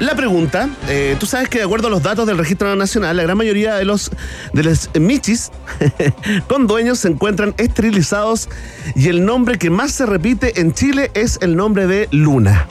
la 0.00 0.14
pregunta. 0.14 0.68
Eh, 0.88 1.16
Tú 1.18 1.26
sabes 1.26 1.48
que 1.48 1.58
de 1.58 1.64
acuerdo 1.64 1.88
a 1.88 1.90
los 1.90 2.02
datos 2.02 2.26
del 2.26 2.36
registro 2.38 2.74
nacional, 2.76 3.16
la 3.16 3.22
gran 3.22 3.36
mayoría 3.36 3.74
de 3.76 3.84
los, 3.84 4.10
de 4.52 4.62
los 4.64 4.90
michis 4.98 5.50
con 6.48 6.66
dueños 6.66 6.98
se 6.98 7.08
encuentran 7.08 7.54
esterilizados 7.58 8.48
y 8.96 9.08
el 9.08 9.24
nombre 9.24 9.58
que 9.58 9.70
más 9.70 9.92
se 9.92 10.06
repite 10.06 10.60
en 10.60 10.72
Chile 10.72 11.10
es 11.14 11.38
el 11.42 11.56
nombre 11.56 11.86
de 11.86 12.08
Luna. 12.10 12.66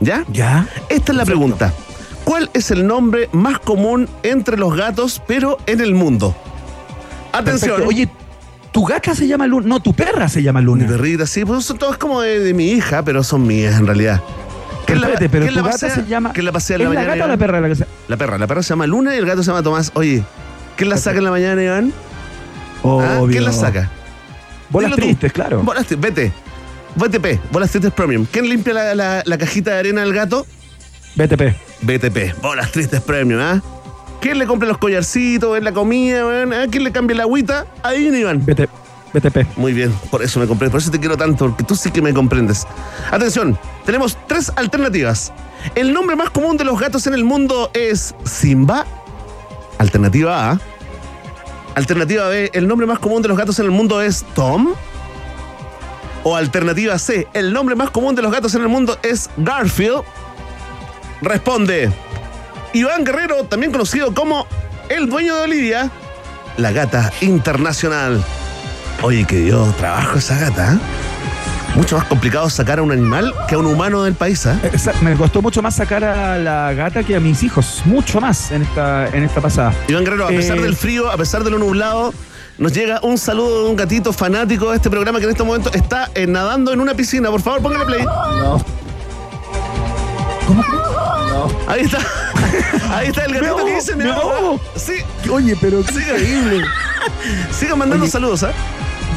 ¿Ya? 0.00 0.24
¿Ya? 0.32 0.66
Esta 0.88 1.12
es 1.12 1.18
la 1.18 1.24
pregunta. 1.24 1.72
¿Cuál 2.24 2.50
es 2.54 2.70
el 2.70 2.86
nombre 2.86 3.28
más 3.32 3.58
común 3.58 4.08
entre 4.22 4.56
los 4.56 4.74
gatos, 4.76 5.22
pero 5.26 5.58
en 5.66 5.80
el 5.80 5.94
mundo? 5.94 6.34
Atención. 7.32 7.76
Perfecto. 7.76 7.88
Oye, 7.88 8.08
tu 8.72 8.84
gata 8.84 9.14
se 9.14 9.26
llama 9.26 9.46
Luna. 9.46 9.66
No, 9.68 9.80
tu 9.80 9.92
perra 9.94 10.28
se 10.28 10.42
llama 10.42 10.60
Mi 10.60 10.66
Luna. 10.66 10.86
perrita, 10.86 11.26
sí, 11.26 11.44
pues 11.44 11.64
son 11.64 11.78
todas 11.78 11.96
como 11.98 12.20
de, 12.20 12.40
de 12.40 12.54
mi 12.54 12.70
hija, 12.72 13.02
pero 13.04 13.22
son 13.22 13.46
mías 13.46 13.78
en 13.78 13.86
realidad. 13.86 14.20
Pero 14.86 15.00
espérate, 15.00 15.28
pero 15.28 15.46
tu 15.46 15.52
la 15.54 15.62
gata 15.62 15.72
pasea? 15.72 15.94
se 15.94 16.04
llama. 16.06 16.32
¿Quién 16.32 16.46
la 16.46 16.52
pasea 16.52 16.76
en 16.76 16.82
¿Es 16.82 16.88
la 16.88 16.94
la 16.94 17.00
mañana? 17.00 17.14
gata 17.14 17.24
o 17.24 17.28
la 17.28 17.34
Iván? 17.34 17.38
perra 17.46 17.60
la 17.60 17.68
que 17.68 17.74
se.? 17.76 17.86
La 18.08 18.16
perra, 18.16 18.38
la 18.38 18.46
perra 18.46 18.62
se 18.62 18.68
llama 18.70 18.86
Luna 18.86 19.14
y 19.14 19.18
el 19.18 19.26
gato 19.26 19.42
se 19.42 19.50
llama 19.50 19.62
Tomás. 19.62 19.90
Oye, 19.94 20.22
¿quién 20.76 20.90
la 20.90 20.96
saca 20.96 21.18
en 21.18 21.24
la 21.24 21.30
mañana, 21.30 21.62
Iván? 21.62 21.92
¿Ah? 22.84 23.18
Obvio. 23.20 23.28
¿Quién 23.28 23.44
la 23.44 23.52
saca? 23.52 23.90
Bolas 24.70 24.90
Dilo 24.90 24.96
tú. 24.96 25.02
tristes, 25.02 25.32
claro. 25.32 25.62
Bolas 25.62 25.86
vete. 25.98 26.32
BTP, 26.96 27.40
Bolas 27.50 27.70
Tristes 27.70 27.92
Premium. 27.92 28.24
¿Quién 28.30 28.48
limpia 28.48 28.72
la, 28.72 28.94
la- 28.94 29.22
la 29.26 29.38
cajita 29.38 29.72
de 29.72 29.78
arena 29.80 30.02
del 30.02 30.14
gato? 30.14 30.46
BTP. 31.16 31.56
BTP, 31.82 32.40
Bolas 32.40 32.70
Tristes 32.70 33.00
Premium, 33.00 33.40
¿ah? 33.40 33.60
¿Quién 34.20 34.38
le 34.38 34.46
compra 34.46 34.68
los 34.68 34.78
collarcitos, 34.78 35.58
en 35.58 35.64
la 35.64 35.72
comida, 35.72 36.24
weón? 36.24 36.52
¿Ah? 36.52 36.66
¿Quién 36.70 36.84
le 36.84 36.92
cambia 36.92 37.16
la 37.16 37.22
agüita? 37.24 37.66
Ahí 37.82 38.06
Iván. 38.06 38.44
BT, 38.46 38.68
BTP. 39.14 39.56
Muy 39.56 39.72
bien, 39.72 39.92
por 40.10 40.22
eso 40.22 40.40
me 40.40 40.46
compré, 40.46 40.68
por 40.68 40.80
eso 40.80 40.90
te 40.90 40.98
quiero 40.98 41.16
tanto, 41.16 41.46
porque 41.46 41.62
tú 41.64 41.76
sí 41.76 41.90
que 41.90 42.02
me 42.02 42.12
comprendes. 42.12 42.66
Atención, 43.10 43.58
tenemos 43.86 44.18
tres 44.26 44.52
alternativas. 44.56 45.32
El 45.74 45.92
nombre 45.92 46.16
más 46.16 46.30
común 46.30 46.56
de 46.56 46.64
los 46.64 46.78
gatos 46.78 47.06
en 47.06 47.14
el 47.14 47.24
mundo 47.24 47.70
es 47.72 48.14
Simba. 48.24 48.84
Alternativa 49.78 50.50
A. 50.50 50.60
Alternativa 51.76 52.28
B, 52.28 52.50
el 52.52 52.68
nombre 52.68 52.86
más 52.86 52.98
común 52.98 53.22
de 53.22 53.28
los 53.28 53.38
gatos 53.38 53.58
en 53.60 53.66
el 53.66 53.70
mundo 53.70 54.02
es 54.02 54.24
Tom. 54.34 54.74
O 56.24 56.36
alternativa 56.36 56.98
C, 56.98 57.28
el 57.34 57.52
nombre 57.52 57.76
más 57.76 57.90
común 57.90 58.14
de 58.14 58.22
los 58.22 58.32
gatos 58.32 58.54
en 58.54 58.62
el 58.62 58.68
mundo 58.68 58.98
es 59.02 59.30
Garfield. 59.36 60.02
Responde 61.20 61.90
Iván 62.72 63.04
Guerrero, 63.04 63.44
también 63.44 63.70
conocido 63.70 64.12
como 64.12 64.46
el 64.88 65.08
dueño 65.08 65.36
de 65.36 65.44
Olivia, 65.44 65.90
la 66.56 66.72
gata 66.72 67.12
internacional. 67.20 68.22
Oye, 69.04 69.24
que 69.26 69.36
dio 69.36 69.62
trabajo 69.78 70.18
esa 70.18 70.38
gata. 70.38 70.72
¿eh? 70.74 70.78
Mucho 71.74 71.98
más 71.98 72.06
complicado 72.06 72.48
sacar 72.48 72.78
a 72.78 72.82
un 72.82 72.90
animal 72.90 73.34
que 73.48 73.54
a 73.54 73.58
un 73.58 73.66
humano 73.66 74.02
del 74.04 74.14
país. 74.14 74.46
¿eh? 74.46 74.56
Me 75.02 75.14
costó 75.14 75.42
mucho 75.42 75.60
más 75.60 75.74
sacar 75.76 76.02
a 76.04 76.38
la 76.38 76.72
gata 76.72 77.02
que 77.02 77.14
a 77.16 77.20
mis 77.20 77.42
hijos. 77.42 77.82
Mucho 77.84 78.20
más 78.20 78.50
en 78.50 78.62
esta, 78.62 79.08
en 79.08 79.24
esta 79.24 79.40
pasada. 79.42 79.74
Iván 79.88 80.04
Guerrero, 80.04 80.24
a 80.26 80.28
pesar 80.28 80.56
Eh, 80.58 80.62
del 80.62 80.74
frío, 80.76 81.10
a 81.10 81.16
pesar 81.18 81.44
de 81.44 81.50
lo 81.50 81.58
nublado, 81.58 82.14
nos 82.56 82.72
llega 82.72 83.00
un 83.02 83.18
saludo 83.18 83.64
de 83.64 83.70
un 83.70 83.76
gatito 83.76 84.12
fanático 84.12 84.70
de 84.70 84.76
este 84.76 84.88
programa 84.88 85.18
que 85.18 85.24
en 85.26 85.32
este 85.32 85.42
momento 85.44 85.70
está 85.74 86.08
eh, 86.14 86.26
nadando 86.26 86.72
en 86.72 86.80
una 86.80 86.94
piscina. 86.94 87.30
Por 87.30 87.42
favor, 87.42 87.60
póngale 87.60 87.84
play. 87.84 88.06
Ahí 91.66 91.80
está. 91.82 91.98
Ahí 92.96 93.08
está 93.08 93.24
el 93.24 93.34
gatito 93.34 93.56
que 93.66 93.74
dice 93.74 93.96
me 93.96 94.04
ahogo, 94.04 94.28
me 94.28 94.34
ahogo". 94.34 94.46
ahogo. 94.46 94.60
Sí, 94.76 94.94
Oye, 95.30 95.56
pero 95.60 95.82
qué 95.84 95.92
Siga. 95.92 96.12
increíble. 96.18 96.64
sigan 97.50 97.78
mandando 97.78 98.04
Oye. 98.04 98.10
saludos, 98.12 98.44
¿ah? 98.44 98.52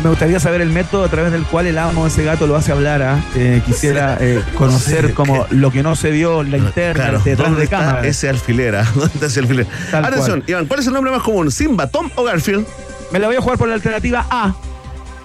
Me 0.03 0.10
gustaría 0.10 0.39
saber 0.39 0.62
el 0.62 0.69
método 0.69 1.03
a 1.03 1.10
través 1.10 1.31
del 1.31 1.43
cual 1.43 1.67
el 1.67 1.77
amo 1.77 2.03
de 2.03 2.10
ese 2.10 2.23
gato 2.23 2.47
lo 2.47 2.55
hace 2.55 2.71
hablar. 2.71 3.01
¿ah? 3.01 3.19
Eh, 3.36 3.62
quisiera 3.65 4.17
eh, 4.19 4.41
conocer 4.55 5.13
como 5.13 5.45
lo 5.49 5.71
que 5.71 5.83
no 5.83 5.95
se 5.95 6.12
vio 6.12 6.41
en 6.41 6.51
la 6.51 6.57
interna, 6.57 7.03
Claro, 7.03 7.19
detrás 7.23 7.47
¿dónde 7.47 7.57
de 7.60 7.63
está 7.65 7.79
cámara. 7.79 8.07
ese 8.07 8.29
alfiler? 8.29 8.75
ah? 8.75 8.86
¿Dónde 8.95 9.12
está 9.13 9.25
ese 9.25 9.39
alfiler? 9.39 9.67
Tal 9.91 10.05
Atención, 10.05 10.43
Iván, 10.47 10.65
¿cuál 10.67 10.79
es 10.79 10.88
el 10.88 10.93
nombre 10.93 11.12
más 11.12 11.21
común? 11.23 11.51
¿Simba, 11.51 11.88
Tom 11.88 12.10
o 12.15 12.23
Garfield? 12.23 12.65
Me 13.12 13.19
la 13.19 13.27
voy 13.27 13.36
a 13.38 13.41
jugar 13.41 13.57
por 13.57 13.67
la 13.67 13.73
alternativa 13.75 14.25
A. 14.29 14.53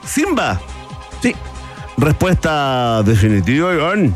Simba. 0.06 0.60
Sí, 1.20 1.34
Respuesta 1.96 3.02
definitiva, 3.04 3.72
Iván. 3.74 4.14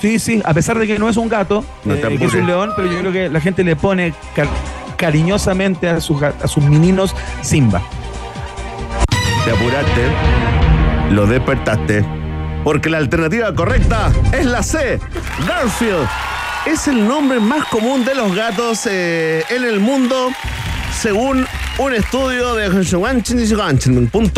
sí, 0.00 0.18
sí. 0.18 0.42
A 0.44 0.54
pesar 0.54 0.78
de 0.78 0.86
que 0.86 0.98
no 0.98 1.08
es 1.08 1.16
un 1.16 1.28
gato, 1.28 1.64
No 1.84 1.94
eh, 1.94 2.00
que 2.18 2.24
es 2.24 2.34
un 2.34 2.46
león, 2.46 2.70
pero 2.76 2.90
yo 2.90 2.98
creo 3.00 3.12
que 3.12 3.28
la 3.28 3.40
gente 3.40 3.62
le 3.62 3.76
pone 3.76 4.14
car- 4.34 4.48
cariñosamente 4.96 5.88
a 5.88 6.00
sus, 6.00 6.22
a 6.22 6.46
sus 6.48 6.64
meninos 6.64 7.14
Simba. 7.42 7.82
Te 9.44 9.52
apuraste, 9.52 10.06
lo 11.10 11.26
despertaste. 11.26 12.04
Porque 12.62 12.90
la 12.90 12.98
alternativa 12.98 13.54
correcta 13.54 14.12
es 14.32 14.44
la 14.44 14.62
C. 14.62 15.00
Garfield. 15.46 16.06
Es 16.66 16.88
el 16.88 17.08
nombre 17.08 17.40
más 17.40 17.64
común 17.68 18.04
de 18.04 18.14
los 18.14 18.34
gatos 18.34 18.86
eh, 18.86 19.42
en 19.48 19.64
el 19.64 19.80
mundo, 19.80 20.28
según 20.92 21.46
un 21.78 21.94
estudio 21.94 22.54
de 22.54 22.68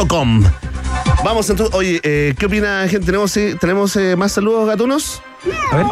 com. 0.07 0.45
Vamos 1.25 1.51
entonces. 1.51 1.75
Oye, 1.75 2.01
eh, 2.05 2.35
¿qué 2.39 2.47
opina 2.47 2.87
gente? 2.89 3.07
¿Tenemos, 3.07 3.37
eh, 3.37 3.57
¿tenemos 3.61 3.99
más 4.17 4.33
saludos 4.33 4.69
gatunos? 4.69 5.21
A 5.73 5.77
ver. 5.77 5.87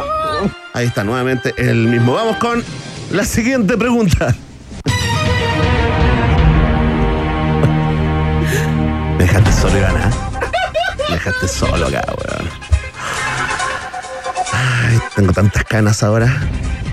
Ahí 0.72 0.86
está, 0.86 1.02
nuevamente 1.02 1.52
el 1.56 1.88
mismo. 1.88 2.14
Vamos 2.14 2.36
con 2.36 2.62
la 3.10 3.24
siguiente 3.24 3.76
pregunta. 3.76 4.36
Me 9.20 9.26
dejaste 9.26 9.52
solo, 9.52 9.78
Iván, 9.78 9.96
¿ah? 9.98 10.10
Me 11.10 11.14
dejaste 11.14 11.46
solo 11.46 11.86
acá, 11.88 12.02
weón. 12.06 12.48
Ay, 14.50 14.98
tengo 15.14 15.30
tantas 15.34 15.62
canas 15.64 16.02
ahora. 16.02 16.40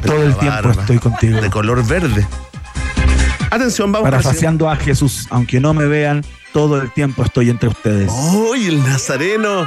Todo 0.05 0.23
el 0.23 0.35
tiempo 0.35 0.71
estoy 0.71 0.99
contigo. 0.99 1.39
De 1.39 1.49
color 1.49 1.87
verde. 1.87 2.27
Atención, 3.49 3.93
vamos. 3.93 4.09
Parafaseando 4.09 4.69
a 4.69 4.75
Jesús, 4.75 5.27
aunque 5.29 5.61
no 5.61 5.73
me 5.73 5.85
vean, 5.85 6.21
todo 6.51 6.81
el 6.81 6.91
tiempo 6.91 7.23
estoy 7.23 7.49
entre 7.49 7.69
ustedes. 7.69 8.11
¡Uy, 8.11 8.67
el 8.67 8.83
nazareno! 8.83 9.65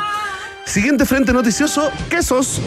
Siguiente 0.67 1.07
frente 1.07 1.33
noticioso, 1.33 1.91
quesos. 2.11 2.61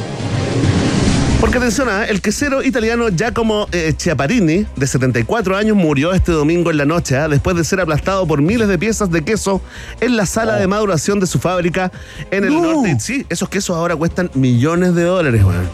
Porque 1.44 1.58
atención, 1.58 1.90
el 2.08 2.22
quesero 2.22 2.64
italiano 2.64 3.10
Giacomo 3.10 3.68
eh, 3.74 3.94
Chiaparini, 3.98 4.66
de 4.78 4.88
74 4.88 5.58
años, 5.58 5.76
murió 5.76 6.14
este 6.14 6.32
domingo 6.32 6.72
en 6.72 6.78
la 6.78 6.86
noche, 6.86 7.18
¿ah? 7.18 7.28
después 7.28 7.58
de 7.58 7.66
ser 7.66 7.82
aplastado 7.82 8.26
por 8.26 8.42
miles 8.42 8.70
de 8.70 8.80
piezas 8.80 9.12
de 9.12 9.26
queso 9.26 9.60
en 10.00 10.16
la 10.16 10.26
sala 10.26 10.56
de 10.56 10.68
maduración 10.68 11.20
de 11.20 11.28
su 11.28 11.40
fábrica 11.40 11.92
en 12.32 12.46
el 12.46 12.54
No. 12.54 12.62
norte. 12.76 12.96
Sí, 13.02 13.26
esos 13.28 13.50
quesos 13.50 13.76
ahora 13.76 13.94
cuestan 13.98 14.32
millones 14.36 14.96
de 14.96 15.04
dólares, 15.04 15.44
weón. 15.44 15.68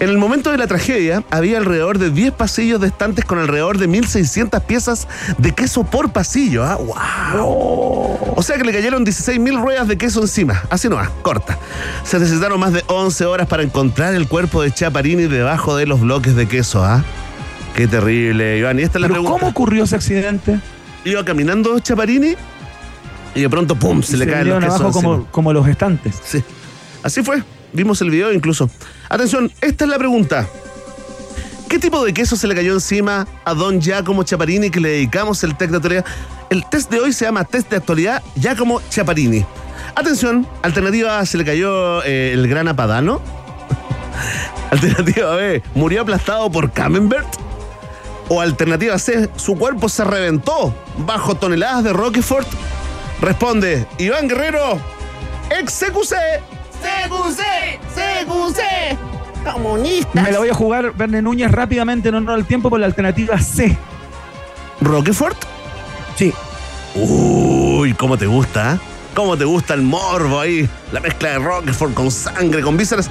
En 0.00 0.08
el 0.08 0.18
momento 0.18 0.50
de 0.50 0.58
la 0.58 0.66
tragedia, 0.66 1.24
había 1.30 1.58
alrededor 1.58 1.98
de 1.98 2.10
10 2.10 2.32
pasillos 2.32 2.80
de 2.80 2.88
estantes 2.88 3.24
con 3.24 3.38
alrededor 3.38 3.78
de 3.78 3.88
1.600 3.88 4.60
piezas 4.62 5.08
de 5.38 5.52
queso 5.52 5.84
por 5.84 6.12
pasillo. 6.12 6.64
¿ah? 6.64 6.76
¡Wow! 6.76 8.34
O 8.36 8.42
sea 8.42 8.56
que 8.56 8.64
le 8.64 8.72
cayeron 8.72 9.04
16.000 9.04 9.60
ruedas 9.60 9.88
de 9.88 9.98
queso 9.98 10.20
encima. 10.20 10.62
Así 10.70 10.88
no, 10.88 10.98
corta. 11.22 11.58
Se 12.04 12.18
necesitaron 12.18 12.58
más 12.60 12.72
de 12.72 12.82
11 12.86 13.24
horas 13.26 13.46
para 13.46 13.62
encontrar 13.62 14.14
el 14.14 14.28
cuerpo 14.28 14.62
de 14.62 14.72
Chaparini 14.72 15.24
debajo 15.24 15.76
de 15.76 15.86
los 15.86 16.00
bloques 16.00 16.34
de 16.36 16.46
queso. 16.46 16.84
¿ah? 16.84 17.04
Qué 17.74 17.86
terrible, 17.88 18.58
Iván. 18.58 18.78
Y 18.78 18.82
esta 18.82 18.98
es 18.98 19.02
la 19.02 19.08
Pero 19.08 19.20
pregunta. 19.20 19.38
¿cómo 19.40 19.50
ocurrió 19.50 19.84
ese 19.84 19.96
accidente? 19.96 20.60
Iba 21.04 21.24
caminando 21.24 21.78
Chaparini 21.80 22.34
y 23.34 23.40
de 23.40 23.50
pronto, 23.50 23.74
¡pum! 23.74 24.02
Se, 24.02 24.16
le 24.16 24.26
caen 24.26 24.48
los 24.48 24.60
quesos 24.60 24.80
abajo 24.80 24.92
como, 24.92 25.26
como 25.26 25.52
los 25.52 25.66
estantes. 25.66 26.20
Sí. 26.24 26.42
Así 27.02 27.22
fue. 27.22 27.42
Vimos 27.74 28.00
el 28.00 28.10
video 28.10 28.32
incluso. 28.32 28.70
Atención, 29.08 29.52
esta 29.60 29.84
es 29.84 29.90
la 29.90 29.98
pregunta. 29.98 30.48
¿Qué 31.68 31.80
tipo 31.80 32.04
de 32.04 32.14
queso 32.14 32.36
se 32.36 32.46
le 32.46 32.54
cayó 32.54 32.72
encima 32.72 33.26
a 33.44 33.52
don 33.52 33.80
Giacomo 33.80 34.22
Chaparini 34.22 34.70
que 34.70 34.78
le 34.78 34.90
dedicamos 34.90 35.42
el 35.42 35.56
test 35.56 35.72
de 35.72 35.76
actualidad? 35.78 36.04
El 36.50 36.64
test 36.70 36.88
de 36.88 37.00
hoy 37.00 37.12
se 37.12 37.24
llama 37.24 37.44
test 37.44 37.68
de 37.70 37.76
actualidad 37.76 38.22
Giacomo 38.36 38.80
Chaparini. 38.90 39.44
Atención, 39.96 40.46
alternativa 40.62 41.26
se 41.26 41.36
le 41.36 41.44
cayó 41.44 42.04
eh, 42.04 42.32
el 42.32 42.46
gran 42.46 42.68
apadano. 42.68 43.20
alternativa 44.70 45.34
B, 45.34 45.60
murió 45.74 46.02
aplastado 46.02 46.50
por 46.52 46.70
Camembert. 46.70 47.26
O 48.28 48.40
alternativa 48.40 48.96
C, 49.00 49.28
su 49.34 49.58
cuerpo 49.58 49.88
se 49.88 50.04
reventó 50.04 50.72
bajo 50.98 51.34
toneladas 51.34 51.82
de 51.82 51.92
Roquefort. 51.92 52.46
Responde 53.20 53.84
Iván 53.98 54.28
Guerrero, 54.28 54.78
ex 55.50 55.72
CQC. 56.84 57.40
CQC, 57.94 58.24
CQC. 58.26 59.52
Comunista. 59.52 60.22
Me 60.22 60.32
la 60.32 60.38
voy 60.38 60.48
a 60.48 60.54
jugar, 60.54 60.92
Verne 60.94 61.22
Núñez, 61.22 61.50
rápidamente 61.50 62.08
en 62.10 62.14
honor 62.16 62.34
al 62.34 62.46
tiempo 62.46 62.70
por 62.70 62.80
la 62.80 62.86
alternativa 62.86 63.38
C. 63.38 63.76
¿Roquefort? 64.80 65.36
Sí. 66.16 66.32
Uy, 66.94 67.94
¿cómo 67.94 68.16
te 68.16 68.26
gusta? 68.26 68.74
¿eh? 68.74 68.78
¿Cómo 69.14 69.36
te 69.36 69.44
gusta 69.44 69.74
el 69.74 69.82
morbo 69.82 70.40
ahí? 70.40 70.68
La 70.92 71.00
mezcla 71.00 71.30
de 71.30 71.38
Roquefort 71.38 71.94
con 71.94 72.10
sangre, 72.10 72.62
con 72.62 72.76
vísceras. 72.76 73.10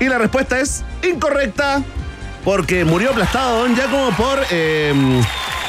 Y 0.00 0.04
la 0.04 0.18
respuesta 0.18 0.60
es 0.60 0.84
incorrecta. 1.02 1.82
Porque 2.44 2.84
murió 2.84 3.10
aplastado 3.10 3.60
Don 3.60 3.74
Giacomo 3.74 4.10
por 4.16 4.38
eh, 4.50 4.92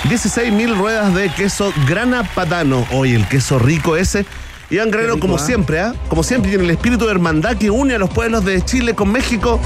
16.000 0.03 0.77
ruedas 0.77 1.13
de 1.13 1.29
queso 1.29 1.73
grana 1.88 2.23
patano. 2.23 2.85
Oye, 2.91 3.15
el 3.15 3.27
queso 3.27 3.57
rico 3.59 3.95
ese. 3.95 4.25
Iván 4.69 4.91
Guerrero, 4.91 5.15
rico, 5.15 5.27
como 5.27 5.36
¿ah? 5.36 5.39
siempre, 5.39 5.79
¿ah? 5.79 5.93
como 6.10 6.23
siempre, 6.23 6.49
tiene 6.51 6.65
el 6.65 6.69
espíritu 6.69 7.05
de 7.05 7.12
hermandad 7.12 7.58
que 7.58 7.71
une 7.71 7.95
a 7.95 7.97
los 7.97 8.10
pueblos 8.10 8.45
de 8.45 8.63
Chile 8.63 8.93
con 8.93 9.12
México. 9.12 9.60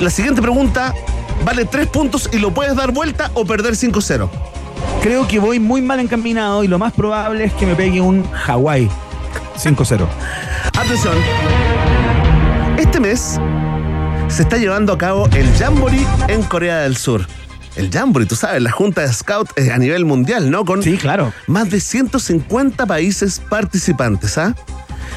La 0.00 0.10
siguiente 0.10 0.42
pregunta 0.42 0.94
vale 1.44 1.64
3 1.64 1.86
puntos 1.88 2.28
y 2.32 2.38
lo 2.38 2.52
puedes 2.52 2.76
dar 2.76 2.92
vuelta 2.92 3.30
o 3.34 3.46
perder 3.46 3.74
5-0. 3.74 4.28
Creo 5.02 5.26
que 5.26 5.38
voy 5.38 5.60
muy 5.60 5.80
mal 5.80 6.00
encaminado 6.00 6.62
y 6.62 6.68
lo 6.68 6.78
más 6.78 6.92
probable 6.92 7.44
es 7.44 7.52
que 7.54 7.64
me 7.64 7.74
pegue 7.74 8.00
un 8.00 8.30
Hawái 8.30 8.90
5-0. 9.56 10.06
Atención. 10.78 11.14
Este 12.78 13.00
mes 13.00 13.40
se 14.28 14.42
está 14.42 14.58
llevando 14.58 14.92
a 14.92 14.98
cabo 14.98 15.26
el 15.34 15.50
Jamboree 15.54 16.06
en 16.28 16.42
Corea 16.42 16.80
del 16.80 16.96
Sur. 16.96 17.26
El 17.76 17.90
Jamboree, 17.90 18.26
tú 18.26 18.36
sabes, 18.36 18.62
la 18.62 18.70
junta 18.70 19.02
de 19.02 19.12
Scout 19.12 19.50
eh, 19.56 19.70
a 19.70 19.78
nivel 19.78 20.04
mundial, 20.04 20.50
¿no? 20.50 20.64
Con 20.64 20.82
Sí, 20.82 20.96
claro. 20.96 21.32
más 21.46 21.70
de 21.70 21.80
150 21.80 22.86
países 22.86 23.40
participantes, 23.50 24.38
¿ah? 24.38 24.54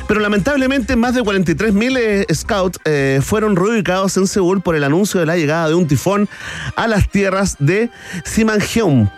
Pero 0.08 0.19
lamentablemente 0.19 0.95
más 0.95 1.13
de 1.15 1.22
43.000 1.22 1.98
eh, 2.00 2.26
scouts 2.34 2.80
eh, 2.86 3.22
fueron 3.24 3.56
reubicados 3.56 4.17
en 4.17 4.28
Seúl 4.28 4.62
por 4.62 4.76
el 4.76 4.84
anuncio 4.84 5.19
de 5.19 5.26
la 5.26 5.38
llegada 5.38 5.67
de 5.69 5.76
un 5.76 5.88
tifón 5.88 6.28
a 6.76 6.88
las 6.88 7.10
tierras 7.10 7.56
de 7.60 7.89
Simanjeon 8.26 9.12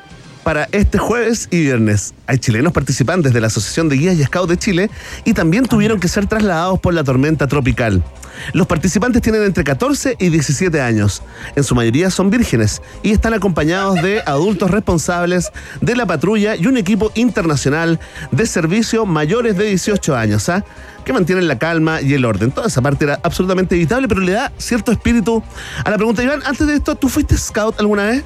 para 0.44 0.68
este 0.72 0.98
jueves 0.98 1.48
y 1.52 1.62
viernes. 1.62 2.14
Hay 2.28 2.40
chilenos 2.40 2.74
participantes 2.74 3.34
de 3.34 3.42
la 3.42 3.48
Asociación 3.48 3.90
de 3.90 3.98
Guías 3.98 4.18
y 4.18 4.24
Scouts 4.24 4.50
de 4.50 4.58
Chile 4.58 4.90
y 5.26 5.34
también 5.34 5.66
tuvieron 5.66 6.00
que 6.00 6.08
ser 6.08 6.28
trasladados 6.28 6.80
por 6.80 6.94
la 6.94 7.04
tormenta 7.04 7.48
tropical. 7.48 8.04
Los 8.54 8.68
participantes 8.68 9.22
tienen 9.22 9.44
entre 9.44 9.64
14 9.64 10.16
y 10.20 10.30
17 10.30 10.82
años. 10.82 11.22
En 11.56 11.64
su 11.64 11.76
mayoría 11.76 12.10
son 12.10 12.30
vírgenes 12.30 12.82
y 13.04 13.12
están 13.12 13.34
acompañados 13.34 14.02
de 14.02 14.22
adultos 14.26 14.72
responsables 14.72 15.52
de 15.82 15.96
la 15.96 16.06
patrulla 16.06 16.56
y 16.56 16.66
un 16.68 16.78
equipo 16.78 17.12
internacional 17.16 18.00
de 18.32 18.46
servicio 18.46 19.06
mayores 19.06 19.58
de 19.58 19.66
18 19.66 20.16
años, 20.16 20.50
¿ah? 20.50 20.64
que 21.06 21.14
mantienen 21.14 21.48
la 21.48 21.60
calma 21.60 22.02
y 22.02 22.14
el 22.14 22.26
orden. 22.26 22.52
Toda 22.52 22.68
esa 22.68 22.82
parte 22.82 23.06
era 23.06 23.20
absolutamente 23.24 23.76
evitable, 23.76 24.08
pero 24.08 24.22
le 24.22 24.34
da 24.34 24.52
cierto 24.58 24.92
espíritu 24.92 25.44
a 25.84 25.90
la 25.90 25.98
pregunta. 25.98 26.24
Iván, 26.24 26.42
antes 26.46 26.66
de 26.68 26.76
esto, 26.76 26.96
¿tú 26.96 27.10
fuiste 27.10 27.38
scout 27.38 27.80
alguna 27.80 28.06
vez? 28.06 28.24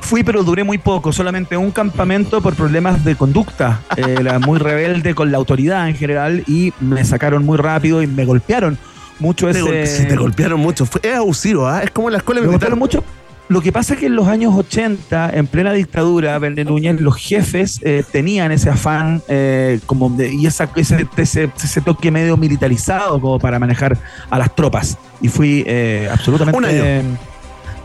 Fui, 0.00 0.22
pero 0.22 0.42
duré 0.42 0.62
muy 0.64 0.78
poco, 0.78 1.12
solamente 1.12 1.56
un 1.56 1.70
campamento 1.70 2.40
por 2.42 2.54
problemas 2.54 3.04
de 3.04 3.16
conducta. 3.16 3.80
Eh, 3.96 4.16
Era 4.20 4.38
muy 4.38 4.58
rebelde 4.58 5.14
con 5.14 5.30
la 5.32 5.38
autoridad 5.38 5.88
en 5.88 5.94
general 5.96 6.44
y 6.46 6.72
me 6.80 7.04
sacaron 7.04 7.44
muy 7.46 7.56
rápido 7.56 8.02
y 8.02 8.06
me 8.06 8.24
golpearon 8.24 8.76
mucho 9.20 9.46
Te, 9.46 9.52
ese. 9.52 9.60
gol- 9.62 9.86
sí, 9.86 10.06
te 10.08 10.16
golpearon 10.16 10.60
mucho. 10.60 10.84
Fue, 10.86 11.00
es 11.04 11.14
abusivo, 11.16 11.66
¿ah? 11.66 11.82
Es 11.82 11.90
como 11.90 12.08
en 12.08 12.12
la 12.12 12.18
escuela 12.18 12.40
Me 12.40 12.46
militar. 12.48 12.70
golpearon 12.70 12.78
mucho. 12.78 13.04
Lo 13.48 13.60
que 13.60 13.70
pasa 13.72 13.94
es 13.94 14.00
que 14.00 14.06
en 14.06 14.16
los 14.16 14.28
años 14.28 14.54
80, 14.54 15.30
en 15.34 15.46
plena 15.46 15.72
dictadura, 15.72 16.38
Verne 16.38 16.64
Núñez, 16.64 17.00
los 17.00 17.16
jefes 17.16 17.80
eh, 17.82 18.02
tenían 18.10 18.50
ese 18.50 18.70
afán 18.70 19.22
eh, 19.28 19.78
como 19.86 20.08
de- 20.10 20.32
y 20.32 20.46
esa, 20.46 20.68
ese, 20.76 21.06
ese, 21.16 21.50
ese 21.62 21.80
toque 21.82 22.10
medio 22.10 22.36
militarizado 22.36 23.20
como 23.20 23.38
para 23.38 23.58
manejar 23.58 23.98
a 24.30 24.38
las 24.38 24.54
tropas. 24.54 24.96
Y 25.20 25.28
fui 25.28 25.64
eh, 25.66 26.08
absolutamente. 26.10 26.56
Un 26.58 26.64
año. 26.64 27.18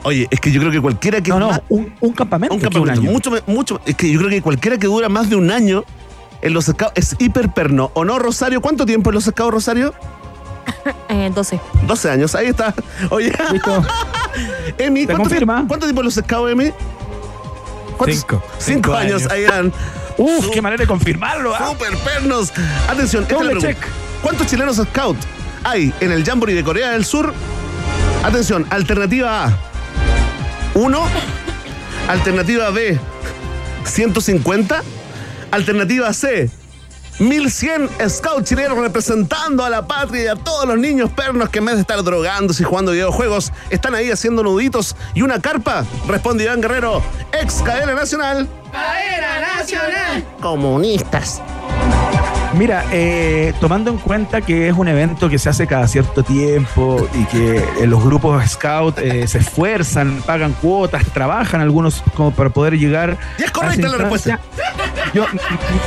Oye, 0.03 0.27
es 0.31 0.39
que 0.39 0.51
yo 0.51 0.59
creo 0.61 0.71
que 0.71 0.79
cualquiera 0.81 1.21
que. 1.21 1.29
no, 1.31 1.39
no, 1.39 1.47
más- 1.49 1.61
un, 1.69 1.93
un 1.99 2.13
campamento. 2.13 2.55
un 2.55 2.61
campamento. 2.61 3.01
año. 3.01 3.11
mucho, 3.11 3.31
mucho. 3.45 3.81
Es 3.85 3.95
que 3.95 4.09
yo 4.11 4.19
creo 4.19 4.29
que 4.29 4.41
cualquiera 4.41 4.77
que 4.77 4.87
dura 4.87 5.09
más 5.09 5.29
de 5.29 5.35
un 5.35 5.51
año 5.51 5.83
en 6.41 6.53
los 6.53 6.65
scouts 6.65 6.93
es 6.95 7.15
hiperperno. 7.19 7.91
¿O 7.93 8.05
no, 8.05 8.19
Rosario? 8.19 8.61
¿Cuánto 8.61 8.85
tiempo 8.85 9.09
en 9.09 9.15
los 9.15 9.25
scouts, 9.25 9.51
Rosario? 9.53 9.93
Eh, 11.09 11.31
12. 11.33 11.59
12 11.85 12.09
años, 12.11 12.35
ahí 12.35 12.47
está. 12.47 12.73
Oye, 13.09 13.31
¿Listo? 13.51 13.81
Emi, 14.77 15.01
¿Te 15.01 15.07
¿cuánto, 15.07 15.23
confirma? 15.29 15.55
tiempo- 15.55 15.67
¿cuánto 15.69 15.85
tiempo 15.85 16.01
en 16.01 16.05
los 16.05 16.13
scouts, 16.15 16.51
Emi? 16.51 16.71
Cinco. 18.05 18.43
Cinco, 18.59 18.93
años, 18.93 19.27
ahí 19.31 19.43
eran. 19.43 19.73
Uf, 20.17 20.49
qué 20.51 20.61
manera 20.61 20.81
de 20.81 20.87
confirmarlo. 20.87 21.53
¿ah? 21.55 21.69
Super 21.71 21.97
pernos. 21.99 22.51
Atención, 22.89 23.23
esta 23.23 23.35
es 23.35 23.41
la 23.41 23.47
Doble 23.47 23.59
pregunta. 23.59 23.67
check. 23.87 23.91
¿Cuántos 24.21 24.47
chilenos 24.47 24.75
scout 24.77 25.17
hay 25.63 25.93
en 25.99 26.11
el 26.11 26.23
Jamboree 26.23 26.53
de 26.55 26.63
Corea 26.63 26.91
del 26.91 27.05
Sur? 27.05 27.33
Atención, 28.23 28.65
alternativa 28.69 29.45
A, 29.45 29.57
1. 30.73 30.99
Alternativa 32.07 32.69
B, 32.69 32.99
150. 33.83 34.83
Alternativa 35.51 36.11
C, 36.13 36.49
1100 37.19 37.89
scouts 38.09 38.47
chilenos 38.47 38.77
representando 38.77 39.63
a 39.63 39.69
la 39.69 39.87
patria 39.87 40.23
y 40.23 40.27
a 40.27 40.35
todos 40.35 40.67
los 40.67 40.77
niños 40.77 41.09
pernos 41.09 41.49
que 41.49 41.59
en 41.59 41.65
vez 41.65 41.75
de 41.75 41.81
estar 41.81 42.03
drogándose 42.03 42.61
y 42.61 42.65
jugando 42.65 42.91
videojuegos, 42.91 43.51
están 43.69 43.95
ahí 43.95 44.11
haciendo 44.11 44.43
nuditos 44.43 44.95
y 45.15 45.23
una 45.23 45.41
carpa. 45.41 45.85
Responde 46.07 46.43
Iván 46.43 46.61
Guerrero, 46.61 47.01
ex 47.31 47.61
cadena 47.63 47.95
nacional. 47.95 48.47
Cadena 48.71 49.55
nacional. 49.55 50.25
Comunistas. 50.41 51.41
Mira, 52.55 52.85
eh, 52.91 53.53
tomando 53.59 53.91
en 53.91 53.97
cuenta 53.97 54.41
que 54.41 54.69
es 54.69 54.73
un 54.75 54.87
evento 54.87 55.29
que 55.29 55.37
se 55.37 55.49
hace 55.49 55.67
cada 55.67 55.87
cierto 55.87 56.23
tiempo 56.23 57.07
y 57.13 57.25
que 57.25 57.57
eh, 57.57 57.87
los 57.87 58.03
grupos 58.03 58.43
scout 58.49 58.97
eh, 58.99 59.27
se 59.27 59.39
esfuerzan, 59.39 60.21
pagan 60.25 60.53
cuotas, 60.53 61.05
trabajan 61.13 61.61
algunos 61.61 62.03
como 62.15 62.31
para 62.31 62.49
poder 62.49 62.77
llegar. 62.77 63.17
Y 63.37 63.43
es 63.43 63.51
correcta 63.51 63.87
la 63.89 63.97
instancia, 63.97 64.39
Yo 65.13 65.25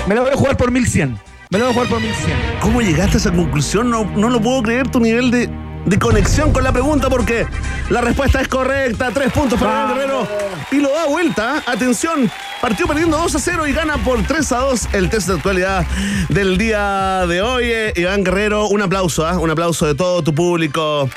me 0.07 0.15
lo 0.15 0.23
voy 0.23 0.33
a 0.33 0.37
jugar 0.37 0.57
por 0.57 0.71
1100. 0.71 1.19
Me 1.51 1.59
lo 1.59 1.65
voy 1.65 1.71
a 1.71 1.75
jugar 1.75 1.89
por 1.89 2.01
1100. 2.01 2.37
¿Cómo 2.61 2.81
llegaste 2.81 3.17
a 3.17 3.21
esa 3.21 3.33
conclusión? 3.33 3.91
No, 3.91 4.05
no 4.05 4.29
lo 4.29 4.41
puedo 4.41 4.63
creer 4.63 4.89
tu 4.89 5.01
nivel 5.01 5.31
de, 5.31 5.51
de 5.85 5.99
conexión 5.99 6.53
con 6.53 6.64
la 6.64 6.72
pregunta 6.72 7.09
porque 7.09 7.47
la 7.89 8.01
respuesta 8.01 8.41
es 8.41 8.49
correcta. 8.49 9.11
Tres 9.12 9.33
puntos 9.33 9.59
para 9.59 9.72
Iván 9.72 9.99
Vamos. 9.99 9.99
Guerrero. 9.99 10.28
Y 10.72 10.76
lo 10.76 10.91
da 10.93 11.07
vuelta. 11.07 11.62
Atención. 11.66 12.31
Partió 12.61 12.87
perdiendo 12.87 13.16
2 13.16 13.35
a 13.35 13.39
0 13.39 13.66
y 13.66 13.72
gana 13.72 13.97
por 13.99 14.22
3 14.22 14.53
a 14.53 14.59
2 14.59 14.89
el 14.93 15.09
test 15.09 15.28
de 15.28 15.35
actualidad 15.35 15.87
del 16.28 16.59
día 16.59 17.26
de 17.26 17.41
hoy. 17.41 17.64
Eh, 17.72 17.93
Iván 17.97 18.22
Guerrero, 18.22 18.66
un 18.66 18.83
aplauso, 18.83 19.26
¿ah? 19.26 19.39
un 19.39 19.51
aplauso 19.51 19.87
de 19.87 19.95
todo 19.95 20.22
tu 20.22 20.35
público 20.35 21.09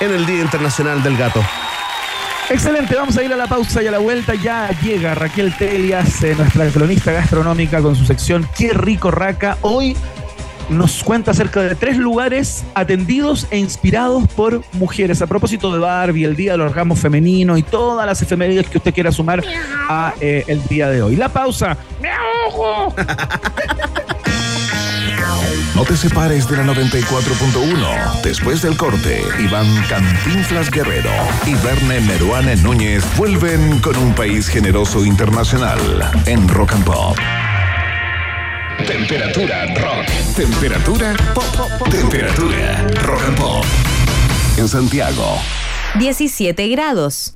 en 0.00 0.12
el 0.12 0.26
Día 0.26 0.42
Internacional 0.42 1.02
del 1.02 1.16
Gato. 1.16 1.42
Excelente, 2.50 2.96
vamos 2.96 3.16
a 3.16 3.22
ir 3.22 3.32
a 3.32 3.36
la 3.36 3.46
pausa 3.46 3.80
y 3.80 3.86
a 3.86 3.92
la 3.92 3.98
vuelta 3.98 4.34
ya 4.34 4.68
llega 4.82 5.14
Raquel 5.14 5.56
Telias, 5.56 6.20
eh, 6.24 6.34
nuestra 6.36 6.68
cronista 6.68 7.12
gastronómica 7.12 7.80
con 7.80 7.94
su 7.94 8.04
sección 8.04 8.46
Qué 8.58 8.72
rico 8.72 9.12
raca. 9.12 9.56
Hoy 9.60 9.96
nos 10.70 11.02
cuenta 11.02 11.32
acerca 11.32 11.60
de 11.60 11.74
tres 11.74 11.96
lugares 11.98 12.64
atendidos 12.74 13.46
e 13.50 13.58
inspirados 13.58 14.26
por 14.28 14.62
mujeres. 14.72 15.20
A 15.20 15.26
propósito 15.26 15.72
de 15.72 15.78
Barbie, 15.78 16.24
el 16.24 16.36
Día 16.36 16.52
del 16.52 16.62
Orgasmo 16.62 16.96
Femenino 16.96 17.58
y 17.58 17.62
todas 17.62 18.06
las 18.06 18.22
efemérides 18.22 18.68
que 18.68 18.78
usted 18.78 18.94
quiera 18.94 19.12
sumar 19.12 19.42
a 19.88 20.14
eh, 20.20 20.44
el 20.46 20.64
día 20.66 20.88
de 20.88 21.02
hoy. 21.02 21.16
La 21.16 21.28
pausa. 21.28 21.76
No 25.74 25.84
te 25.84 25.96
separes 25.96 26.48
de 26.48 26.56
la 26.56 26.64
94.1. 26.64 28.22
Después 28.22 28.62
del 28.62 28.76
corte, 28.76 29.24
Iván 29.38 29.66
Cantinflas 29.88 30.70
Guerrero 30.70 31.10
y 31.46 31.54
Verne 31.54 32.00
Meruane 32.00 32.56
Núñez 32.56 33.02
vuelven 33.16 33.80
con 33.80 33.96
un 33.96 34.14
país 34.14 34.48
generoso 34.48 35.04
internacional 35.04 35.78
en 36.26 36.46
Rock 36.48 36.72
and 36.72 36.84
Pop. 36.84 37.16
Temperatura 38.86 39.66
rock. 39.74 40.06
Temperatura 40.34 41.16
pop. 41.34 41.88
Temperatura 41.90 42.86
rock 43.02 43.22
and 43.26 43.36
pop. 43.36 43.64
En 44.56 44.68
Santiago. 44.68 45.38
17 45.98 46.68
grados. 46.68 47.34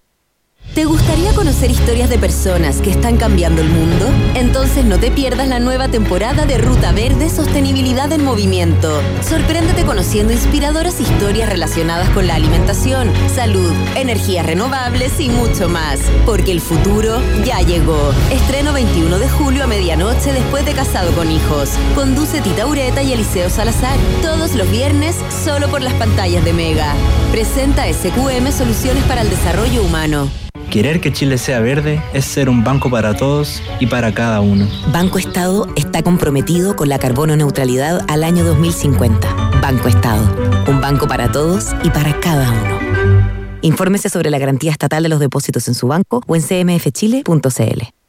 ¿Te 0.75 0.87
gustaría 0.87 1.33
conocer 1.35 1.71
historias 1.71 2.11
de 2.11 2.19
personas 2.19 2.81
que 2.81 2.91
están 2.91 3.17
cambiando 3.17 3.63
el 3.63 3.69
mundo? 3.69 4.09
Entonces 4.35 4.85
no 4.85 4.99
te 4.99 5.13
pierdas 5.13 5.47
la 5.47 5.61
nueva 5.61 5.87
temporada 5.87 6.47
de 6.47 6.59
Ruta 6.59 6.91
Verde 6.91 7.31
Sostenibilidad 7.31 8.11
en 8.11 8.25
Movimiento. 8.25 9.01
Sorpréndete 9.23 9.85
conociendo 9.85 10.33
inspiradoras 10.33 11.01
historias 11.01 11.49
relacionadas 11.49 12.11
con 12.11 12.27
la 12.27 12.35
alimentación, 12.35 13.13
salud, 13.33 13.71
energías 13.95 14.45
renovables 14.47 15.21
y 15.21 15.29
mucho 15.29 15.69
más. 15.69 16.01
Porque 16.27 16.51
el 16.51 16.61
futuro 16.61 17.21
ya 17.45 17.61
llegó. 17.61 18.13
Estreno 18.33 18.73
21 18.73 19.21
de 19.21 19.29
julio 19.29 19.63
a 19.63 19.67
medianoche 19.69 20.33
después 20.33 20.67
de 20.67 20.73
Casado 20.73 21.13
con 21.13 21.31
Hijos. 21.31 21.71
Conduce 21.95 22.41
Tita 22.41 22.67
Ureta 22.67 23.01
y 23.01 23.13
Eliseo 23.13 23.49
Salazar. 23.49 23.97
Todos 24.23 24.57
los 24.57 24.69
viernes 24.73 25.15
solo 25.45 25.69
por 25.69 25.83
las 25.83 25.95
pantallas 25.95 26.45
de 26.45 26.53
Mega. 26.53 26.95
Presenta 27.31 27.85
SQM 27.87 28.51
Soluciones 28.51 29.05
para 29.05 29.21
el 29.21 29.31
Desarrollo 29.31 29.85
Humano. 29.85 30.29
Querer 30.75 31.01
que 31.01 31.13
Chile 31.13 31.39
sea 31.39 31.61
verde 31.61 32.03
es 32.15 32.25
ser 32.25 32.49
un 32.49 32.65
banco 32.65 32.91
para 32.91 33.15
todos 33.15 33.63
y 33.79 33.87
para 33.87 34.13
cada 34.13 34.41
uno. 34.41 34.67
Banco 34.93 35.21
Estado 35.21 35.69
está 35.77 36.03
comprometido 36.03 36.75
con 36.75 36.89
la 36.89 36.99
carbono 36.99 37.37
neutralidad 37.37 38.05
al 38.09 38.25
año 38.25 38.43
2050. 38.43 39.61
Banco 39.63 39.87
Estado, 39.87 40.65
un 40.67 40.81
banco 40.81 41.07
para 41.07 41.31
todos 41.31 41.67
y 41.85 41.91
para 41.91 42.19
cada 42.19 42.51
uno. 42.51 43.61
Infórmese 43.63 44.09
sobre 44.09 44.31
la 44.31 44.41
garantía 44.41 44.73
estatal 44.73 45.05
de 45.05 45.11
los 45.11 45.21
depósitos 45.21 45.69
en 45.69 45.75
su 45.75 45.87
banco 45.87 46.23
o 46.27 46.35
en 46.35 46.43
cmfchile.cl. 46.43 48.04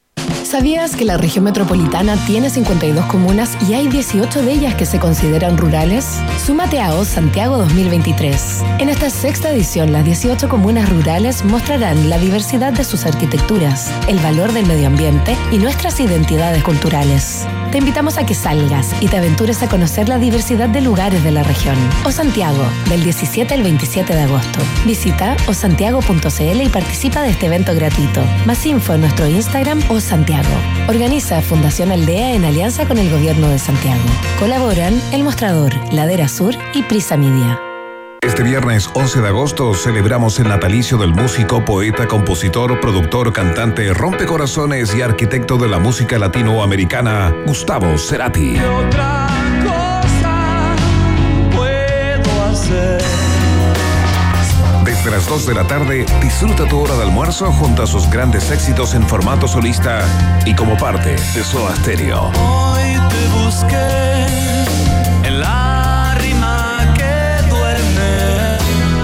¿Sabías 0.45 0.95
que 0.95 1.05
la 1.05 1.17
región 1.17 1.43
metropolitana 1.43 2.23
tiene 2.27 2.51
52 2.51 3.05
comunas 3.07 3.57
y 3.67 3.73
hay 3.73 3.87
18 3.87 4.43
de 4.43 4.51
ellas 4.53 4.75
que 4.75 4.85
se 4.85 4.99
consideran 4.99 5.57
rurales? 5.57 6.19
Súmate 6.37 6.79
a 6.79 6.93
OS 6.93 7.07
Santiago 7.07 7.57
2023. 7.57 8.61
En 8.77 8.89
esta 8.89 9.09
sexta 9.09 9.49
edición, 9.49 9.91
las 9.91 10.05
18 10.05 10.47
comunas 10.47 10.87
rurales 10.87 11.43
mostrarán 11.43 12.11
la 12.11 12.19
diversidad 12.19 12.73
de 12.73 12.83
sus 12.83 13.07
arquitecturas, 13.07 13.91
el 14.07 14.19
valor 14.19 14.53
del 14.53 14.67
medio 14.67 14.85
ambiente 14.85 15.35
y 15.51 15.57
nuestras 15.57 15.99
identidades 15.99 16.63
culturales. 16.63 17.47
Te 17.71 17.79
invitamos 17.79 18.17
a 18.17 18.25
que 18.25 18.35
salgas 18.35 18.93
y 19.01 19.07
te 19.07 19.17
aventures 19.17 19.63
a 19.63 19.67
conocer 19.67 20.07
la 20.07 20.19
diversidad 20.19 20.69
de 20.69 20.79
lugares 20.79 21.23
de 21.23 21.31
la 21.31 21.43
región. 21.43 21.75
O 22.05 22.11
Santiago, 22.11 22.63
del 22.87 23.03
17 23.03 23.53
al 23.53 23.63
27 23.63 24.13
de 24.13 24.21
agosto. 24.21 24.59
Visita 24.85 25.35
osantiago.cl 25.47 26.61
y 26.61 26.69
participa 26.69 27.23
de 27.23 27.31
este 27.31 27.47
evento 27.47 27.73
gratuito. 27.73 28.23
Más 28.45 28.65
info 28.65 28.93
en 28.93 29.01
nuestro 29.01 29.27
Instagram 29.27 29.81
o 29.89 29.99
Santiago. 29.99 30.34
Organiza 30.87 31.41
Fundación 31.41 31.91
Aldea 31.91 32.33
en 32.33 32.45
alianza 32.45 32.87
con 32.87 32.97
el 32.97 33.09
Gobierno 33.09 33.49
de 33.49 33.59
Santiago. 33.59 34.03
Colaboran 34.39 35.01
El 35.11 35.23
Mostrador, 35.23 35.73
Ladera 35.91 36.27
Sur 36.27 36.55
y 36.73 36.83
Prisa 36.83 37.17
Media. 37.17 37.59
Este 38.21 38.43
viernes 38.43 38.89
11 38.93 39.21
de 39.21 39.27
agosto 39.27 39.73
celebramos 39.73 40.39
el 40.39 40.47
natalicio 40.47 40.97
del 40.97 41.13
músico, 41.13 41.63
poeta, 41.63 42.07
compositor, 42.07 42.79
productor, 42.79 43.31
cantante, 43.31 43.93
rompecorazones 43.93 44.95
y 44.95 45.01
arquitecto 45.01 45.57
de 45.57 45.69
la 45.69 45.79
música 45.79 46.17
latinoamericana, 46.17 47.33
Gustavo 47.45 47.97
Cerati. 47.97 48.57
Desde 55.05 55.17
las 55.17 55.29
2 55.29 55.45
de 55.45 55.53
la 55.53 55.67
tarde, 55.67 56.03
disfruta 56.19 56.67
tu 56.67 56.79
hora 56.79 56.95
de 56.95 57.03
almuerzo 57.03 57.51
junto 57.51 57.83
a 57.83 57.85
sus 57.85 58.09
grandes 58.09 58.49
éxitos 58.49 58.95
en 58.95 59.07
formato 59.07 59.47
solista 59.47 60.03
y 60.47 60.55
como 60.55 60.75
parte 60.77 61.11
de 61.11 61.43
Soda 61.43 61.75
Stereo. 61.75 62.31
Hoy 62.31 62.97
te 63.09 63.27
busqué 63.27 64.25
en 65.23 65.39
la 65.39 66.15
rima 66.17 66.91
que 66.95 67.47
duerme. 67.47 68.57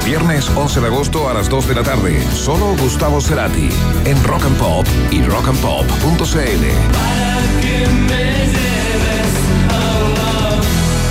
Viernes 0.03 0.49
11 0.55 0.81
de 0.81 0.87
agosto 0.87 1.29
a 1.29 1.35
las 1.35 1.47
2 1.49 1.67
de 1.67 1.75
la 1.75 1.83
tarde, 1.83 2.19
solo 2.33 2.75
Gustavo 2.77 3.21
Cerati 3.21 3.69
en 4.05 4.23
Rock 4.23 4.45
and 4.45 4.57
Pop 4.57 4.87
y 5.11 5.21
rockandpop.cl. 5.21 6.65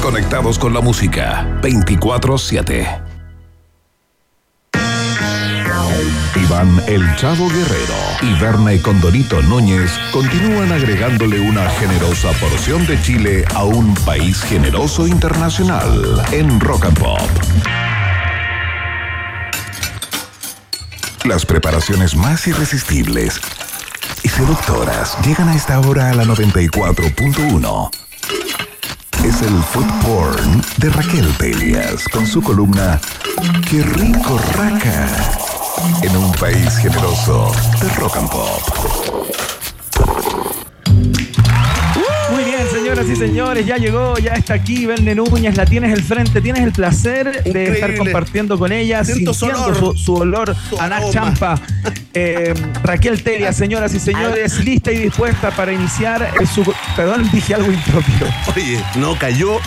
Conectados 0.02 0.58
con 0.58 0.74
la 0.74 0.80
música 0.80 1.46
24-7. 1.62 3.09
Iván 6.36 6.82
El 6.86 7.16
Chavo 7.16 7.48
Guerrero 7.48 7.94
y 8.22 8.32
Berna 8.40 8.72
y 8.72 8.78
Condorito 8.78 9.42
Núñez 9.42 9.90
continúan 10.12 10.70
agregándole 10.70 11.40
una 11.40 11.68
generosa 11.70 12.30
porción 12.32 12.86
de 12.86 13.00
Chile 13.02 13.44
a 13.54 13.64
un 13.64 13.94
país 13.94 14.40
generoso 14.42 15.06
internacional 15.06 16.22
en 16.32 16.60
Rock 16.60 16.86
and 16.86 16.98
Pop. 16.98 17.20
Las 21.24 21.44
preparaciones 21.44 22.14
más 22.14 22.46
irresistibles 22.46 23.40
y 24.22 24.28
seductoras 24.28 25.16
llegan 25.24 25.48
a 25.48 25.56
esta 25.56 25.80
hora 25.80 26.10
a 26.10 26.14
la 26.14 26.24
94.1. 26.24 27.90
Es 29.24 29.42
el 29.42 29.62
food 29.64 29.90
porn 30.02 30.62
de 30.78 30.90
Raquel 30.90 31.28
Telias 31.36 32.04
con 32.08 32.26
su 32.26 32.40
columna 32.40 33.00
Qué 33.68 33.82
rico 33.82 34.40
raca 34.56 35.49
en 36.02 36.16
un 36.16 36.32
país 36.32 36.76
generoso 36.78 37.52
de 37.80 37.88
rock 37.90 38.16
and 38.16 38.30
pop. 38.30 38.60
Muy 42.30 42.44
bien, 42.44 42.60
señoras 42.72 43.06
y 43.08 43.16
señores, 43.16 43.66
ya 43.66 43.76
llegó, 43.76 44.16
ya 44.18 44.32
está 44.34 44.54
aquí 44.54 44.86
Verne 44.86 45.14
Núñez, 45.14 45.56
la 45.56 45.66
tienes 45.66 45.92
al 45.92 46.02
frente, 46.02 46.40
tienes 46.40 46.62
el 46.62 46.72
placer 46.72 47.42
de 47.44 47.72
estar 47.72 47.96
compartiendo 47.96 48.58
con 48.58 48.70
ella, 48.72 49.04
Siento 49.04 49.34
su 49.34 49.46
sintiendo 49.46 49.78
olor. 49.80 49.96
su, 49.96 50.04
su 50.04 50.14
olor 50.14 50.56
Su 50.68 50.80
a 50.80 50.88
Nac. 50.88 51.10
Champa. 51.10 51.60
Eh, 52.14 52.54
Raquel 52.82 53.22
Telia, 53.22 53.52
señoras 53.52 53.94
y 53.94 54.00
señores, 54.00 54.58
lista 54.64 54.92
y 54.92 54.98
dispuesta 54.98 55.50
para 55.50 55.72
iniciar 55.72 56.30
su... 56.54 56.64
Perdón, 56.96 57.28
dije 57.32 57.54
algo 57.54 57.70
impropio. 57.72 58.26
Oye, 58.56 58.80
no 58.96 59.16
cayó. 59.18 59.58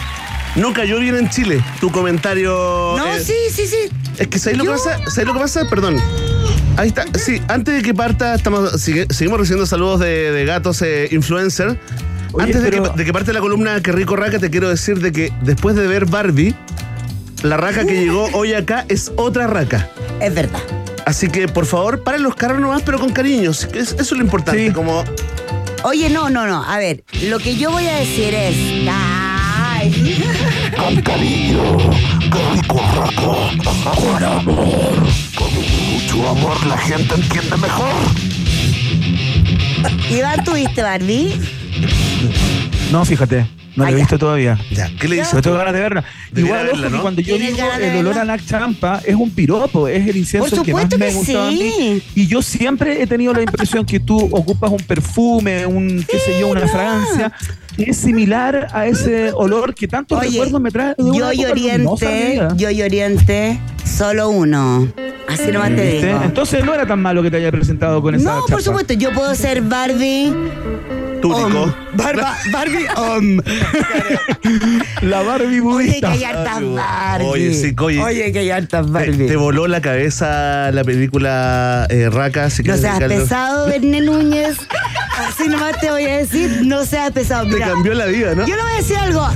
No 0.55 0.71
cayó 0.73 0.99
bien 0.99 1.15
en 1.15 1.29
Chile. 1.29 1.61
Tu 1.79 1.91
comentario. 1.91 2.95
No, 2.97 3.15
eh, 3.15 3.19
sí, 3.23 3.33
sí, 3.51 3.65
sí. 3.67 3.89
Es 4.17 4.27
que 4.27 4.37
¿sabes 4.37 4.57
lo 4.59 4.65
que 4.65 4.69
pasa? 4.71 4.99
¿Sabes 5.09 5.25
lo 5.27 5.33
que 5.33 5.39
pasa? 5.39 5.61
Perdón. 5.69 5.97
Ahí 6.77 6.89
está. 6.89 7.05
Sí, 7.17 7.41
antes 7.47 7.75
de 7.75 7.81
que 7.81 7.93
parta, 7.93 8.35
estamos, 8.35 8.71
sigue- 8.81 9.07
seguimos 9.11 9.39
recibiendo 9.39 9.65
saludos 9.65 9.99
de, 9.99 10.31
de 10.31 10.45
gatos 10.45 10.81
eh, 10.83 11.07
influencer. 11.11 11.79
Oye, 12.33 12.45
antes 12.45 12.61
de, 12.63 12.69
pero- 12.69 12.91
que, 12.93 12.97
de 12.97 13.05
que 13.05 13.13
parte 13.13 13.31
la 13.33 13.39
columna 13.41 13.79
Que 13.81 13.91
rico 13.91 14.15
raca, 14.15 14.39
te 14.39 14.49
quiero 14.49 14.69
decir 14.69 14.99
de 14.99 15.11
que 15.11 15.31
después 15.41 15.75
de 15.75 15.87
ver 15.87 16.05
Barbie, 16.05 16.55
la 17.41 17.57
raca 17.57 17.85
que 17.85 17.93
llegó 17.95 18.27
hoy 18.33 18.53
acá 18.53 18.85
es 18.89 19.11
otra 19.15 19.47
raca. 19.47 19.89
Es 20.21 20.33
verdad. 20.33 20.61
Así 21.05 21.27
que, 21.29 21.47
por 21.47 21.65
favor, 21.65 22.03
paren 22.03 22.23
los 22.23 22.35
carros 22.35 22.59
nomás, 22.61 22.81
pero 22.83 22.99
con 22.99 23.11
cariño. 23.11 23.49
Es- 23.51 23.67
Eso 23.73 23.95
es 23.99 24.11
lo 24.11 24.21
importante. 24.21 24.67
Sí. 24.67 24.73
Como, 24.73 25.03
Oye, 25.83 26.09
no, 26.11 26.29
no, 26.29 26.45
no. 26.47 26.63
A 26.63 26.77
ver, 26.77 27.03
lo 27.23 27.39
que 27.39 27.55
yo 27.57 27.71
voy 27.71 27.87
a 27.87 27.95
decir 27.97 28.33
es. 28.35 28.55
¡Ay! 28.87 30.23
Con 30.77 31.01
cariño, 31.01 31.77
qué 32.31 32.39
rico 32.53 32.79
amor, 34.25 35.07
con 35.35 35.53
mucho 35.93 36.29
amor 36.29 36.65
la 36.65 36.77
gente 36.77 37.15
entiende 37.15 37.57
mejor. 37.57 37.93
Iván, 40.09 40.43
¿tuviste 40.43 40.81
Barbie? 40.81 41.39
No, 42.91 43.05
fíjate, 43.05 43.45
no 43.75 43.83
la 43.85 43.91
he 43.91 43.95
visto 43.95 44.17
todavía. 44.19 44.59
ya, 44.71 44.89
¿qué 44.99 45.07
le 45.07 45.15
dices? 45.15 45.29
Pero 45.31 45.41
tengo 45.41 45.57
ganas 45.57 45.73
de 45.73 45.79
verla. 45.79 46.03
Igual, 46.35 46.65
verla, 46.67 46.73
ojo, 46.73 46.83
que 46.83 46.89
¿no? 46.89 47.01
cuando 47.01 47.21
yo 47.21 47.35
¿Tienes 47.35 47.55
digo 47.55 47.67
el 47.79 47.97
olor 47.97 48.17
a 48.19 48.25
Nac 48.25 48.45
Champa, 48.45 49.01
es 49.05 49.15
un 49.15 49.31
piropo, 49.31 49.87
es 49.87 50.07
el 50.07 50.17
incienso 50.17 50.63
que 50.63 50.73
más 50.73 50.83
supuesto 50.83 50.97
me 50.97 51.07
que 51.07 51.13
gusta 51.13 51.47
a 51.47 51.51
mí. 51.51 51.57
sí. 51.75 52.03
Y 52.15 52.27
yo 52.27 52.41
siempre 52.41 53.01
he 53.01 53.07
tenido 53.07 53.33
la 53.33 53.41
impresión 53.41 53.85
que 53.85 53.99
tú 53.99 54.17
ocupas 54.31 54.71
un 54.71 54.79
perfume, 54.79 55.65
un, 55.65 56.05
qué 56.09 56.19
sé 56.19 56.39
yo, 56.39 56.47
una 56.49 56.61
no. 56.61 56.67
fragancia, 56.67 57.31
que 57.75 57.83
es 57.89 57.97
similar 57.97 58.67
a 58.73 58.85
ese 58.87 59.31
olor 59.33 59.73
que 59.73 59.87
tantos 59.87 60.19
Oye, 60.19 60.29
recuerdos 60.29 60.61
me 60.61 60.71
trae 60.71 60.95
de 60.97 61.17
yo 61.17 61.33
y 61.33 61.45
Oriente, 61.45 62.41
yo 62.55 62.69
y 62.69 62.81
Oriente, 62.81 63.59
solo 63.83 64.29
uno. 64.29 64.87
Así 65.27 65.51
nomás 65.51 65.75
te 65.75 66.01
digo. 66.01 66.21
Entonces 66.23 66.63
no 66.65 66.73
era 66.73 66.85
tan 66.85 67.01
malo 67.01 67.23
que 67.23 67.31
te 67.31 67.37
haya 67.37 67.51
presentado 67.51 68.01
con 68.01 68.13
esa 68.13 68.35
No, 68.35 68.45
por 68.45 68.61
supuesto, 68.61 68.93
yo 68.93 69.11
puedo 69.13 69.33
ser 69.35 69.61
Barbie. 69.61 70.31
Túnico. 71.23 71.61
Om. 71.63 71.73
Barba- 71.95 72.35
Barbie 72.51 72.87
Om. 72.95 73.41
La 75.01 75.21
Barbie 75.21 75.45
Oye, 75.45 75.55
que 75.55 75.61
budista. 75.61 76.11
hay 76.11 76.23
hartas 76.23 76.61
Barbie. 76.73 77.25
Oye, 77.27 77.53
sí, 77.53 77.75
oye. 77.79 78.31
que 78.31 78.39
hay 78.39 78.49
hartas 78.51 78.85
Te, 78.85 78.91
Barbie. 78.91 79.27
te 79.27 79.35
voló 79.35 79.67
la 79.67 79.81
cabeza 79.81 80.71
la 80.71 80.83
película 80.83 81.87
eh, 81.89 82.09
Raca. 82.11 82.49
Si 82.49 82.63
No 82.63 82.75
seas 82.77 82.99
dedicarle- 82.99 83.21
pesado, 83.21 83.67
Verne 83.67 84.01
Núñez. 84.01 84.57
Así 85.17 85.47
nomás 85.47 85.79
te 85.79 85.91
voy 85.91 86.05
a 86.05 86.17
decir, 86.17 86.61
no 86.65 86.85
seas 86.85 87.11
pesado. 87.11 87.45
Te 87.47 87.53
Mira, 87.53 87.67
cambió 87.67 87.93
la 87.93 88.05
vida, 88.05 88.33
¿no? 88.35 88.45
Yo 88.47 88.55
le 88.55 88.61
voy 88.63 88.71
a 88.71 88.75
decir 88.77 88.97
algo. 88.97 89.27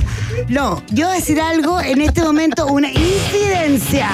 No, 0.48 0.82
yo 0.90 1.06
voy 1.06 1.16
a 1.16 1.18
decir 1.20 1.40
algo 1.40 1.80
en 1.80 2.00
este 2.00 2.22
momento, 2.22 2.66
una 2.66 2.90
incidencia. 2.90 4.08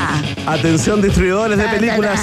Atención, 0.46 1.02
distribuidores 1.02 1.58
de 1.58 1.64
películas. 1.64 2.20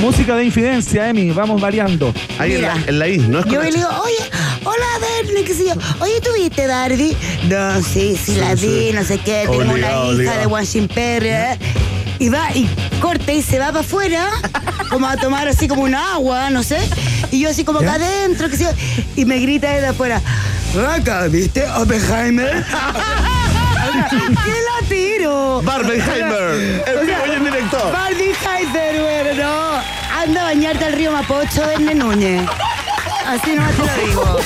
Música 0.00 0.36
de 0.36 0.44
infidencia, 0.44 1.08
Emi, 1.08 1.30
vamos 1.30 1.60
variando. 1.60 2.12
Ahí 2.38 2.52
en 2.52 2.60
Mira. 2.60 2.74
la, 2.74 2.82
en 2.86 2.98
la 2.98 3.08
I, 3.08 3.18
¿no 3.18 3.40
es 3.40 3.46
Yo 3.46 3.62
le 3.62 3.70
digo, 3.70 3.88
oye, 4.04 4.30
hola 4.64 4.86
Verne, 5.00 5.42
qué 5.42 5.54
sé 5.54 5.66
yo. 5.66 5.74
Oye, 6.00 6.20
¿tuviste 6.20 6.66
Barbie? 6.66 7.16
No, 7.48 7.82
sí, 7.82 8.18
sí, 8.22 8.36
la 8.36 8.54
vi, 8.54 8.92
no 8.92 9.02
sé 9.04 9.18
qué. 9.18 9.46
Obligado, 9.48 9.72
una 9.74 9.78
hija 9.78 10.00
obligado. 10.00 10.40
de 10.40 10.46
Washington 10.46 10.94
Perry. 10.94 11.28
¿eh? 11.30 11.58
Y 12.18 12.28
va, 12.28 12.50
y 12.54 12.68
corta 13.00 13.32
y 13.32 13.42
se 13.42 13.58
va 13.58 13.68
para 13.68 13.80
afuera, 13.80 14.30
como 14.90 15.06
a 15.06 15.16
tomar 15.16 15.48
así 15.48 15.66
como 15.68 15.82
un 15.82 15.94
agua, 15.94 16.50
no 16.50 16.62
sé. 16.62 16.78
Y 17.30 17.40
yo 17.40 17.50
así 17.50 17.64
como 17.64 17.80
acá 17.80 17.94
adentro, 17.94 18.48
qué 18.48 18.56
sé 18.56 18.64
yo. 18.64 18.70
Y 19.16 19.24
me 19.24 19.38
grita 19.38 19.70
desde 19.70 19.88
afuera, 19.88 20.20
Raca, 20.74 21.26
¿viste 21.26 21.64
Oppenheimer? 21.70 22.64
¿Qué 24.10 24.16
la 24.16 24.75
tiro? 24.88 25.60
Barbenheimer, 25.62 26.82
el 26.86 27.06
vivo 27.06 27.18
y 27.26 27.30
en 27.36 27.44
directo. 27.44 27.90
Barbie 27.92 28.32
Heiser, 28.32 29.00
bueno, 29.00 29.42
no. 29.42 29.80
Anda 30.22 30.40
a 30.40 30.44
bañarte 30.44 30.84
al 30.84 30.92
río 30.94 31.12
Mapocho, 31.12 31.66
Verne 31.66 31.94
Núñez. 31.94 32.42
Así 33.26 33.54
no 33.54 33.66
te 33.70 33.78
lo 33.78 34.06
digo. 34.06 34.38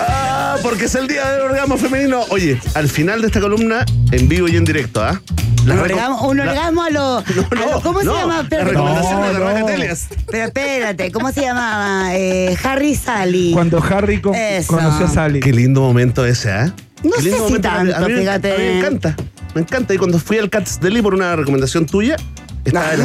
Ah, 0.00 0.56
porque 0.62 0.86
es 0.86 0.94
el 0.94 1.06
día 1.08 1.30
del 1.32 1.42
orgasmo 1.42 1.76
femenino. 1.76 2.22
Oye, 2.30 2.60
al 2.74 2.88
final 2.88 3.20
de 3.20 3.26
esta 3.28 3.40
columna, 3.40 3.84
en 4.12 4.28
vivo 4.28 4.48
y 4.48 4.56
en 4.56 4.64
directo, 4.64 5.02
¿ah? 5.04 5.20
Un 5.62 5.70
orgasmo, 5.78 6.28
un 6.28 6.38
la- 6.38 6.44
orgasmo 6.44 6.82
a 6.82 6.90
lo. 6.90 7.00
No, 7.34 7.44
a 7.50 7.54
lo- 7.54 7.66
no, 7.74 7.80
¿Cómo 7.82 8.02
no, 8.02 8.12
se 8.14 8.18
llama? 8.20 8.46
La 8.50 8.64
recomendación 8.64 9.22
de 9.22 9.32
No, 9.38 9.58
no. 9.60 9.66
Telias. 9.66 10.08
Pero 10.30 10.44
espérate, 10.46 11.12
¿cómo 11.12 11.30
se 11.32 11.42
llamaba? 11.42 12.14
Eh, 12.14 12.56
Harry 12.64 12.94
Sally. 12.94 13.52
Cuando 13.52 13.82
Harry 13.82 14.20
con- 14.20 14.34
Eso. 14.34 14.74
conoció 14.74 15.06
a 15.06 15.08
Sally. 15.10 15.40
Qué 15.40 15.52
lindo 15.52 15.82
momento 15.82 16.24
ese, 16.24 16.50
¿ah? 16.50 16.72
No 17.02 17.16
sé 17.16 17.22
si 17.22 17.30
momento. 17.30 17.68
Mí 18.08 18.14
fíjate. 18.14 18.54
A 18.54 18.58
mí 18.58 18.64
me 18.64 18.78
encanta. 18.78 19.16
Me 19.54 19.60
encanta. 19.62 19.94
Y 19.94 19.98
cuando 19.98 20.18
fui 20.18 20.38
al 20.38 20.50
Cats 20.50 20.80
Deli 20.80 21.02
por 21.02 21.14
una 21.14 21.34
recomendación 21.36 21.86
tuya, 21.86 22.16
estaba 22.64 22.92
el, 22.94 23.00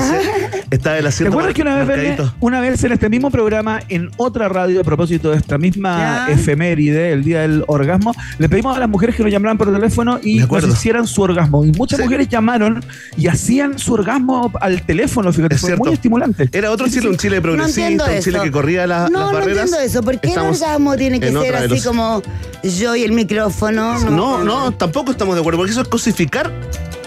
estaba 0.72 0.98
el 0.98 1.14
¿Te 1.14 1.28
acuerdas 1.28 1.54
que 1.54 1.62
una 1.62 1.76
vez, 1.76 1.88
Verne, 1.88 2.18
una 2.40 2.60
vez 2.62 2.84
en 2.84 2.92
este 2.92 3.10
mismo 3.10 3.32
programa, 3.32 3.80
en 3.90 4.10
otra 4.18 4.50
radio, 4.50 4.82
a 4.82 4.84
propósito 4.84 5.32
de 5.32 5.38
esta 5.38 5.58
misma 5.58 6.26
Ya. 6.28 6.34
efeméride, 6.34 7.12
el 7.14 7.24
día 7.24 7.42
del 7.42 7.64
orgasmo, 7.68 8.14
le 8.38 8.50
pedimos 8.50 8.76
a 8.76 8.80
las 8.80 8.90
mujeres 8.90 9.16
que 9.16 9.24
nos 9.24 9.32
llamaran 9.32 9.58
por 9.58 9.72
teléfono 9.74 10.20
y 10.22 10.40
nos 10.40 10.68
hicieran 10.68 11.08
su 11.08 11.22
orgasmo? 11.22 11.64
Y 11.66 11.72
muchas 11.72 11.98
Sí. 11.98 12.04
mujeres 12.04 12.28
llamaron 12.30 12.84
y 13.18 13.28
hacían 13.28 13.80
su 13.80 13.94
orgasmo 13.94 14.52
al 14.60 14.82
teléfono, 14.82 15.32
fíjate, 15.32 15.56
Es 15.56 15.62
fue 15.62 15.70
cierto. 15.70 15.86
muy 15.86 15.94
estimulante. 15.94 16.50
Era 16.52 16.72
otro 16.72 16.88
Chile, 16.88 17.10
un 17.10 17.18
Chile 17.18 17.38
No 17.38 17.42
progresista, 17.44 17.82
entiendo 17.82 18.06
un 18.06 18.20
Chile 18.22 18.38
eso. 18.38 18.44
que 18.44 18.52
corría 18.52 18.86
la- 18.88 19.10
no, 19.10 19.20
las 19.20 19.32
no 19.32 19.34
barreras. 19.34 19.58
entiendo 19.64 19.80
eso. 19.80 20.04
¿Por 20.04 20.20
qué 20.20 20.34
el 20.34 20.40
orgasmo 20.40 20.96
tiene 20.98 21.20
que 21.20 21.32
ser 21.32 21.56
así 21.56 21.68
los- 21.70 21.86
como 21.86 22.22
yo 22.64 22.96
y 22.96 23.04
el 23.04 23.12
micrófono? 23.14 24.00
No, 24.10 24.44
no, 24.44 24.72
tampoco 24.74 25.12
estamos 25.12 25.36
de 25.36 25.42
acuerdo, 25.42 25.60
porque 25.60 25.72
eso 25.72 25.82
es 25.82 25.88
cosificar 25.88 26.52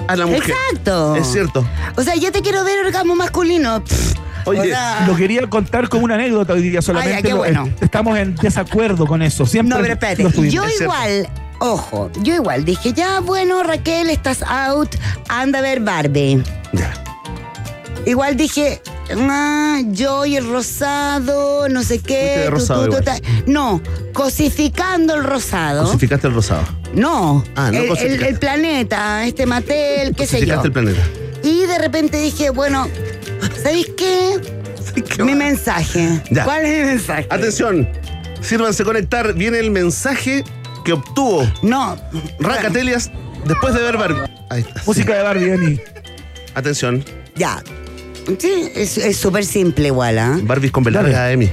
a 0.09 0.17
la 0.17 0.27
mujer. 0.27 0.51
Exacto. 0.71 1.17
Es 1.17 1.27
cierto. 1.31 1.65
O 1.97 2.03
sea, 2.03 2.17
yo 2.17 2.33
te 2.33 2.43
quiero 2.43 2.65
ver 2.65 2.85
orgasmo 2.85 3.15
masculino. 3.15 3.85
Pff, 3.85 4.15
Oye, 4.45 4.61
o 4.61 4.65
sea, 4.65 5.05
Lo 5.07 5.15
quería 5.15 5.47
contar 5.49 5.89
como 5.91 6.05
una 6.05 6.15
anécdota 6.15 6.55
hoy 6.55 6.63
día 6.63 6.81
solamente. 6.81 7.17
Ya, 7.17 7.23
qué 7.23 7.31
lo- 7.31 7.37
bueno. 7.39 7.67
est- 7.67 7.83
Estamos 7.83 8.17
en 8.19 8.35
desacuerdo 8.37 9.07
con 9.07 9.21
eso. 9.23 9.45
Siempre 9.47 9.77
No, 9.77 9.83
pero 9.83 9.93
espérate. 9.95 10.23
Yo 10.51 10.65
Es 10.65 10.77
cierto. 10.77 10.85
igual, 10.85 11.29
ojo, 11.59 12.11
yo 12.23 12.35
igual 12.35 12.65
dije, 12.65 12.93
ya, 12.95 13.21
bueno, 13.21 13.63
Raquel, 13.63 14.09
estás 14.09 14.43
out, 14.43 14.95
anda 15.29 15.59
a 15.59 15.63
ver 15.63 15.81
Barbie. 15.81 16.43
Ya. 16.73 16.93
Igual 18.07 18.37
dije, 18.39 18.81
ah, 19.29 19.81
yo 19.89 20.25
y 20.25 20.37
el 20.37 20.49
rosado, 20.51 21.69
no 21.69 21.83
sé 21.83 21.99
qué. 21.99 22.45
tu, 22.47 22.53
rosado 22.53 22.89
No, 23.47 23.83
cosificando 24.15 25.15
el 25.15 25.25
rosado. 25.25 25.85
Cosificaste 25.85 26.27
el 26.29 26.35
rosado. 26.35 26.63
No, 26.95 27.45
Ah, 27.55 27.71
no 27.73 27.79
el, 27.97 28.23
el- 28.23 28.39
planeta, 28.39 29.25
este 29.27 29.47
Mattel, 29.47 30.15
qué 30.17 30.27
sé 30.27 30.45
yo. 30.45 30.63
El 30.63 30.73
planeta. 30.73 31.01
Y 31.43 31.67
de 31.67 31.79
repente 31.79 32.21
dije, 32.21 32.51
bueno, 32.51 32.89
¿sabéis 33.63 33.87
qué? 33.97 34.41
Mi 35.23 35.35
mensaje. 35.35 36.21
Ya. 36.31 36.45
¿Cuál 36.45 36.65
es 36.67 36.81
mi 36.81 36.87
mensaje? 36.93 37.27
Atención, 37.31 37.89
sírvanse 38.41 38.85
conectar. 38.85 39.33
Viene 39.35 39.59
el 39.61 39.71
mensaje 39.71 40.43
que 40.85 40.93
obtuvo 40.95 41.47
No. 41.63 41.97
Raca 42.41 42.71
Telias 42.71 43.11
después 43.47 43.75
de 43.75 43.81
ver 43.83 43.97
Barbie. 43.97 44.23
Ahí 44.51 44.61
está. 44.63 44.83
Música 44.87 45.15
de 45.17 45.23
Barbie, 45.23 45.51
Emi. 45.53 45.81
Atención, 46.55 47.05
Ya. 47.37 47.63
Sí, 48.39 48.71
es 48.75 49.17
súper 49.17 49.45
simple 49.45 49.87
igual, 49.87 50.19
¿ah? 50.19 50.39
Barbies 50.43 50.71
con 50.73 50.85
velarga, 50.85 51.31
Emi. 51.33 51.51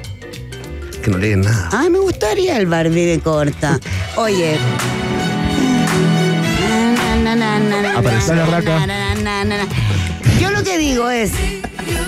Que 1.03 1.09
no 1.11 1.17
leen 1.17 1.41
nada. 1.41 1.69
Ay, 1.71 1.89
me 1.89 1.99
gustaría 1.99 2.57
el 2.57 2.65
Barbie 2.65 3.05
de 3.05 3.19
corta. 3.19 3.79
Oye. 4.17 4.57
Apareció 7.27 8.35
la 8.35 8.45
raca. 8.45 8.85
Yo 10.39 10.51
lo 10.51 10.63
que 10.63 10.77
digo 10.77 11.09
es, 11.09 11.31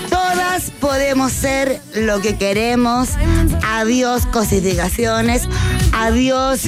todas 0.10 0.70
podemos 0.80 1.32
ser 1.32 1.82
lo 1.96 2.22
que 2.22 2.38
queremos. 2.38 3.10
Adiós 3.66 4.28
cosificaciones. 4.28 5.48
Adiós 5.92 6.66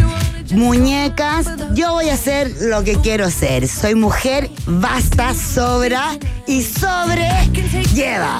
muñecas. 0.51 1.45
Yo 1.73 1.91
voy 1.93 2.09
a 2.09 2.17
ser 2.17 2.51
lo 2.61 2.83
que 2.83 2.95
quiero 2.95 3.29
ser. 3.29 3.67
Soy 3.67 3.93
mujer, 3.93 4.49
basta, 4.65 5.33
sobra 5.35 6.17
y 6.47 6.63
sobre 6.63 7.29
lleva. 7.93 8.39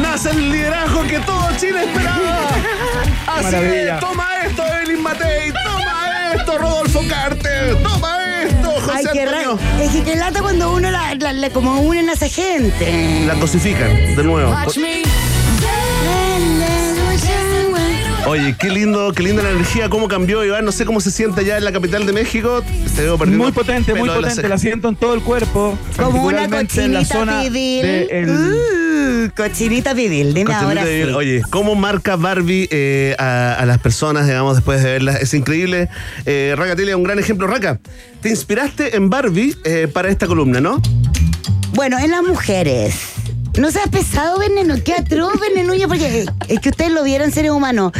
Nace 0.00 0.30
el 0.30 0.52
liderazgo 0.52 1.02
que 1.02 1.18
todo 1.20 1.48
Chile 1.58 1.84
esperaba. 1.84 2.48
Así 3.26 3.44
Maravilla. 3.44 3.94
es, 3.94 4.00
toma 4.00 4.26
esto, 4.46 4.62
Evelyn 4.64 5.02
Matei, 5.02 5.52
toma 5.52 5.77
Carter, 7.08 7.76
toma 7.82 8.18
esto, 8.44 8.70
José 8.80 8.92
Ay, 8.94 9.04
qué 9.12 9.22
Antonio. 9.22 9.58
raro. 9.58 9.82
Es 9.82 9.90
que 9.90 10.02
qué 10.02 10.16
lata 10.16 10.40
cuando 10.40 10.72
uno 10.72 10.90
la, 10.90 11.14
la- 11.14 11.32
la- 11.32 11.50
como 11.50 11.80
unen 11.80 12.08
a 12.08 12.12
esa 12.14 12.28
gente. 12.28 13.24
La 13.26 13.34
cosifican, 13.34 14.16
de 14.16 14.22
nuevo. 14.24 14.50
Watch 14.50 14.76
me. 14.78 15.02
Oye, 18.28 18.54
qué 18.58 18.68
lindo, 18.68 19.10
qué 19.12 19.22
linda 19.22 19.42
la 19.42 19.50
energía, 19.52 19.88
cómo 19.88 20.06
cambió, 20.06 20.44
Iván. 20.44 20.62
No 20.62 20.70
sé 20.70 20.84
cómo 20.84 21.00
se 21.00 21.10
siente 21.10 21.40
allá 21.40 21.56
en 21.56 21.64
la 21.64 21.72
capital 21.72 22.04
de 22.04 22.12
México. 22.12 22.62
Te 22.94 23.02
veo 23.02 23.16
perdiendo 23.16 23.44
Muy 23.44 23.52
potente, 23.52 23.94
muy 23.94 24.06
la 24.06 24.16
potente. 24.16 24.46
La 24.48 24.58
siento 24.58 24.88
en 24.90 24.96
todo 24.96 25.14
el 25.14 25.22
cuerpo. 25.22 25.78
Como 25.96 26.24
una 26.24 26.46
cochinita 26.48 27.22
el- 28.10 28.28
Uh, 28.28 29.30
cochinita 29.34 29.94
pibil, 29.94 30.34
dime 30.34 30.44
Cochinita 30.52 30.68
ahora 30.68 30.84
sí. 30.84 31.02
Oye, 31.14 31.42
¿cómo 31.48 31.74
marca 31.74 32.16
Barbie 32.16 32.68
eh, 32.70 33.16
a, 33.18 33.54
a 33.54 33.64
las 33.64 33.78
personas, 33.78 34.26
digamos, 34.26 34.56
después 34.56 34.82
de 34.82 34.92
verlas? 34.92 35.22
Es 35.22 35.32
increíble. 35.32 35.88
Eh, 36.26 36.54
Raka 36.56 36.74
un 36.96 37.02
gran 37.04 37.18
ejemplo. 37.18 37.46
Raka, 37.46 37.80
te 38.20 38.28
inspiraste 38.28 38.94
en 38.96 39.08
Barbie 39.08 39.56
eh, 39.64 39.88
para 39.90 40.10
esta 40.10 40.26
columna, 40.26 40.60
¿no? 40.60 40.82
Bueno, 41.72 41.98
en 41.98 42.10
las 42.10 42.22
mujeres. 42.22 42.94
No 43.58 43.72
seas 43.72 43.88
pesado, 43.88 44.38
veneno. 44.38 44.76
Qué 44.84 44.94
atroz, 44.94 45.32
venenuño, 45.40 45.88
porque 45.88 46.26
es 46.48 46.60
que 46.60 46.68
ustedes 46.68 46.92
lo 46.92 47.02
vieron, 47.02 47.32
seres 47.32 47.50
humanos. 47.50 47.92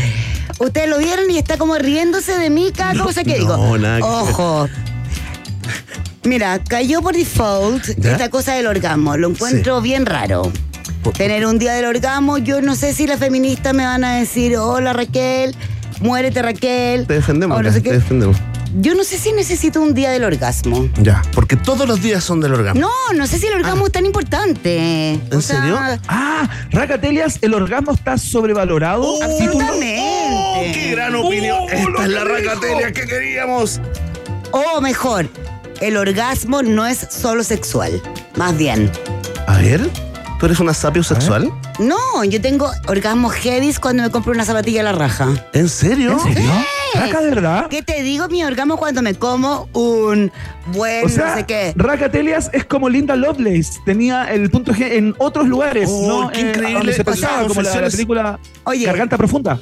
Ustedes 0.61 0.89
lo 0.89 0.99
vieron 0.99 1.31
y 1.31 1.39
está 1.39 1.57
como 1.57 1.77
riéndose 1.77 2.39
de 2.39 2.49
mí 2.49 2.73
cada 2.75 3.03
cosa 3.03 3.25
que 3.25 3.33
no, 3.33 3.39
digo. 3.39 3.79
nada 3.79 3.99
que 3.99 4.03
ver. 4.05 4.13
Ojo. 4.13 4.69
Mira, 6.25 6.63
cayó 6.63 7.03
por 7.03 7.15
default 7.15 7.85
¿Ya? 7.97 8.13
esta 8.13 8.29
cosa 8.29 8.55
del 8.55 8.67
orgasmo. 8.67 9.17
Lo 9.17 9.31
encuentro 9.31 9.81
bien 9.81 10.07
raro. 10.07 10.53
Tener 11.17 11.47
un 11.47 11.59
día 11.59 11.73
del 11.73 11.87
orgasmo, 11.87 12.39
yo 12.39 12.61
no 12.61 12.75
sé 12.75 12.93
si 12.93 13.07
las 13.07 13.19
feministas 13.19 13.73
me 13.73 13.85
van 13.85 14.05
a 14.05 14.17
decir, 14.17 14.57
hola 14.57 14.93
Raquel, 14.93 15.57
muérete 16.01 16.43
Raquel. 16.43 17.07
Te 17.07 17.15
defendemos, 17.15 17.59
o 17.59 17.63
no 17.63 17.73
te 17.73 17.81
defendemos. 17.81 18.37
Yo 18.75 18.95
no 18.95 19.03
sé 19.05 19.19
si 19.19 19.33
necesito 19.33 19.81
un 19.81 19.95
día 19.95 20.11
del 20.11 20.25
orgasmo. 20.25 20.89
Ya, 21.01 21.23
porque 21.33 21.57
todos 21.57 21.89
los 21.89 22.03
días 22.03 22.23
son 22.23 22.41
del 22.41 22.53
orgasmo. 22.55 22.81
No, 22.81 23.17
no 23.17 23.27
sé 23.27 23.39
si 23.39 23.47
el 23.47 23.55
orgasmo 23.55 23.87
es 23.87 23.93
tan 23.93 24.05
importante. 24.07 25.13
¿En 25.31 25.43
serio? 25.43 25.79
Ah, 26.09 26.49
Racatelias, 26.71 27.39
el 27.43 27.55
orgasmo 27.55 27.93
está 27.93 28.19
sobrevalorado. 28.19 29.03
Oh, 29.03 29.23
Absolutamente. 29.23 29.99
¡Oh, 30.01 30.63
qué 30.73 30.91
gran 30.91 31.15
opinión! 31.15 31.59
Oh, 31.61 31.69
Esta 31.71 32.05
es 32.05 32.11
la 32.11 32.25
que 32.25 32.61
Telia 32.61 32.93
que 32.93 33.07
queríamos. 33.07 33.81
O 34.51 34.81
mejor, 34.81 35.29
el 35.81 35.97
orgasmo 35.97 36.63
no 36.63 36.87
es 36.87 36.99
solo 37.11 37.45
sexual. 37.45 38.03
Más 38.37 38.57
bien. 38.57 38.91
A 39.47 39.59
ver, 39.59 39.89
¿tú 40.39 40.47
eres 40.47 40.61
una 40.61 40.75
sapio 40.75 41.03
sexual? 41.03 41.53
No, 41.79 42.25
yo 42.25 42.41
tengo 42.41 42.71
orgasmos 42.87 43.35
heavies 43.35 43.79
cuando 43.79 44.03
me 44.03 44.11
compro 44.11 44.33
una 44.33 44.45
zapatilla 44.45 44.81
a 44.81 44.85
la 44.85 44.93
raja. 44.93 45.29
¿En 45.53 45.69
serio? 45.69 46.13
¿En 46.13 46.35
serio? 46.35 46.51
Raca, 46.95 47.21
de 47.21 47.31
verdad. 47.31 47.67
¿Qué 47.69 47.83
te 47.83 48.03
digo? 48.03 48.29
Mi 48.29 48.43
orgasmo 48.45 48.77
cuando 48.77 49.03
me 49.03 49.15
como 49.15 49.69
un 49.73 50.33
buen 50.69 51.05
O 51.05 51.09
sea, 51.09 51.31
no 51.31 51.37
sé 51.37 51.45
qué. 51.45 51.73
Racatelias 51.77 52.51
es 52.53 52.65
como 52.65 52.89
Linda 52.89 53.15
Lovelace. 53.17 53.79
Tenía 53.85 54.25
el 54.25 54.51
punto 54.51 54.73
G 54.73 54.93
en 54.93 55.15
otros 55.19 55.47
lugares. 55.49 55.89
Oh, 55.93 56.23
no 56.25 56.31
qué 56.31 56.41
eh, 56.41 56.49
increíble. 56.49 56.75
donde 56.75 56.93
se 56.95 57.03
O 57.03 57.05
sea, 57.05 57.13
pensaba, 57.13 57.49
como 57.49 57.63
la, 57.63 57.81
la 57.81 57.91
película 57.91 58.41
Oye. 58.65 58.87
Garganta 58.87 59.17
Profunda. 59.17 59.59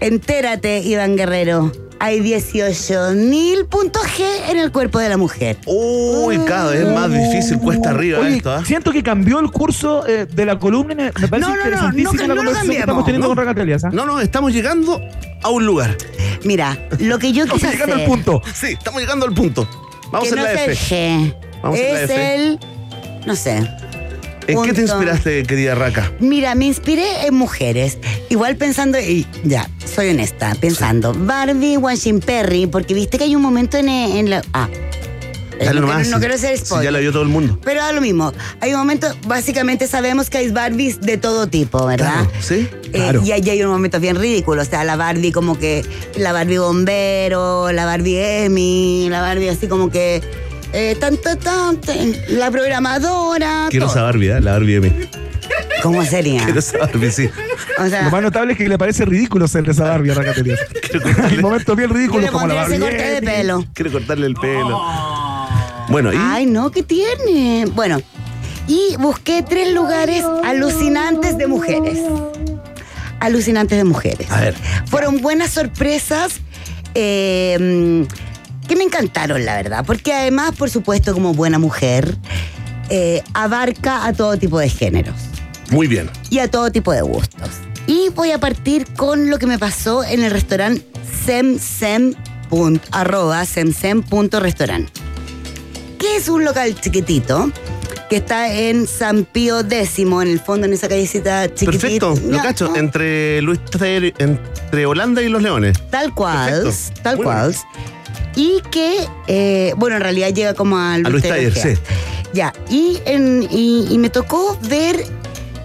Entérate, 0.00 0.80
Iván 0.80 1.16
Guerrero. 1.16 1.72
Hay 1.98 2.20
18 2.20 3.12
mil 3.14 3.66
puntos 3.66 4.02
G 4.02 4.22
en 4.50 4.58
el 4.58 4.70
cuerpo 4.70 4.98
de 4.98 5.08
la 5.08 5.16
mujer. 5.16 5.56
Uy, 5.66 6.38
cada 6.46 6.72
vez 6.72 6.86
más 6.88 7.10
difícil, 7.10 7.58
cuesta 7.58 7.90
arriba 7.90 8.18
Oye, 8.20 8.36
esto, 8.36 8.52
¿ah? 8.52 8.62
siento 8.64 8.92
que 8.92 9.02
cambió 9.02 9.40
el 9.40 9.50
curso 9.50 10.06
eh, 10.06 10.26
de 10.26 10.44
la 10.44 10.58
columna. 10.58 10.92
y 10.92 10.96
Me 10.96 11.04
me 11.18 11.28
parece 11.28 11.48
No, 11.48 11.48
no, 11.48 11.54
no, 11.54 11.56
interesantísima 11.64 12.12
no, 12.12 12.26
no 12.26 12.28
la 12.28 12.36
conversación 12.36 12.74
que 12.74 12.80
estamos 12.80 13.04
teniendo 13.04 13.28
¿no? 13.28 13.34
con 13.34 13.44
Racatelias. 13.44 13.84
¿ah? 13.84 13.90
No, 13.92 14.04
no, 14.06 14.20
estamos 14.20 14.52
llegando 14.52 15.00
a 15.42 15.48
un 15.48 15.64
lugar. 15.64 15.96
Mira, 16.44 16.78
lo 16.98 17.18
que 17.18 17.32
yo 17.32 17.44
Estamos 17.44 17.62
quise 17.62 17.72
llegando 17.72 17.94
hacer, 17.94 18.04
al 18.06 18.10
punto. 18.10 18.42
Sí, 18.54 18.66
estamos 18.72 19.00
llegando 19.00 19.26
al 19.26 19.32
punto. 19.34 19.68
Vamos 20.12 20.28
que 20.28 20.34
en 20.34 20.36
no 20.36 20.42
la 20.44 20.52
es 20.52 20.60
F. 20.60 20.70
el 20.70 20.78
G, 21.30 21.34
Vamos 21.62 21.78
en 21.78 21.94
la 21.94 22.00
es 22.02 22.10
F. 22.10 22.34
el, 22.34 22.60
no 23.26 23.34
sé, 23.34 23.68
¿En 24.46 24.62
qué 24.62 24.72
te 24.72 24.82
inspiraste, 24.82 25.42
querida 25.44 25.74
Raka? 25.74 26.12
Mira, 26.20 26.54
me 26.54 26.66
inspiré 26.66 27.26
en 27.26 27.34
mujeres. 27.34 27.98
Igual 28.28 28.56
pensando, 28.56 28.98
y 29.00 29.26
ya, 29.44 29.68
soy 29.92 30.10
honesta, 30.10 30.54
pensando, 30.60 31.12
Barbie, 31.16 31.76
Washington 31.76 32.20
Perry, 32.24 32.66
porque 32.66 32.94
viste 32.94 33.18
que 33.18 33.24
hay 33.24 33.34
un 33.36 33.42
momento 33.42 33.76
en, 33.76 33.88
en 33.88 34.30
la. 34.30 34.42
Ah. 34.52 34.68
Dale 35.58 35.80
no, 35.80 35.86
nomás, 35.86 36.02
quiero, 36.02 36.10
no 36.10 36.16
sí. 36.18 36.20
quiero 36.20 36.38
ser 36.38 36.58
Sí, 36.58 36.66
spoiler. 36.66 36.84
ya 36.84 36.90
la 36.90 36.98
vio 36.98 37.12
todo 37.12 37.22
el 37.22 37.30
mundo. 37.30 37.58
Pero 37.64 37.80
da 37.80 37.90
lo 37.90 38.02
mismo. 38.02 38.30
Hay 38.60 38.72
un 38.74 38.78
momento, 38.78 39.06
básicamente 39.26 39.86
sabemos 39.86 40.28
que 40.28 40.36
hay 40.36 40.50
Barbies 40.50 41.00
de 41.00 41.16
todo 41.16 41.46
tipo, 41.46 41.86
¿verdad? 41.86 42.12
Claro, 42.26 42.30
¿sí? 42.42 42.68
Eh, 42.84 42.90
Claro. 42.92 43.22
y 43.24 43.32
ahí 43.32 43.48
hay 43.48 43.60
unos 43.62 43.72
momentos 43.72 44.00
bien 44.02 44.16
ridículos. 44.16 44.66
O 44.66 44.70
sea, 44.70 44.84
la 44.84 44.96
Barbie 44.96 45.32
como 45.32 45.58
que. 45.58 45.82
La 46.18 46.32
Barbie 46.32 46.58
bombero, 46.58 47.72
la 47.72 47.86
Barbie 47.86 48.44
Emmy, 48.44 49.08
la 49.08 49.22
Barbie 49.22 49.48
así 49.48 49.66
como 49.66 49.88
que. 49.90 50.20
Eh, 50.78 50.94
tan, 51.00 51.16
tan, 51.16 51.38
tan, 51.38 51.80
tan, 51.80 52.12
la 52.28 52.50
programadora. 52.50 53.68
Quiero 53.70 53.86
todo. 53.86 53.94
esa 53.94 54.02
Barbie, 54.02 54.28
¿eh? 54.28 54.40
La 54.42 54.52
Barbie 54.52 54.74
de 54.74 54.80
mí. 54.90 55.08
¿Cómo 55.82 56.04
sería? 56.04 56.44
Quiero 56.44 56.58
esa 56.58 56.76
Barbie, 56.76 57.10
sí. 57.10 57.30
O 57.78 57.84
Lo 57.84 58.10
más 58.10 58.22
notable 58.22 58.52
es 58.52 58.58
que 58.58 58.68
le 58.68 58.76
parece 58.76 59.06
ridículo 59.06 59.48
ser 59.48 59.64
de 59.64 59.72
esa 59.72 59.84
Barbie 59.84 60.10
a 60.10 60.14
Racatelias. 60.16 60.60
Hay 61.24 61.38
momentos 61.38 61.74
bien 61.74 61.90
le 61.94 62.28
como 62.28 62.46
la 62.46 62.54
Barbie. 62.54 62.74
ese 62.74 62.82
corte 62.82 62.96
de 62.96 63.16
Emmy. 63.16 63.26
pelo. 63.26 63.64
Quiero 63.72 63.92
cortarle 63.92 64.26
el 64.26 64.34
pelo. 64.34 64.82
Bueno, 65.88 66.12
¿y? 66.12 66.16
Ay, 66.20 66.44
no, 66.44 66.70
¿qué 66.70 66.82
tiene? 66.82 67.64
Bueno, 67.72 68.02
y 68.68 68.96
busqué 68.98 69.42
tres 69.42 69.72
lugares 69.72 70.26
alucinantes 70.44 71.38
de 71.38 71.46
mujeres. 71.46 72.00
Alucinantes 73.20 73.78
de 73.78 73.84
mujeres. 73.84 74.30
A 74.30 74.42
ver. 74.42 74.54
Fueron 74.90 75.22
buenas 75.22 75.52
sorpresas 75.52 76.34
eh, 76.94 78.06
que 78.66 78.76
me 78.76 78.84
encantaron, 78.84 79.44
la 79.44 79.54
verdad. 79.56 79.84
Porque 79.86 80.12
además, 80.12 80.52
por 80.56 80.70
supuesto, 80.70 81.12
como 81.12 81.34
buena 81.34 81.58
mujer, 81.58 82.16
eh, 82.88 83.22
abarca 83.34 84.06
a 84.06 84.12
todo 84.12 84.36
tipo 84.36 84.58
de 84.58 84.68
géneros 84.68 85.16
Muy 85.70 85.86
bien. 85.86 86.10
y 86.30 86.38
a 86.38 86.50
todo 86.50 86.70
tipo 86.70 86.92
de 86.92 87.02
gustos. 87.02 87.50
Y 87.86 88.08
voy 88.10 88.32
a 88.32 88.38
partir 88.38 88.86
con 88.94 89.30
lo 89.30 89.38
que 89.38 89.46
me 89.46 89.58
pasó 89.58 90.04
en 90.04 90.22
el 90.24 90.30
restaurante 90.30 90.84
semsem. 91.24 92.14
arroba 92.92 93.44
semsem.restaurant 93.44 94.88
que 95.98 96.16
es 96.16 96.28
un 96.28 96.44
local 96.44 96.78
chiquitito 96.80 97.50
que 98.08 98.16
está 98.16 98.52
en 98.52 98.86
San 98.86 99.24
Pío 99.24 99.60
X, 99.60 99.98
en 99.98 100.22
el 100.28 100.38
fondo, 100.38 100.66
en 100.66 100.72
esa 100.72 100.88
callecita 100.88 101.52
chiquitita. 101.52 101.70
Perfecto, 101.80 102.14
lo 102.28 102.38
cacho. 102.38 102.68
¿no? 102.68 102.76
Entre 102.76 103.42
Luis 103.42 103.58
entre 104.18 104.86
Holanda 104.86 105.22
y 105.22 105.28
los 105.28 105.42
Leones. 105.42 105.76
Tal 105.90 106.14
cual, 106.14 106.62
Perfecto. 106.62 107.00
tal 107.02 107.16
Muy 107.16 107.24
cual. 107.24 107.56
Y 108.36 108.60
que, 108.70 108.98
eh, 109.26 109.72
bueno, 109.76 109.96
en 109.96 110.02
realidad 110.02 110.28
llega 110.32 110.54
como 110.54 110.78
a 110.78 110.98
Luis, 110.98 111.10
Luis 111.12 111.22
Taller 111.24 111.52
Gea. 111.52 111.76
Ya, 112.32 112.52
y, 112.70 112.98
en- 113.06 113.48
y, 113.50 113.86
y 113.90 113.98
me 113.98 114.10
tocó 114.10 114.58
ver 114.68 115.04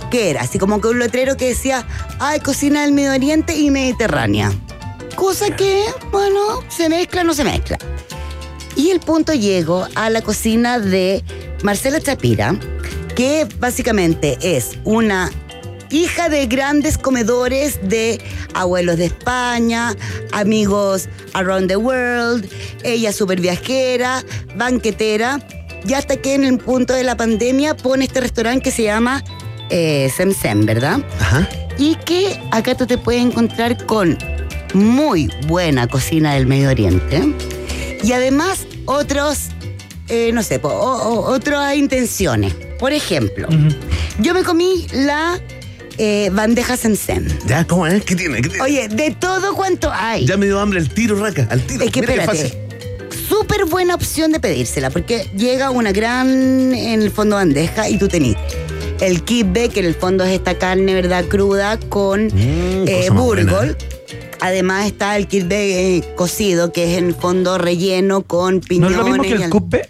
qué 0.10 0.30
era, 0.30 0.42
así 0.42 0.58
como 0.58 0.80
que 0.82 0.88
un 0.88 1.00
letrero 1.00 1.36
que 1.38 1.50
decía, 1.50 1.86
ay, 2.20 2.40
cocina 2.40 2.82
del 2.84 2.94
Medio 2.94 3.12
Oriente 3.12 3.56
y 3.58 3.70
Mediterránea. 3.72 4.52
Cosa 5.16 5.54
que, 5.56 5.84
bueno, 6.12 6.64
se 6.70 6.88
mezcla, 6.90 7.24
no 7.24 7.34
se 7.34 7.44
mezcla. 7.44 7.78
Y 8.78 8.90
el 8.92 9.02
punto 9.02 9.34
llego 9.34 9.86
a 9.96 10.10
la 10.10 10.22
cocina 10.22 10.80
de 10.80 11.24
Marcela 11.64 12.00
Chapira, 12.00 12.56
que 13.16 13.46
básicamente 13.60 14.38
es 14.42 14.78
una 14.86 15.30
hija 15.92 16.30
de 16.30 16.46
grandes 16.48 16.98
comedores 16.98 17.80
de 17.84 18.22
abuelos 18.54 18.98
de 18.98 19.06
España, 19.06 19.96
amigos 20.32 21.10
around 21.34 21.68
the 21.68 21.78
world, 21.78 22.50
ella 22.84 23.12
súper 23.14 23.40
viajera, 23.42 24.24
banquetera, 24.56 25.40
y 25.88 25.94
hasta 25.94 26.18
que 26.18 26.36
en 26.36 26.44
el 26.44 26.58
punto 26.60 26.94
de 26.94 27.04
la 27.04 27.16
pandemia 27.18 27.76
pone 27.76 28.06
este 28.06 28.22
restaurante 28.22 28.64
que 28.64 28.72
se 28.72 28.84
llama 28.84 29.24
eh, 29.70 30.12
Sem 30.16 30.34
Sem, 30.34 30.66
¿verdad? 30.66 31.04
Ajá. 31.20 31.48
Y 31.78 31.96
que 31.96 32.40
acá 32.52 32.76
tú 32.76 32.86
te 32.86 32.98
puedes 32.98 33.22
encontrar 33.24 33.86
con 33.86 34.18
muy 34.74 35.30
buena 35.48 35.88
cocina 35.88 36.34
del 36.36 36.46
Medio 36.46 36.70
Oriente 36.70 37.34
y 38.04 38.12
además 38.14 38.68
otros, 38.86 39.50
eh, 40.08 40.32
no 40.34 40.44
sé, 40.44 40.60
po- 40.60 40.70
o- 40.70 41.10
o- 41.10 41.32
otras 41.34 41.76
intenciones. 41.76 42.54
Por 42.80 42.94
ejemplo, 42.94 43.48
yo 44.20 44.34
me 44.34 44.44
comí 44.44 44.88
la 44.94 45.40
eh, 45.98 46.30
bandeja 46.32 46.78
Sem. 46.78 46.96
Ya, 47.48 47.66
¿cómo 47.66 47.86
es? 47.88 48.04
¿Qué 48.04 48.16
tiene? 48.16 48.42
¿Qué 48.42 48.50
tiene? 48.50 48.64
Oye, 48.64 48.88
de 48.88 49.12
todo 49.12 49.54
cuanto 49.56 49.92
hay. 49.92 50.26
Ya 50.26 50.38
me 50.38 50.46
dio 50.46 50.60
hambre 50.60 50.80
el 50.80 50.90
tiro, 50.90 51.16
Raca. 51.20 51.48
Al 51.50 51.62
tiro. 51.62 51.84
Es 51.84 51.92
que 51.92 52.02
Mira 52.02 52.14
qué 52.14 52.20
espérate. 52.22 52.44
fácil. 52.50 53.28
Súper 53.28 53.66
buena 53.66 53.96
opción 53.96 54.32
de 54.32 54.40
pedírsela, 54.40 54.90
porque 54.90 55.26
llega 55.36 55.70
una 55.70 55.92
gran, 55.92 56.30
en 56.74 57.02
el 57.02 57.12
fondo, 57.12 57.36
bandeja 57.38 57.90
y 57.90 57.98
tú 57.98 58.08
tenés 58.08 58.36
el 59.00 59.24
kibbe, 59.24 59.70
que 59.70 59.80
en 59.80 59.86
el 59.88 59.96
fondo 59.96 60.24
es 60.24 60.32
esta 60.32 60.58
carne, 60.58 60.94
¿verdad? 60.94 61.26
Cruda 61.28 61.78
con 61.80 62.26
Mm, 62.28 62.88
eh, 62.88 63.10
burgol. 63.12 63.76
Además 64.42 64.88
está 64.88 65.18
el 65.18 65.28
kibbe 65.28 65.98
eh, 65.98 66.04
cocido, 66.16 66.72
que 66.72 66.92
es 66.92 66.98
en 66.98 67.08
el 67.08 67.16
fondo 67.16 67.58
relleno 67.58 68.22
con 68.24 68.56
¿No 68.56 68.62
piñones. 68.62 68.92
es 68.92 68.98
lo 68.98 69.04
mismo 69.06 69.24
que 69.24 69.34
el 69.34 69.44
al- 69.44 69.50
cupe? 69.50 69.90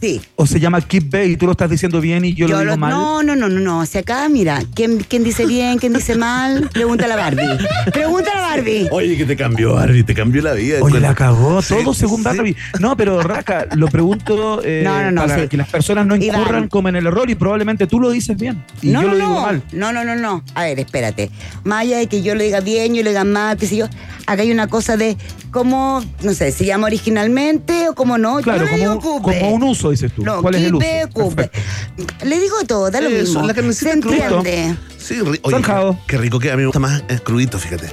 Sí. 0.00 0.20
¿O 0.36 0.46
se 0.46 0.60
llama 0.60 0.80
Keep 0.80 1.10
Bay 1.10 1.32
y 1.32 1.36
tú 1.36 1.46
lo 1.46 1.52
estás 1.52 1.68
diciendo 1.70 2.00
bien 2.00 2.24
y 2.24 2.32
yo, 2.34 2.46
lo 2.46 2.58
digo 2.60 2.70
lo- 2.72 2.76
mal? 2.76 2.90
no, 2.90 3.22
no, 3.22 3.34
no, 3.34 3.48
no, 3.48 3.58
no. 3.60 3.80
O 3.80 3.86
sea, 3.86 4.02
acá, 4.02 4.28
mira, 4.28 4.62
¿quién, 4.74 4.98
quién 5.08 5.24
dice 5.24 5.44
bien, 5.44 5.78
quién 5.78 5.92
dice 5.92 6.14
mal? 6.16 6.68
Pregúntale 6.72 7.14
a 7.14 7.16
Barbie. 7.16 7.58
Pregúntale 7.92 8.38
a 8.38 8.42
Barbie. 8.42 8.88
Oye, 8.92 9.16
que 9.16 9.24
te 9.24 9.36
cambió, 9.36 9.74
Barbie, 9.74 10.04
te 10.04 10.14
cambió 10.14 10.40
la 10.42 10.52
vida. 10.52 10.78
Oye, 10.82 11.00
la 11.00 11.14
cagó, 11.14 11.60
Sí, 11.62 11.74
todo 11.82 11.94
según 11.94 12.18
sí. 12.18 12.22
Barbie. 12.24 12.56
No, 12.80 12.96
pero 12.96 13.20
Raka, 13.22 13.66
lo 13.74 13.88
pregunto 13.88 14.60
eh, 14.64 14.82
No, 14.84 15.02
no, 15.02 15.10
no, 15.10 15.22
para 15.26 15.42
sí. 15.42 15.48
que 15.48 15.56
las 15.56 15.68
personas 15.68 16.06
no 16.06 16.14
Iván. 16.16 16.40
incurran 16.42 16.68
como 16.68 16.88
en 16.88 16.96
el 16.96 17.06
error 17.06 17.28
y 17.28 17.34
probablemente 17.34 17.86
tú 17.86 17.98
lo 18.00 18.10
dices 18.10 18.36
bien 18.36 18.64
y 18.82 18.88
no, 18.88 19.02
yo 19.02 19.08
no, 19.08 19.14
lo 19.14 19.18
digo 19.18 19.28
no. 19.34 19.40
mal. 19.42 19.62
No, 19.72 19.92
no, 19.92 20.04
no, 20.04 20.14
no. 20.14 20.42
A 20.54 20.62
ver, 20.64 20.78
espérate. 20.78 21.30
Más 21.64 21.82
allá 21.82 21.98
de 21.98 22.06
que 22.06 22.22
yo 22.22 22.34
lo 22.36 22.42
diga 22.42 22.60
bien, 22.60 22.94
yo 22.94 23.02
lo 23.02 23.08
diga 23.10 23.24
mal, 23.24 23.56
qué 23.56 23.66
sé 23.66 23.76
yo, 23.76 23.86
acá 24.26 24.42
hay 24.42 24.52
una 24.52 24.68
cosa 24.68 24.96
de 24.96 25.16
cómo, 25.50 26.04
no 26.22 26.34
sé, 26.34 26.52
se 26.52 26.64
llama 26.64 26.86
originalmente 26.86 27.88
o 27.88 27.94
cómo 27.94 28.18
no. 28.18 28.36
Claro, 28.42 28.64
yo 28.78 28.98
como, 29.00 29.22
como 29.22 29.50
un 29.50 29.62
uso, 29.64 29.87
dices 29.90 30.12
tú. 30.12 30.22
No, 30.24 30.40
¿Cuál 30.42 30.54
es 30.56 30.62
el 30.64 30.74
uso? 30.74 30.86
quipe, 30.86 31.08
cupe. 31.12 31.48
Perfecto. 31.48 32.24
Le 32.26 32.40
digo 32.40 32.56
todo, 32.66 32.90
da 32.90 33.00
lo 33.00 33.08
Eso, 33.08 33.18
mismo. 33.18 33.46
la 33.46 33.54
carnecita 33.54 33.92
Se 33.92 34.00
cruda. 34.00 34.16
entiende. 34.38 34.76
Sí, 34.98 35.14
ri- 35.20 35.40
oye, 35.42 35.56
Zanjado. 35.56 35.98
qué, 36.06 36.18
rico 36.18 36.38
que 36.38 36.50
a 36.50 36.56
mí 36.56 36.60
me 36.62 36.66
gusta 36.66 36.80
más 36.80 37.02
eh, 37.08 37.18
crudito, 37.22 37.58
fíjate. 37.58 37.92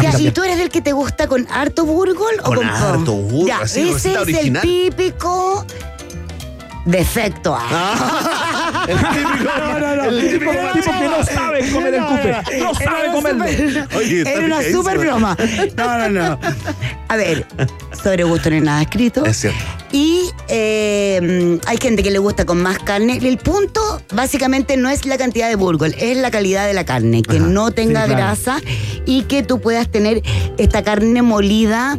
Ya, 0.00 0.18
¿y 0.18 0.30
tú 0.30 0.42
eres 0.42 0.58
del 0.58 0.70
que 0.70 0.80
te 0.80 0.92
gusta 0.92 1.26
con 1.26 1.46
harto 1.50 1.84
burgol 1.84 2.34
o 2.40 2.42
Con 2.44 2.56
con 2.56 2.68
harto 2.68 3.12
burgol, 3.12 3.46
Ya, 3.46 3.58
así, 3.60 3.80
ese 3.82 3.92
receta 3.94 4.14
es 4.16 4.22
original. 4.22 4.62
el 4.64 4.90
típico 4.90 5.66
defecto. 6.84 7.56
Ah. 7.58 8.84
El 8.88 8.96
típico. 8.98 9.50
No, 9.58 9.78
no, 9.78 9.96
no. 9.96 10.04
El 10.04 10.30
típico. 10.30 10.50
tipo 10.72 10.92
que 10.98 11.08
no 11.08 11.24
sabe 11.24 11.70
comer 11.70 11.94
el 11.94 12.04
cupe. 12.04 12.58
No 12.58 12.74
sabe 12.74 13.02
Era 13.04 13.12
comerlo. 13.12 13.44
Era 13.44 14.44
una 14.46 14.62
super 14.62 14.98
broma. 14.98 15.36
No, 15.76 15.98
no, 15.98 16.08
no. 16.08 16.38
A 17.08 17.16
ver, 17.16 17.46
sobre 18.02 18.24
gusto 18.24 18.50
no 18.50 18.56
hay 18.56 18.62
nada 18.62 18.82
escrito. 18.82 19.24
Es 19.24 19.36
cierto. 19.38 19.58
Y 19.92 20.30
eh, 20.48 21.58
hay 21.66 21.76
gente 21.78 22.02
que 22.02 22.10
le 22.10 22.18
gusta 22.18 22.44
con 22.46 22.62
más 22.62 22.78
carne. 22.78 23.18
El 23.20 23.38
punto, 23.38 24.00
básicamente, 24.14 24.76
no 24.76 24.88
es 24.88 25.04
la 25.04 25.18
cantidad 25.18 25.48
de 25.48 25.56
burgol, 25.56 25.94
es 25.98 26.16
la 26.16 26.30
calidad 26.30 26.66
de 26.66 26.74
la 26.74 26.84
carne. 26.84 27.22
Que 27.22 27.36
Ajá. 27.38 27.46
no 27.46 27.70
tenga 27.72 28.02
Sí, 28.02 28.06
claro. 28.06 28.22
grasa 28.22 28.60
y 29.04 29.22
que 29.24 29.42
tú 29.42 29.60
puedas 29.60 29.90
tener 29.90 30.22
esta 30.58 30.82
carne 30.82 31.22
molida, 31.22 31.98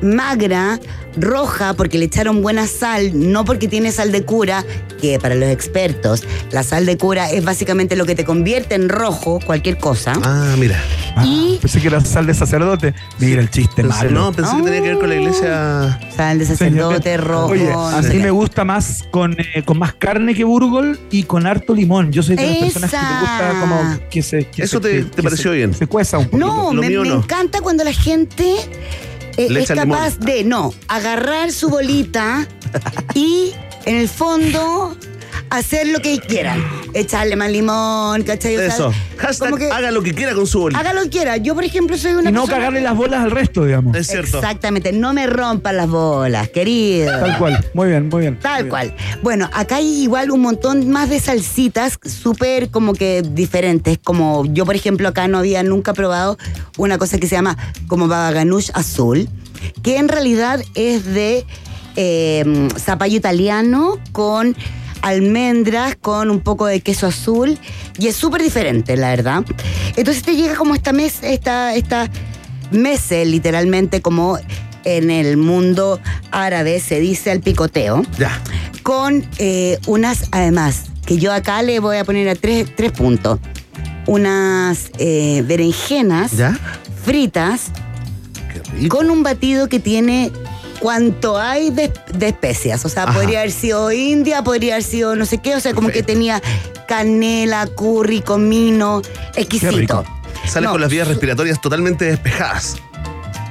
magra, 0.00 0.80
roja, 1.16 1.74
porque 1.74 1.98
le 1.98 2.06
echaron 2.06 2.40
buena 2.42 2.66
sal, 2.66 3.10
no 3.14 3.44
porque 3.44 3.68
tiene 3.68 3.92
sal 3.92 4.12
de 4.12 4.24
cura, 4.24 4.64
que 5.00 5.18
para 5.18 5.34
los 5.34 5.48
expertos, 5.50 6.22
la 6.52 6.62
sal 6.62 6.86
de 6.86 6.96
cura 6.96 7.30
es 7.30 7.44
básicamente 7.44 7.96
lo 7.96 8.06
que 8.06 8.14
te 8.14 8.24
convierte 8.24 8.74
en 8.74 8.88
rojo 8.88 9.38
cualquier 9.44 9.78
cosa. 9.78 10.12
Ah, 10.24 10.54
mira. 10.58 10.80
Ah, 11.16 11.24
Y- 11.26 11.58
pensé 11.60 11.80
que 11.80 11.88
era 11.88 12.02
sal 12.04 12.26
de 12.26 12.32
sacerdote. 12.34 12.94
Mira 13.18 13.40
el 13.42 13.50
chiste 13.50 13.82
Pensé- 13.82 13.88
malo. 14.06 14.10
no, 14.10 14.32
pensé 14.32 14.56
que 14.56 14.62
tenía 14.62 14.82
que 14.82 14.88
ver 14.88 14.98
con 14.98 15.08
la 15.10 15.14
iglesia. 15.16 16.00
Sal 16.16 16.38
de 16.38 16.46
Señor, 16.46 16.58
sacerdote 16.94 17.16
rojo. 17.18 17.46
Oye, 17.52 17.64
no 17.70 17.86
a 17.88 18.00
mí 18.00 18.16
me 18.18 18.30
gusta 18.30 18.64
más 18.64 19.02
con, 19.10 19.32
eh, 19.38 19.62
con 19.64 19.78
más 19.78 19.92
carne 19.94 20.34
que 20.34 20.44
burgol 20.44 20.98
y 21.10 21.24
con 21.24 21.46
harto 21.46 21.74
limón. 21.74 22.10
Yo 22.12 22.22
soy 22.22 22.36
de 22.36 22.46
las 22.46 22.56
personas 22.56 22.90
que 22.90 22.96
le 22.96 23.20
gusta 23.20 23.60
como 23.60 24.08
que 24.10 24.22
se. 24.22 24.44
que 24.46 24.62
Eso 24.62 24.78
se- 24.80 24.88
te- 24.88 24.96
que- 24.98 25.10
te 25.16 25.22
pareció 25.22 25.50
se- 25.50 25.56
bien. 25.58 25.74
Se 25.74 25.86
cueza 25.86 26.16
un 26.18 26.24
poquito. 26.28 26.46
No, 26.46 26.72
Lo 26.72 26.80
me, 26.80 26.88
no. 26.88 27.04
encanta 27.04 27.60
cuando 27.60 27.84
la 27.84 27.92
gente 27.92 28.54
eh, 29.36 29.48
es 29.50 29.68
capaz 29.68 30.18
de, 30.18 30.44
no, 30.44 30.74
agarrar 30.88 31.52
su 31.52 31.68
bolita 31.68 32.46
y 33.14 33.52
en 33.84 33.96
el 33.96 34.08
fondo 34.08 34.96
hacer 35.58 35.86
lo 35.88 36.00
que 36.00 36.18
quieran. 36.18 36.62
Echarle 36.94 37.36
más 37.36 37.50
limón, 37.50 38.22
¿cachai? 38.22 38.56
O 38.56 38.58
sea, 38.58 38.68
Eso. 38.68 38.92
Hashtag 39.18 39.50
como 39.50 39.56
que 39.58 39.70
haga 39.70 39.90
lo 39.90 40.02
que 40.02 40.14
quiera 40.14 40.34
con 40.34 40.46
su 40.46 40.60
bolita. 40.60 40.80
haga 40.80 40.92
lo 40.92 41.02
que 41.02 41.10
quiera. 41.10 41.36
Yo, 41.36 41.54
por 41.54 41.64
ejemplo, 41.64 41.96
soy 41.96 42.12
una 42.12 42.30
Y 42.30 42.32
no 42.32 42.40
persona- 42.42 42.58
cagarle 42.58 42.80
las 42.80 42.96
bolas 42.96 43.22
al 43.22 43.30
resto, 43.30 43.64
digamos. 43.64 43.96
Es 43.96 44.08
cierto. 44.08 44.38
Exactamente, 44.38 44.92
no 44.92 45.12
me 45.14 45.26
rompan 45.26 45.76
las 45.76 45.88
bolas, 45.88 46.48
querido. 46.50 47.10
Tal 47.20 47.38
cual. 47.38 47.64
Muy 47.74 47.88
bien, 47.88 48.08
muy 48.08 48.20
bien. 48.22 48.38
Tal 48.40 48.52
Muy 48.52 48.62
bien. 48.64 48.70
cual. 48.70 48.94
Bueno, 49.22 49.48
acá 49.52 49.76
hay 49.76 50.02
igual 50.02 50.30
un 50.30 50.40
montón 50.40 50.90
más 50.90 51.08
de 51.10 51.20
salsitas 51.20 51.98
súper 52.04 52.70
como 52.70 52.92
que 52.94 53.22
diferentes. 53.22 53.98
Como 54.02 54.44
yo, 54.46 54.64
por 54.66 54.74
ejemplo, 54.76 55.08
acá 55.08 55.28
no 55.28 55.38
había 55.38 55.62
nunca 55.62 55.92
probado 55.94 56.36
una 56.78 56.98
cosa 56.98 57.18
que 57.18 57.26
se 57.26 57.34
llama 57.36 57.56
como 57.86 58.08
baba 58.08 58.30
ganoush 58.32 58.70
azul, 58.74 59.28
que 59.82 59.96
en 59.98 60.08
realidad 60.08 60.60
es 60.74 61.04
de 61.04 61.44
eh, 61.96 62.68
zapallo 62.78 63.16
italiano 63.16 63.98
con 64.12 64.56
almendras, 65.02 65.96
con 66.00 66.30
un 66.30 66.40
poco 66.40 66.66
de 66.66 66.80
queso 66.80 67.06
azul, 67.06 67.58
y 67.98 68.06
es 68.06 68.16
súper 68.16 68.42
diferente, 68.42 68.96
la 68.96 69.10
verdad. 69.10 69.44
Entonces 69.96 70.22
te 70.22 70.34
llega 70.36 70.54
como 70.54 70.74
esta 70.74 70.92
mes, 70.92 71.18
esta, 71.22 71.74
esta 71.74 72.08
mese, 72.70 73.24
literalmente, 73.24 74.00
como 74.00 74.38
en 74.84 75.10
el 75.10 75.36
mundo 75.36 76.00
árabe 76.30 76.80
se 76.80 76.98
dice 76.98 77.30
al 77.30 77.40
picoteo 77.40 78.02
Ya. 78.18 78.40
con 78.82 79.24
eh, 79.38 79.78
unas, 79.86 80.24
además, 80.32 80.84
que 81.06 81.18
yo 81.18 81.32
acá 81.32 81.62
le 81.62 81.78
voy 81.80 81.98
a 81.98 82.04
poner 82.04 82.28
a 82.28 82.34
tres, 82.34 82.74
tres 82.74 82.92
puntos. 82.92 83.38
Unas 84.06 84.90
eh, 84.98 85.44
berenjenas 85.46 86.32
¿Ya? 86.32 86.58
fritas 87.04 87.70
con 88.88 89.10
un 89.10 89.22
batido 89.22 89.68
que 89.68 89.78
tiene 89.78 90.32
cuanto 90.80 91.38
hay 91.38 91.70
de, 91.70 91.92
de 92.14 92.28
especias. 92.28 92.84
O 92.84 92.88
sea, 92.88 93.04
Ajá. 93.04 93.14
podría 93.14 93.40
haber 93.40 93.52
sido 93.52 93.90
india, 93.92 94.42
podría 94.42 94.74
haber 94.74 94.84
sido 94.84 95.14
no 95.16 95.26
sé 95.26 95.38
qué. 95.38 95.54
O 95.56 95.60
sea, 95.60 95.74
como 95.74 95.88
que 95.88 96.02
tenía 96.02 96.42
canela, 96.88 97.66
curry, 97.66 98.20
comino, 98.22 99.02
exquisito. 99.34 99.72
rico. 99.76 100.04
Sales 100.46 100.66
No, 100.66 100.72
con 100.72 100.80
las 100.80 100.90
vías 100.90 101.06
respiratorias 101.08 101.60
totalmente 101.60 102.04
despejadas. 102.04 102.76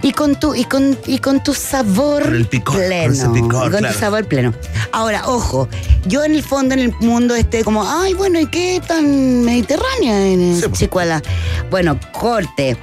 Y 0.04 0.14
con 0.14 0.40
tu, 0.40 0.56
y 0.56 0.64
con, 0.66 0.98
y 1.06 1.20
con 1.20 1.44
tu 1.44 1.54
sabor 1.54 2.24
Con 2.24 2.34
el 2.36 2.46
picor, 2.48 2.76
con 2.76 2.86
pleno. 2.88 3.14
ese 3.14 3.30
picor, 3.30 3.68
y 3.68 3.70
con 3.70 3.80
claro. 3.80 3.94
tu 3.94 4.00
sabor 4.00 4.26
pleno. 4.26 4.54
Ahora, 4.92 5.28
ojo, 5.28 5.70
yo 6.08 6.24
en 6.24 6.34
el 6.34 6.42
fondo, 6.42 6.74
en 6.74 6.80
el 6.80 6.96
mundo 7.02 7.36
este, 7.36 7.64
como, 7.64 7.88
ay, 7.88 8.16
bueno, 8.16 8.40
¿y 8.40 8.48
qué 8.48 8.82
tan 8.86 9.44
mediterránea 9.46 10.28
en 10.28 10.60
Sí. 10.60 10.66
Chicuala? 10.72 11.22
Bueno, 11.70 12.00
corte. 12.14 12.78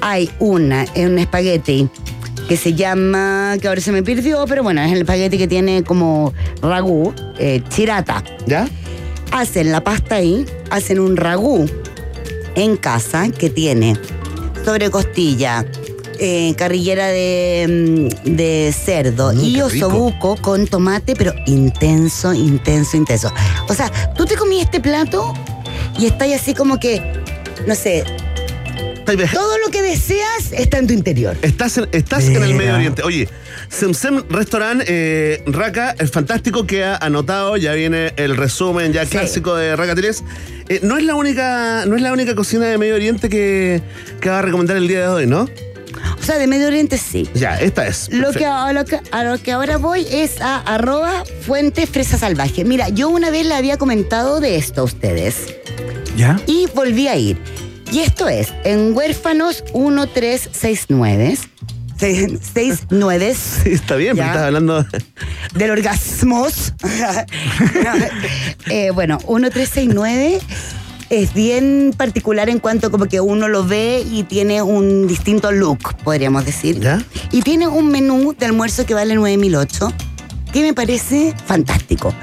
Hay 0.00 0.30
una, 0.38 0.84
es 0.84 1.06
un 1.06 1.18
espagueti 1.18 1.88
que 2.48 2.56
se 2.56 2.74
llama, 2.74 3.56
que 3.60 3.68
ahora 3.68 3.80
se 3.80 3.92
me 3.92 4.02
perdió, 4.02 4.44
pero 4.46 4.62
bueno, 4.62 4.82
es 4.82 4.92
el 4.92 4.98
espagueti 4.98 5.38
que 5.38 5.48
tiene 5.48 5.82
como 5.82 6.32
ragú, 6.62 7.12
eh, 7.38 7.62
chirata 7.68 8.22
¿Ya? 8.46 8.68
hacen 9.32 9.72
la 9.72 9.82
pasta 9.82 10.16
ahí, 10.16 10.46
hacen 10.70 11.00
un 11.00 11.16
ragú 11.16 11.66
en 12.54 12.76
casa 12.76 13.28
que 13.30 13.50
tiene 13.50 13.96
sobre 14.64 14.90
costilla, 14.90 15.64
eh, 16.20 16.54
carrillera 16.56 17.08
de, 17.08 18.08
mm, 18.24 18.36
de 18.36 18.72
cerdo 18.72 19.32
Mm, 19.32 19.40
y 19.44 19.60
osobuco 19.60 20.36
con 20.36 20.66
tomate, 20.66 21.16
pero 21.16 21.34
intenso, 21.46 22.32
intenso, 22.32 22.96
intenso. 22.96 23.32
O 23.68 23.74
sea, 23.74 23.90
tú 24.14 24.24
te 24.24 24.36
comí 24.36 24.60
este 24.60 24.80
plato 24.80 25.34
y 25.98 26.06
estás 26.06 26.32
así 26.32 26.54
como 26.54 26.78
que, 26.78 27.02
no 27.66 27.74
sé, 27.74 28.04
todo 29.04 29.58
lo 29.58 29.70
que 29.70 29.82
deseas 29.82 30.52
está 30.52 30.78
en 30.78 30.86
tu 30.86 30.92
interior. 30.94 31.36
Estás, 31.42 31.78
en, 31.78 31.88
estás 31.92 32.24
en 32.24 32.42
el. 32.42 32.54
Medio 32.54 32.74
Oriente. 32.74 33.02
Oye, 33.02 33.28
Semsem 33.68 34.22
Restaurant 34.28 34.82
eh, 34.86 35.42
Raka, 35.46 35.94
el 35.98 36.08
fantástico 36.08 36.66
que 36.66 36.84
ha 36.84 36.96
anotado, 36.96 37.56
ya 37.56 37.72
viene 37.74 38.12
el 38.16 38.36
resumen 38.36 38.92
ya 38.92 39.04
Sí. 39.04 39.10
clásico 39.12 39.54
de 39.54 39.76
Raka 39.76 39.94
Teles. 39.94 40.24
Eh, 40.68 40.80
no 40.82 40.96
es 40.96 41.04
la 41.04 41.14
única, 41.14 41.84
no 41.86 41.96
es 41.96 42.02
la 42.02 42.12
única 42.12 42.34
cocina 42.34 42.66
de 42.66 42.78
Medio 42.78 42.94
Oriente 42.94 43.28
que, 43.28 43.82
que 44.20 44.28
va 44.30 44.38
a 44.38 44.42
recomendar 44.42 44.76
el 44.76 44.88
día 44.88 45.00
de 45.02 45.08
hoy, 45.08 45.26
¿no? 45.26 45.48
O 46.18 46.22
sea, 46.22 46.38
de 46.38 46.46
Medio 46.46 46.68
Oriente 46.68 46.96
sí. 46.98 47.28
Ya, 47.34 47.60
esta 47.60 47.86
es. 47.86 48.08
Lo 48.12 48.32
que, 48.32 48.46
a, 48.46 48.72
lo 48.72 48.84
que, 48.84 48.98
a 49.10 49.24
lo 49.24 49.38
que 49.42 49.52
ahora 49.52 49.76
voy 49.76 50.06
es 50.10 50.40
a 50.40 50.58
arroba 50.60 51.24
fuente 51.42 51.86
fresa 51.86 52.16
salvaje. 52.18 52.64
Mira, 52.64 52.88
yo 52.88 53.08
una 53.10 53.30
vez 53.30 53.46
le 53.46 53.54
había 53.54 53.76
comentado 53.76 54.40
de 54.40 54.56
esto 54.56 54.80
a 54.82 54.84
ustedes 54.84 55.54
¿Ya? 56.16 56.40
y 56.46 56.66
volví 56.74 57.08
a 57.08 57.16
ir. 57.16 57.38
Y 57.92 58.00
esto 58.00 58.28
es 58.28 58.52
en 58.64 58.96
Huérfanos 58.96 59.62
1369. 59.74 61.38
69 61.98 63.34
Sí, 63.62 63.70
está 63.72 63.94
bien, 63.96 64.16
pero 64.16 64.26
Ya. 64.26 64.32
estás 64.32 64.46
hablando. 64.46 64.86
del 65.54 65.70
orgasmos. 65.70 66.72
Eh, 68.70 68.90
bueno, 68.92 69.18
1369 69.28 70.40
es 71.10 71.34
bien 71.34 71.94
particular 71.96 72.48
en 72.48 72.58
cuanto 72.58 72.90
como 72.90 73.04
que 73.06 73.20
uno 73.20 73.46
lo 73.46 73.64
ve 73.64 74.02
y 74.10 74.22
tiene 74.24 74.62
un 74.62 75.06
distinto 75.06 75.52
look, 75.52 75.94
podríamos 76.02 76.44
decir. 76.46 76.80
¿Ya? 76.80 77.00
Y 77.30 77.42
tiene 77.42 77.68
un 77.68 77.88
menú 77.90 78.34
de 78.36 78.46
almuerzo 78.46 78.86
que 78.86 78.94
vale 78.94 79.14
9008, 79.14 79.92
que 80.54 80.62
me 80.62 80.72
parece 80.72 81.34
fantástico. 81.46 82.14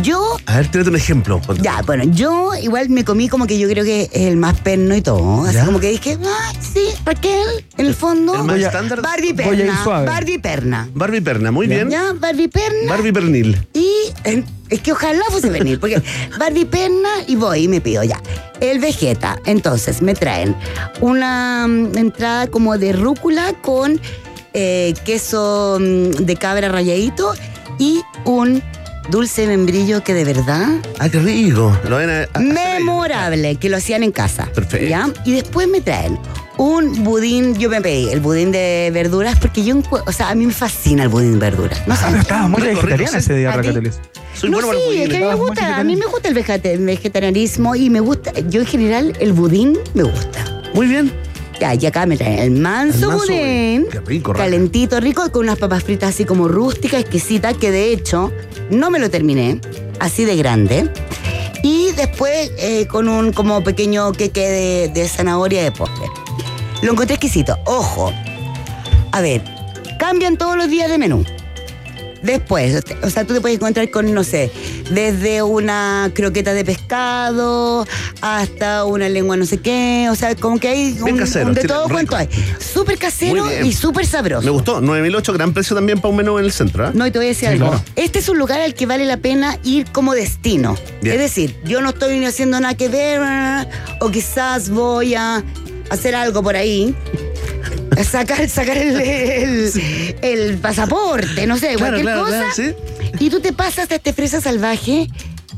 Yo, 0.00 0.36
A 0.46 0.58
ver, 0.58 0.70
tírate 0.70 0.90
un 0.90 0.94
ejemplo. 0.96 1.40
ya, 1.60 1.82
bueno, 1.82 2.04
yo 2.04 2.52
igual 2.54 2.88
me 2.88 3.04
comí 3.04 3.28
como 3.28 3.48
que 3.48 3.58
yo 3.58 3.68
creo 3.68 3.84
que 3.84 4.02
es 4.12 4.26
el 4.28 4.36
más 4.36 4.60
perno 4.60 4.94
y 4.94 5.02
todo. 5.02 5.44
Así 5.44 5.54
¿Ya? 5.56 5.64
como 5.66 5.80
que 5.80 5.90
dije, 5.90 6.16
ah, 6.24 6.52
sí, 6.60 6.84
Raquel, 7.04 7.64
en 7.76 7.86
el 7.86 7.94
fondo. 7.96 8.36
El 8.36 8.44
más 8.44 8.60
estándar. 8.60 9.02
Barbie 9.02 9.32
Voy 9.32 9.44
a 9.44 9.52
ir 9.54 9.58
perna. 9.66 9.82
suave. 9.82 10.06
Barbie 10.06 10.38
perna. 10.38 10.88
Barbie 10.94 11.20
Perna, 11.20 11.50
muy 11.50 11.66
bien. 11.66 11.90
Ya, 11.90 12.12
Barbie 12.12 12.46
perna. 12.46 12.88
Barbie 12.92 13.12
Pernil. 13.12 13.66
Y 13.74 13.90
eh, 14.22 14.44
es 14.68 14.80
que 14.80 14.92
ojalá 14.92 15.24
fuese 15.28 15.50
venir, 15.50 15.80
porque 15.80 16.00
Barbie 16.38 16.66
perna 16.66 17.08
y 17.26 17.34
voy 17.34 17.64
y 17.64 17.68
me 17.68 17.80
pido 17.80 18.04
ya. 18.04 18.22
El 18.60 18.78
Vegeta. 18.78 19.40
Entonces 19.46 20.00
me 20.00 20.14
traen 20.14 20.54
una 21.00 21.66
mm, 21.66 21.98
entrada 21.98 22.46
como 22.46 22.78
de 22.78 22.92
rúcula 22.92 23.52
con 23.60 24.00
eh, 24.54 24.94
queso 25.04 25.78
mm, 25.80 26.10
de 26.24 26.36
cabra 26.36 26.68
ralladito 26.68 27.32
y 27.80 28.02
un 28.24 28.62
dulce 29.10 29.48
membrillo 29.48 30.04
que 30.04 30.14
de 30.14 30.22
verdad 30.24 30.68
Ah, 31.00 31.08
qué 31.08 31.18
rico. 31.18 31.76
Lo 31.88 31.96
ven 31.96 32.10
a- 32.10 32.18
a- 32.20 32.22
hacer 32.22 32.36
ahí. 32.36 32.78
memorable, 32.84 33.56
que 33.56 33.68
lo 33.68 33.78
hacían 33.78 34.04
en 34.04 34.12
casa. 34.12 34.46
Perfecto. 34.54 34.86
¿ya? 34.86 35.10
Y 35.24 35.32
después 35.32 35.66
me 35.66 35.80
traen 35.80 36.16
un 36.58 37.02
budín, 37.02 37.56
yo 37.58 37.70
me 37.70 37.80
pedí 37.80 38.10
el 38.10 38.20
budín 38.20 38.52
de 38.52 38.90
verduras 38.92 39.38
porque 39.40 39.64
yo, 39.64 39.76
o 40.06 40.12
sea, 40.12 40.28
a 40.28 40.34
mí 40.34 40.46
me 40.46 40.52
fascina 40.52 41.02
el 41.04 41.08
budín 41.08 41.32
de 41.32 41.38
verduras. 41.38 41.82
No 41.88 41.96
sé. 41.96 42.02
Ah, 42.06 42.16
estaba 42.20 42.46
muy 42.48 42.60
Rico, 42.60 42.76
vegetariana 42.82 43.10
sí. 43.12 43.16
ese 43.18 43.34
día. 43.34 43.50
Racateles. 43.52 43.98
Soy 44.34 44.50
no, 44.50 44.58
bueno 44.60 44.78
sí, 44.92 45.02
es 45.02 45.08
que 45.08 45.16
a 45.16 45.20
mí 45.20 45.26
me 45.26 45.34
gusta, 45.34 45.76
a 45.78 45.84
mí 45.84 45.96
me 45.96 46.06
gusta 46.06 46.28
el 46.28 46.34
vegetarianismo 46.84 47.74
y 47.74 47.90
me 47.90 48.00
gusta, 48.00 48.32
yo 48.48 48.60
en 48.60 48.66
general 48.66 49.12
el 49.20 49.32
budín 49.32 49.76
me 49.94 50.04
gusta. 50.04 50.62
Muy 50.74 50.86
bien. 50.86 51.12
Y 51.60 51.86
acá 51.86 52.06
me 52.06 52.16
traen 52.16 52.38
el 52.38 52.50
manso, 52.52 53.10
El 53.10 53.16
manso 53.16 53.26
budín, 53.26 53.82
budín. 53.82 53.86
Qué 53.90 54.00
rico, 54.00 54.32
Raca. 54.32 54.44
calentito, 54.44 54.98
rico, 54.98 55.30
con 55.30 55.42
unas 55.44 55.58
papas 55.58 55.84
fritas 55.84 56.10
así 56.10 56.24
como 56.24 56.48
rústicas, 56.48 57.00
exquisitas, 57.00 57.56
que 57.56 57.70
de 57.70 57.92
hecho 57.92 58.32
no 58.70 58.90
me 58.90 58.98
lo 58.98 59.10
terminé, 59.10 59.60
así 59.98 60.24
de 60.24 60.36
grande. 60.36 60.90
Y 61.62 61.92
después 61.92 62.50
eh, 62.58 62.86
con 62.86 63.08
un 63.08 63.32
como 63.32 63.62
pequeño 63.62 64.12
queque 64.12 64.48
de, 64.48 64.88
de 64.88 65.08
zanahoria 65.08 65.62
de 65.62 65.70
postre. 65.70 66.06
Lo 66.82 66.92
encontré 66.92 67.16
exquisito. 67.16 67.58
Ojo, 67.66 68.10
a 69.12 69.20
ver, 69.20 69.44
cambian 69.98 70.38
todos 70.38 70.56
los 70.56 70.70
días 70.70 70.90
de 70.90 70.96
menú. 70.96 71.24
Después, 72.22 72.82
o 73.02 73.10
sea, 73.10 73.24
tú 73.26 73.34
te 73.34 73.40
puedes 73.40 73.56
encontrar 73.56 73.90
con, 73.90 74.12
no 74.12 74.24
sé, 74.24 74.50
desde 74.90 75.42
una 75.42 76.10
croqueta 76.14 76.52
de 76.52 76.64
pescado 76.64 77.86
hasta 78.20 78.84
una 78.84 79.08
lengua 79.08 79.36
no 79.36 79.46
sé 79.46 79.58
qué, 79.58 80.08
o 80.10 80.14
sea, 80.14 80.34
como 80.34 80.58
que 80.60 80.68
hay 80.68 80.92
Bien 80.92 81.14
un, 81.14 81.18
casero, 81.18 81.46
un 81.48 81.54
de 81.54 81.64
todo 81.64 81.84
rico. 81.84 81.92
cuanto 81.94 82.16
hay. 82.16 82.28
Súper 82.58 82.98
casero 82.98 83.46
y 83.62 83.72
súper 83.72 84.06
sabroso. 84.06 84.44
Me 84.44 84.50
gustó. 84.50 84.80
9008, 84.80 85.32
gran 85.32 85.52
precio 85.54 85.74
también 85.74 85.98
para 86.00 86.10
un 86.10 86.16
menú 86.16 86.38
en 86.38 86.44
el 86.44 86.52
centro. 86.52 86.86
¿ah? 86.86 86.90
No, 86.94 87.06
y 87.06 87.10
te 87.10 87.18
voy 87.18 87.26
a 87.26 87.28
decir 87.30 87.48
Sí, 87.48 87.54
algo. 87.54 87.68
claro. 87.68 87.84
Este 87.96 88.18
es 88.18 88.28
un 88.28 88.38
lugar 88.38 88.60
al 88.60 88.74
que 88.74 88.86
vale 88.86 89.04
la 89.06 89.16
pena 89.16 89.58
ir 89.64 89.90
como 89.90 90.14
destino. 90.14 90.76
Bien. 91.00 91.14
Es 91.14 91.20
decir, 91.20 91.56
yo 91.64 91.80
no 91.80 91.90
estoy 91.90 92.18
ni 92.18 92.26
haciendo 92.26 92.60
nada 92.60 92.74
que 92.74 92.88
ver, 92.88 93.20
o 94.00 94.10
quizás 94.10 94.68
voy 94.70 95.14
a 95.14 95.42
hacer 95.90 96.14
algo 96.14 96.42
por 96.42 96.56
ahí. 96.56 96.94
Sacar, 98.04 98.48
sacar 98.48 98.76
el, 98.78 99.00
el- 99.00 99.70
el 100.22 100.58
pasaporte, 100.58 101.46
no 101.46 101.56
sé, 101.56 101.74
Claro, 101.74 101.78
cualquier 101.78 102.02
claro, 102.02 102.20
cosa. 102.24 102.30
claro, 102.38 102.52
sí. 102.54 102.74
Y 103.24 103.30
tú 103.30 103.40
te 103.40 103.52
pasas 103.52 103.90
a 103.90 103.94
este 103.96 104.12
fresa 104.12 104.40
salvaje 104.40 105.08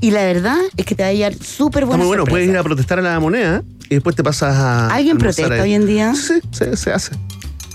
y 0.00 0.10
la 0.10 0.24
verdad 0.24 0.56
es 0.76 0.84
que 0.86 0.94
te 0.94 1.02
va 1.02 1.10
a 1.10 1.12
llevar 1.12 1.34
súper 1.34 1.84
buena 1.84 1.98
muy 1.98 2.06
bueno. 2.08 2.24
Puedes 2.24 2.48
ir 2.48 2.56
a 2.56 2.62
protestar 2.62 2.98
a 2.98 3.02
la 3.02 3.20
moneda 3.20 3.62
y 3.88 3.94
después 3.96 4.16
te 4.16 4.24
pasas 4.24 4.56
a. 4.56 4.88
¿Alguien 4.88 5.18
protesta 5.18 5.54
ahí. 5.54 5.60
hoy 5.60 5.74
en 5.74 5.86
día? 5.86 6.14
Sí, 6.14 6.34
sí, 6.34 6.48
se, 6.50 6.76
se 6.76 6.92
hace. 6.92 7.12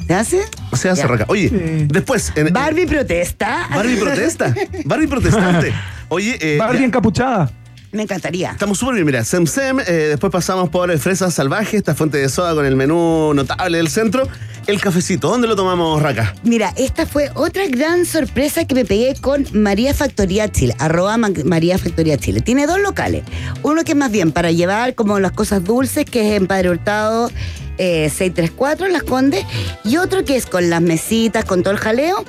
¿Te 0.08 0.14
hace? 0.14 0.42
Se 0.74 0.90
hace. 0.90 1.06
Raca. 1.06 1.26
Oye, 1.28 1.50
Sí. 1.50 1.88
después. 1.90 2.32
en- 2.36 2.52
Barbie 2.54 2.86
protesta. 2.88 3.68
Barbie 3.70 3.98
protesta. 3.98 4.54
Barbie 4.86 5.08
protestante. 5.08 5.74
Oye, 6.10 6.38
eh, 6.42 6.58
Barbie 6.58 6.80
ya, 6.80 6.86
encapuchada. 6.86 7.52
Me 7.92 8.04
encantaría. 8.04 8.52
estamos 8.52 8.78
súper 8.78 8.96
bien. 8.96 9.06
Mira, 9.06 9.24
Sem 9.24 9.48
Sem. 9.48 9.80
eh, 9.80 9.84
después 10.10 10.32
pasamos 10.32 10.70
por 10.70 10.92
el 10.92 11.00
Fresa 11.00 11.32
Salvaje, 11.32 11.78
esta 11.78 11.96
fuente 11.96 12.18
de 12.18 12.28
soda 12.30 12.54
con 12.54 12.66
el 12.66 12.76
menú 12.76 13.34
notable 13.34 13.78
del 13.78 13.90
centro. 13.90 14.28
El 14.68 14.82
cafecito. 14.82 15.30
¿Dónde 15.30 15.48
lo 15.48 15.56
tomamos, 15.56 16.02
Raca? 16.02 16.36
Mira, 16.44 16.74
esta 16.76 17.06
fue 17.06 17.32
otra 17.36 17.66
gran 17.68 18.06
sorpresa 18.06 18.66
que 18.66 18.76
me 18.76 18.84
pegué 18.84 19.16
con 19.22 19.48
María 19.54 19.94
Factoría 19.94 20.52
Chile, 20.52 20.76
arroba 20.78 21.16
Ma- 21.16 21.30
María 21.46 21.78
Factoría 21.78 22.18
Chile. 22.18 22.42
Tiene 22.42 22.68
dos 22.68 22.78
locales. 22.82 23.24
Uno 23.64 23.86
que 23.86 23.94
es 23.94 23.98
más 23.98 24.12
bien 24.12 24.34
para 24.34 24.52
llevar 24.52 24.94
como 24.94 25.20
las 25.22 25.32
cosas 25.32 25.64
dulces, 25.64 26.04
que 26.04 26.28
es 26.28 26.42
en 26.42 26.48
Padre 26.48 26.72
Hurtado 26.72 27.32
eh, 27.78 28.10
634, 28.10 28.88
en 28.88 28.92
Las 28.94 29.04
Condes, 29.04 29.46
y 29.86 29.96
otro 29.96 30.26
que 30.26 30.36
es 30.36 30.46
con 30.48 30.70
las 30.70 30.82
mesitas, 30.82 31.46
con 31.46 31.64
todo 31.64 31.72
el 31.74 31.80
jaleo, 31.80 32.26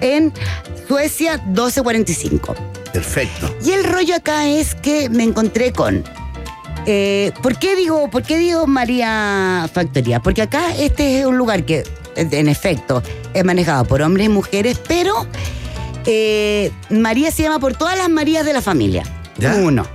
en 0.00 0.32
Suecia 0.88 1.36
1245. 1.46 2.56
Perfecto. 2.96 3.54
Y 3.62 3.72
el 3.72 3.84
rollo 3.84 4.14
acá 4.16 4.46
es 4.48 4.74
que 4.74 5.10
me 5.10 5.22
encontré 5.22 5.70
con. 5.72 6.02
eh, 6.86 7.30
¿por, 7.42 7.58
qué 7.58 7.76
digo, 7.76 8.08
¿Por 8.10 8.22
qué 8.22 8.38
digo 8.38 8.66
María 8.66 9.68
Factoría? 9.72 10.20
Porque 10.22 10.40
acá 10.42 10.74
este 10.74 11.20
es 11.20 11.26
un 11.26 11.36
lugar 11.36 11.64
que, 11.64 11.84
en 12.16 12.48
efecto, 12.48 13.02
es 13.34 13.44
manejado 13.44 13.84
por 13.84 14.00
hombres 14.00 14.26
y 14.26 14.28
mujeres, 14.30 14.80
pero 14.88 15.26
eh, 16.06 16.70
María 16.88 17.30
se 17.30 17.42
llama 17.42 17.58
por 17.58 17.74
todas 17.74 17.98
las 17.98 18.08
Marías 18.08 18.46
de 18.46 18.54
la 18.54 18.62
familia. 18.62 19.02
¿Ya? 19.36 19.54
Uno. 19.56 19.86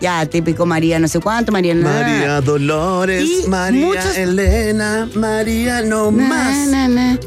Ya, 0.00 0.26
típico 0.26 0.66
María 0.66 0.98
no 0.98 1.06
sé 1.06 1.20
cuánto, 1.20 1.52
María. 1.52 1.76
María 1.76 2.40
Dolores, 2.40 3.22
Y 3.22 3.46
María 3.48 3.86
muchos- 3.86 4.16
Elena, 4.16 5.08
María 5.14 5.82
no 5.82 6.10
Na, 6.10 6.26
más. 6.28 6.66
na. 6.66 7.18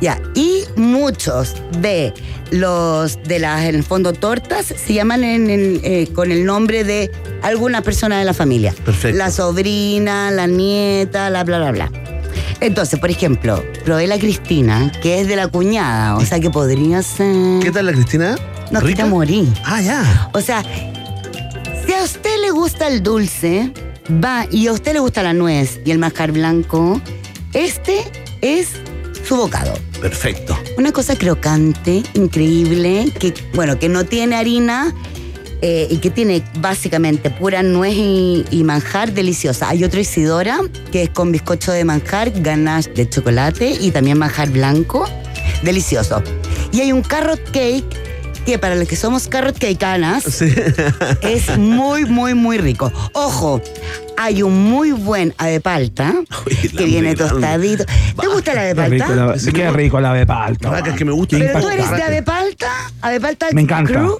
Ya, 0.00 0.20
y 0.34 0.64
muchos 0.76 1.54
de 1.80 2.12
los 2.50 3.22
de 3.24 3.38
las, 3.38 3.64
en 3.64 3.74
el 3.74 3.82
fondo, 3.82 4.12
tortas 4.12 4.66
se 4.66 4.92
llaman 4.94 5.24
en- 5.24 5.50
en, 5.50 5.80
eh, 5.82 6.08
con 6.14 6.30
el 6.32 6.44
nombre 6.44 6.84
de 6.84 7.10
alguna 7.42 7.82
persona 7.82 8.18
de 8.18 8.24
la 8.24 8.34
familia. 8.34 8.74
Perfecto. 8.84 9.16
La 9.18 9.30
sobrina, 9.30 10.30
la 10.30 10.46
nieta, 10.46 11.30
la 11.30 11.44
bla, 11.44 11.58
bla, 11.58 11.72
bla. 11.72 11.90
Entonces, 12.60 12.98
por 12.98 13.10
ejemplo, 13.10 13.62
probé 13.84 14.06
la 14.06 14.18
Cristina, 14.18 14.90
que 15.02 15.20
es 15.20 15.28
de 15.28 15.36
la 15.36 15.48
cuñada, 15.48 16.16
o 16.16 16.20
sea 16.24 16.40
que 16.40 16.50
podría 16.50 17.02
ser. 17.02 17.60
¿Qué 17.62 17.70
tal 17.70 17.86
la 17.86 17.92
Cristina? 17.92 18.36
No, 18.70 18.80
¿Rica? 18.80 19.04
morí. 19.06 19.46
Ah, 19.64 19.80
ya. 19.82 20.30
O 20.32 20.40
sea, 20.40 20.62
si 21.86 21.92
a 21.92 22.02
usted 22.02 22.40
le 22.40 22.50
gusta 22.50 22.88
el 22.88 23.02
dulce, 23.02 23.72
va, 24.24 24.46
y 24.50 24.66
a 24.68 24.72
usted 24.72 24.94
le 24.94 25.00
gusta 25.00 25.22
la 25.22 25.32
nuez 25.34 25.80
y 25.84 25.90
el 25.90 25.98
mascar 25.98 26.32
blanco, 26.32 27.00
este 27.52 27.98
es 28.40 28.68
su 29.26 29.36
bocado. 29.36 29.74
Perfecto. 30.00 30.58
Una 30.78 30.92
cosa 30.92 31.16
crocante, 31.16 32.02
increíble, 32.14 33.10
que, 33.18 33.34
bueno, 33.54 33.78
que 33.78 33.88
no 33.88 34.04
tiene 34.04 34.36
harina 34.36 34.94
eh, 35.62 35.88
y 35.90 35.96
que 35.98 36.10
tiene 36.10 36.42
básicamente 36.60 37.30
pura 37.30 37.62
nuez 37.62 37.94
y, 37.96 38.44
y 38.50 38.62
manjar 38.64 39.12
deliciosa. 39.12 39.68
Hay 39.70 39.84
otro 39.84 39.98
Isidora, 40.00 40.60
que 40.92 41.04
es 41.04 41.10
con 41.10 41.32
bizcocho 41.32 41.72
de 41.72 41.84
manjar, 41.84 42.30
ganache 42.42 42.90
de 42.92 43.08
chocolate 43.08 43.70
y 43.80 43.90
también 43.90 44.18
manjar 44.18 44.50
blanco, 44.50 45.08
delicioso. 45.62 46.22
Y 46.72 46.80
hay 46.80 46.92
un 46.92 47.02
carrot 47.02 47.40
cake, 47.52 47.84
que 48.44 48.58
para 48.58 48.74
los 48.76 48.86
que 48.86 48.94
somos 48.96 49.26
carrot 49.28 49.58
cakeanas, 49.58 50.22
Sí. 50.24 50.52
es 51.22 51.56
muy, 51.58 52.04
muy, 52.04 52.34
muy 52.34 52.58
rico. 52.58 52.92
Ojo, 53.12 53.60
hay 54.16 54.42
un 54.42 54.70
muy 54.70 54.92
buen 54.92 55.34
ave 55.38 55.60
palta 55.60 56.14
Uy, 56.46 56.56
el 56.62 56.72
que 56.72 56.84
viene 56.84 57.14
tostadito. 57.14 57.84
¿Te 57.84 58.26
gusta 58.26 58.54
la 58.54 58.62
ave 58.62 58.74
Qué 58.74 58.88
rico, 58.88 59.04
palta? 59.06 59.26
la, 59.26 59.32
qué 59.52 59.70
rico 59.70 60.00
la 60.00 60.20
es 60.20 60.94
que 60.96 61.04
me 61.04 61.12
gusta. 61.12 61.36
Pero 61.38 61.60
tú 61.60 61.68
eres 61.68 61.86
de 61.90 61.96
Raca. 61.96 62.06
ave 62.06 62.22
palta, 62.22 62.72
ave 63.02 63.20
palta 63.20 63.46
Me 63.52 63.60
encanta. 63.62 63.92
crew. 63.92 64.18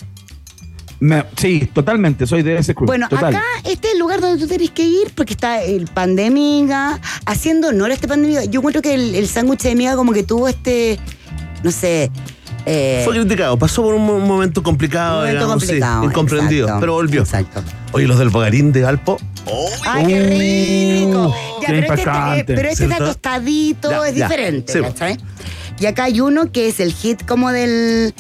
Me- 0.99 1.25
sí, 1.37 1.69
totalmente, 1.75 2.27
soy 2.27 2.43
de 2.43 2.57
ese 2.59 2.75
club. 2.75 2.87
Bueno, 2.87 3.07
total. 3.09 3.35
acá 3.37 3.45
este 3.65 3.89
es 3.89 3.93
el 3.95 3.99
lugar 4.01 4.21
donde 4.21 4.41
tú 4.43 4.49
tenés 4.49 4.71
que 4.71 4.83
ir 4.83 5.13
porque 5.15 5.35
está 5.35 5.63
el 5.63 5.87
pan 5.89 6.17
de 6.17 6.31
miga, 6.31 6.99
haciendo 7.27 7.69
honor 7.69 7.91
a 7.91 7.95
este 7.95 8.09
pan 8.09 8.23
de 8.23 8.29
miga. 8.29 8.45
Yo 8.45 8.61
encuentro 8.61 8.81
que 8.81 8.95
el, 8.95 9.15
el 9.15 9.29
sándwich 9.29 9.61
de 9.63 9.75
miga 9.75 9.95
como 9.95 10.13
que 10.13 10.23
tuvo 10.23 10.49
este, 10.49 10.99
no 11.63 11.71
sé, 11.71 12.11
eh, 12.67 13.03
Fue 13.05 13.15
criticado, 13.15 13.57
pasó 13.59 13.83
por 13.83 13.95
un 13.95 14.05
mo- 14.05 14.19
momento 14.19 14.63
complicado, 14.63 15.21
momento 15.21 15.45
digamos, 15.45 15.65
sí, 15.67 16.07
incomprendido, 16.07 16.67
exacto, 16.67 16.81
pero 16.81 16.93
volvió. 16.95 17.21
Exacto. 17.23 17.63
Oye, 17.93 18.07
los 18.07 18.19
del 18.19 18.29
Bogarín 18.31 18.73
de 18.73 18.85
Alpo. 18.85 19.19
¡Oh! 19.47 19.71
¡Ay, 19.87 20.07
qué 20.07 20.27
rico! 21.07 21.35
Ya, 21.63 21.67
qué 21.69 21.73
pero, 21.73 21.79
este, 21.79 21.95
está- 21.95 22.11
impactante. 22.13 22.55
pero 22.55 22.69
este 22.69 22.85
está 22.85 22.99
tostadito, 22.99 23.91
Ya, 23.91 24.09
es 24.09 24.15
ya. 24.17 24.25
diferente, 24.29 24.73
Sí. 24.73 24.81
¿cachai? 24.81 25.17
Y 25.79 25.87
acá 25.87 26.05
hay 26.05 26.21
uno 26.21 26.51
que 26.51 26.69
es 26.69 26.81
el 26.81 26.93
hit 26.93 27.25
como 27.25 27.53
del, 27.53 28.13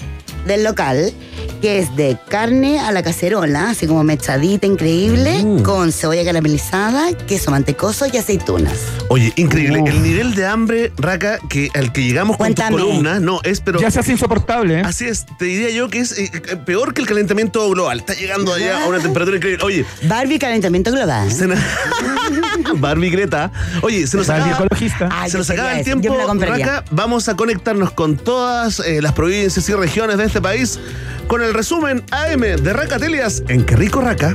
del 0.47 0.62
local, 0.64 1.12
que 1.61 1.78
es 1.78 1.94
de 1.96 2.16
carne 2.28 2.78
a 2.80 2.92
la 2.92 3.02
cacerola, 3.02 3.70
así 3.70 3.86
como 3.86 4.02
mechadita, 4.04 4.66
increíble, 4.66 5.42
Mm. 5.42 5.62
con 5.62 5.92
cebolla 5.92 6.24
caramelizada, 6.24 7.12
queso 7.26 7.50
mantecoso 7.50 8.07
y 8.12 8.16
aceitunas. 8.16 8.78
Oye, 9.09 9.32
increíble. 9.36 9.80
Uf. 9.80 9.88
El 9.88 10.02
nivel 10.02 10.34
de 10.34 10.46
hambre, 10.46 10.92
Raca, 10.96 11.38
que 11.48 11.70
al 11.74 11.92
que 11.92 12.02
llegamos 12.04 12.36
con 12.36 12.54
tus 12.54 12.64
columnas, 12.64 13.20
no, 13.20 13.40
es 13.42 13.61
pero. 13.61 13.80
ya 13.80 13.90
se 13.90 14.00
hace 14.00 14.12
insoportable, 14.12 14.80
¿eh? 14.80 14.82
Así 14.84 15.07
es, 15.07 15.26
te 15.38 15.44
diría 15.44 15.70
yo 15.70 15.88
que 15.88 16.00
es 16.00 16.12
eh, 16.18 16.30
eh, 16.32 16.57
peor 16.57 16.94
que 16.94 17.00
el 17.02 17.07
calentamiento 17.07 17.68
global. 17.70 17.98
Está 18.00 18.14
llegando 18.14 18.52
allá 18.54 18.84
a 18.84 18.86
una 18.88 18.98
temperatura 19.00 19.36
increíble. 19.36 19.64
Oye, 19.64 19.84
Barbie 20.04 20.38
calentamiento 20.38 20.90
global. 20.92 21.30
se 21.32 21.46
Barbie 22.76 23.11
Greta. 23.11 23.50
Oye, 23.82 24.07
se 24.07 24.16
nos 24.16 24.26
Barbie 24.26 24.50
acaba, 24.50 24.64
ecologista. 24.66 25.09
Ah, 25.12 25.28
se 25.28 25.38
nos 25.38 25.50
acaba 25.50 25.78
el 25.78 25.84
tiempo. 25.84 26.16
Raca. 26.38 26.84
Vamos 26.90 27.28
a 27.28 27.36
conectarnos 27.36 27.90
con 27.92 28.16
todas 28.16 28.80
eh, 28.80 29.00
las 29.02 29.12
provincias 29.12 29.68
y 29.68 29.74
regiones 29.74 30.18
de 30.18 30.24
este 30.24 30.40
país 30.40 30.78
con 31.27 31.43
el 31.43 31.53
resumen 31.55 32.05
AM 32.11 32.41
de 32.41 32.72
Racatelias 32.72 33.43
en 33.49 33.64
Qué 33.64 33.77
Rico 33.77 34.01
Raca. 34.01 34.35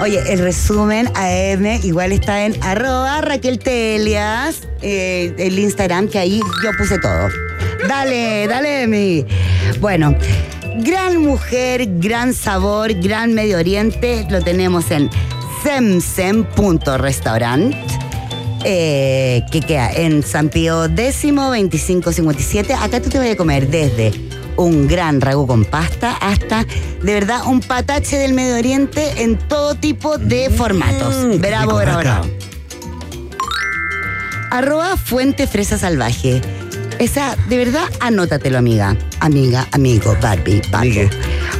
Oye, 0.00 0.20
el 0.32 0.38
resumen 0.38 1.08
AM 1.14 1.66
igual 1.82 2.12
está 2.12 2.44
en 2.44 2.54
arroba 2.62 3.20
Raquel 3.20 3.58
Telias, 3.58 4.62
eh, 4.82 5.34
el 5.38 5.58
Instagram, 5.58 6.08
que 6.08 6.18
ahí 6.18 6.40
yo 6.62 6.70
puse 6.78 6.98
todo. 6.98 7.28
Dale, 7.86 8.46
dale, 8.48 8.86
mi. 8.86 9.26
Bueno, 9.80 10.16
gran 10.78 11.18
mujer, 11.18 11.86
gran 11.98 12.32
sabor, 12.34 12.94
gran 12.94 13.34
Medio 13.34 13.58
Oriente, 13.58 14.26
lo 14.30 14.42
tenemos 14.42 14.90
en 14.90 15.10
semsem.restaurant. 15.62 17.74
Eh, 18.62 19.42
que 19.50 19.62
queda 19.62 19.90
en 19.90 20.22
San 20.22 20.50
Pío 20.50 20.84
X, 20.84 21.22
2557. 21.22 22.74
Acá 22.74 23.00
tú 23.00 23.08
te 23.08 23.18
vas 23.18 23.30
a 23.30 23.36
comer 23.36 23.68
desde 23.68 24.29
un 24.64 24.86
gran 24.88 25.20
ragú 25.20 25.46
con 25.46 25.64
pasta, 25.64 26.16
hasta 26.20 26.64
de 27.02 27.12
verdad 27.14 27.46
un 27.46 27.60
patache 27.60 28.16
del 28.18 28.34
Medio 28.34 28.56
Oriente 28.56 29.22
en 29.22 29.36
todo 29.38 29.74
tipo 29.74 30.18
de 30.18 30.50
formatos. 30.50 31.14
Mm, 31.16 31.40
Bravo, 31.40 31.70
rico, 31.72 31.76
bravo, 31.76 31.78
raca. 31.78 32.00
bravo. 32.00 32.28
Arroba 34.50 34.96
Fuente 34.96 35.46
Fresa 35.46 35.78
Salvaje. 35.78 36.40
Esa, 36.98 37.36
de 37.48 37.56
verdad, 37.56 37.84
anótatelo, 38.00 38.58
amiga. 38.58 38.96
Amiga, 39.20 39.66
amigo, 39.72 40.16
Barbie. 40.20 40.60
Migue. 40.82 41.08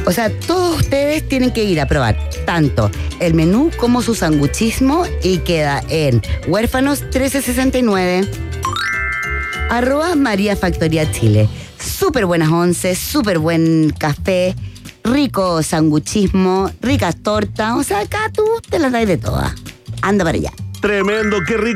O 0.05 0.11
sea, 0.11 0.29
todos 0.31 0.81
ustedes 0.81 1.27
tienen 1.27 1.51
que 1.51 1.63
ir 1.63 1.79
a 1.81 1.87
probar 1.87 2.17
tanto 2.45 2.91
el 3.19 3.33
menú 3.33 3.71
como 3.77 4.01
su 4.01 4.13
sanguchismo 4.13 5.05
y 5.23 5.37
queda 5.39 5.83
en 5.89 6.21
Huérfanos 6.47 7.01
1369. 7.01 8.27
Arroba 9.69 10.15
María 10.15 10.55
Factoría 10.55 11.09
Chile. 11.11 11.47
Súper 11.81 12.25
buenas 12.25 12.49
once, 12.49 12.95
súper 12.95 13.39
buen 13.39 13.93
café, 13.97 14.55
rico 15.03 15.63
sanguchismo, 15.63 16.71
ricas 16.81 17.15
tortas. 17.23 17.75
O 17.75 17.83
sea, 17.83 18.01
acá 18.01 18.31
tú 18.33 18.43
te 18.69 18.79
las 18.79 18.91
das 18.91 19.07
de 19.07 19.17
todas. 19.17 19.53
Anda 20.01 20.23
para 20.23 20.37
allá. 20.37 20.51
Tremendo, 20.79 21.37
qué 21.47 21.57
rico. 21.57 21.69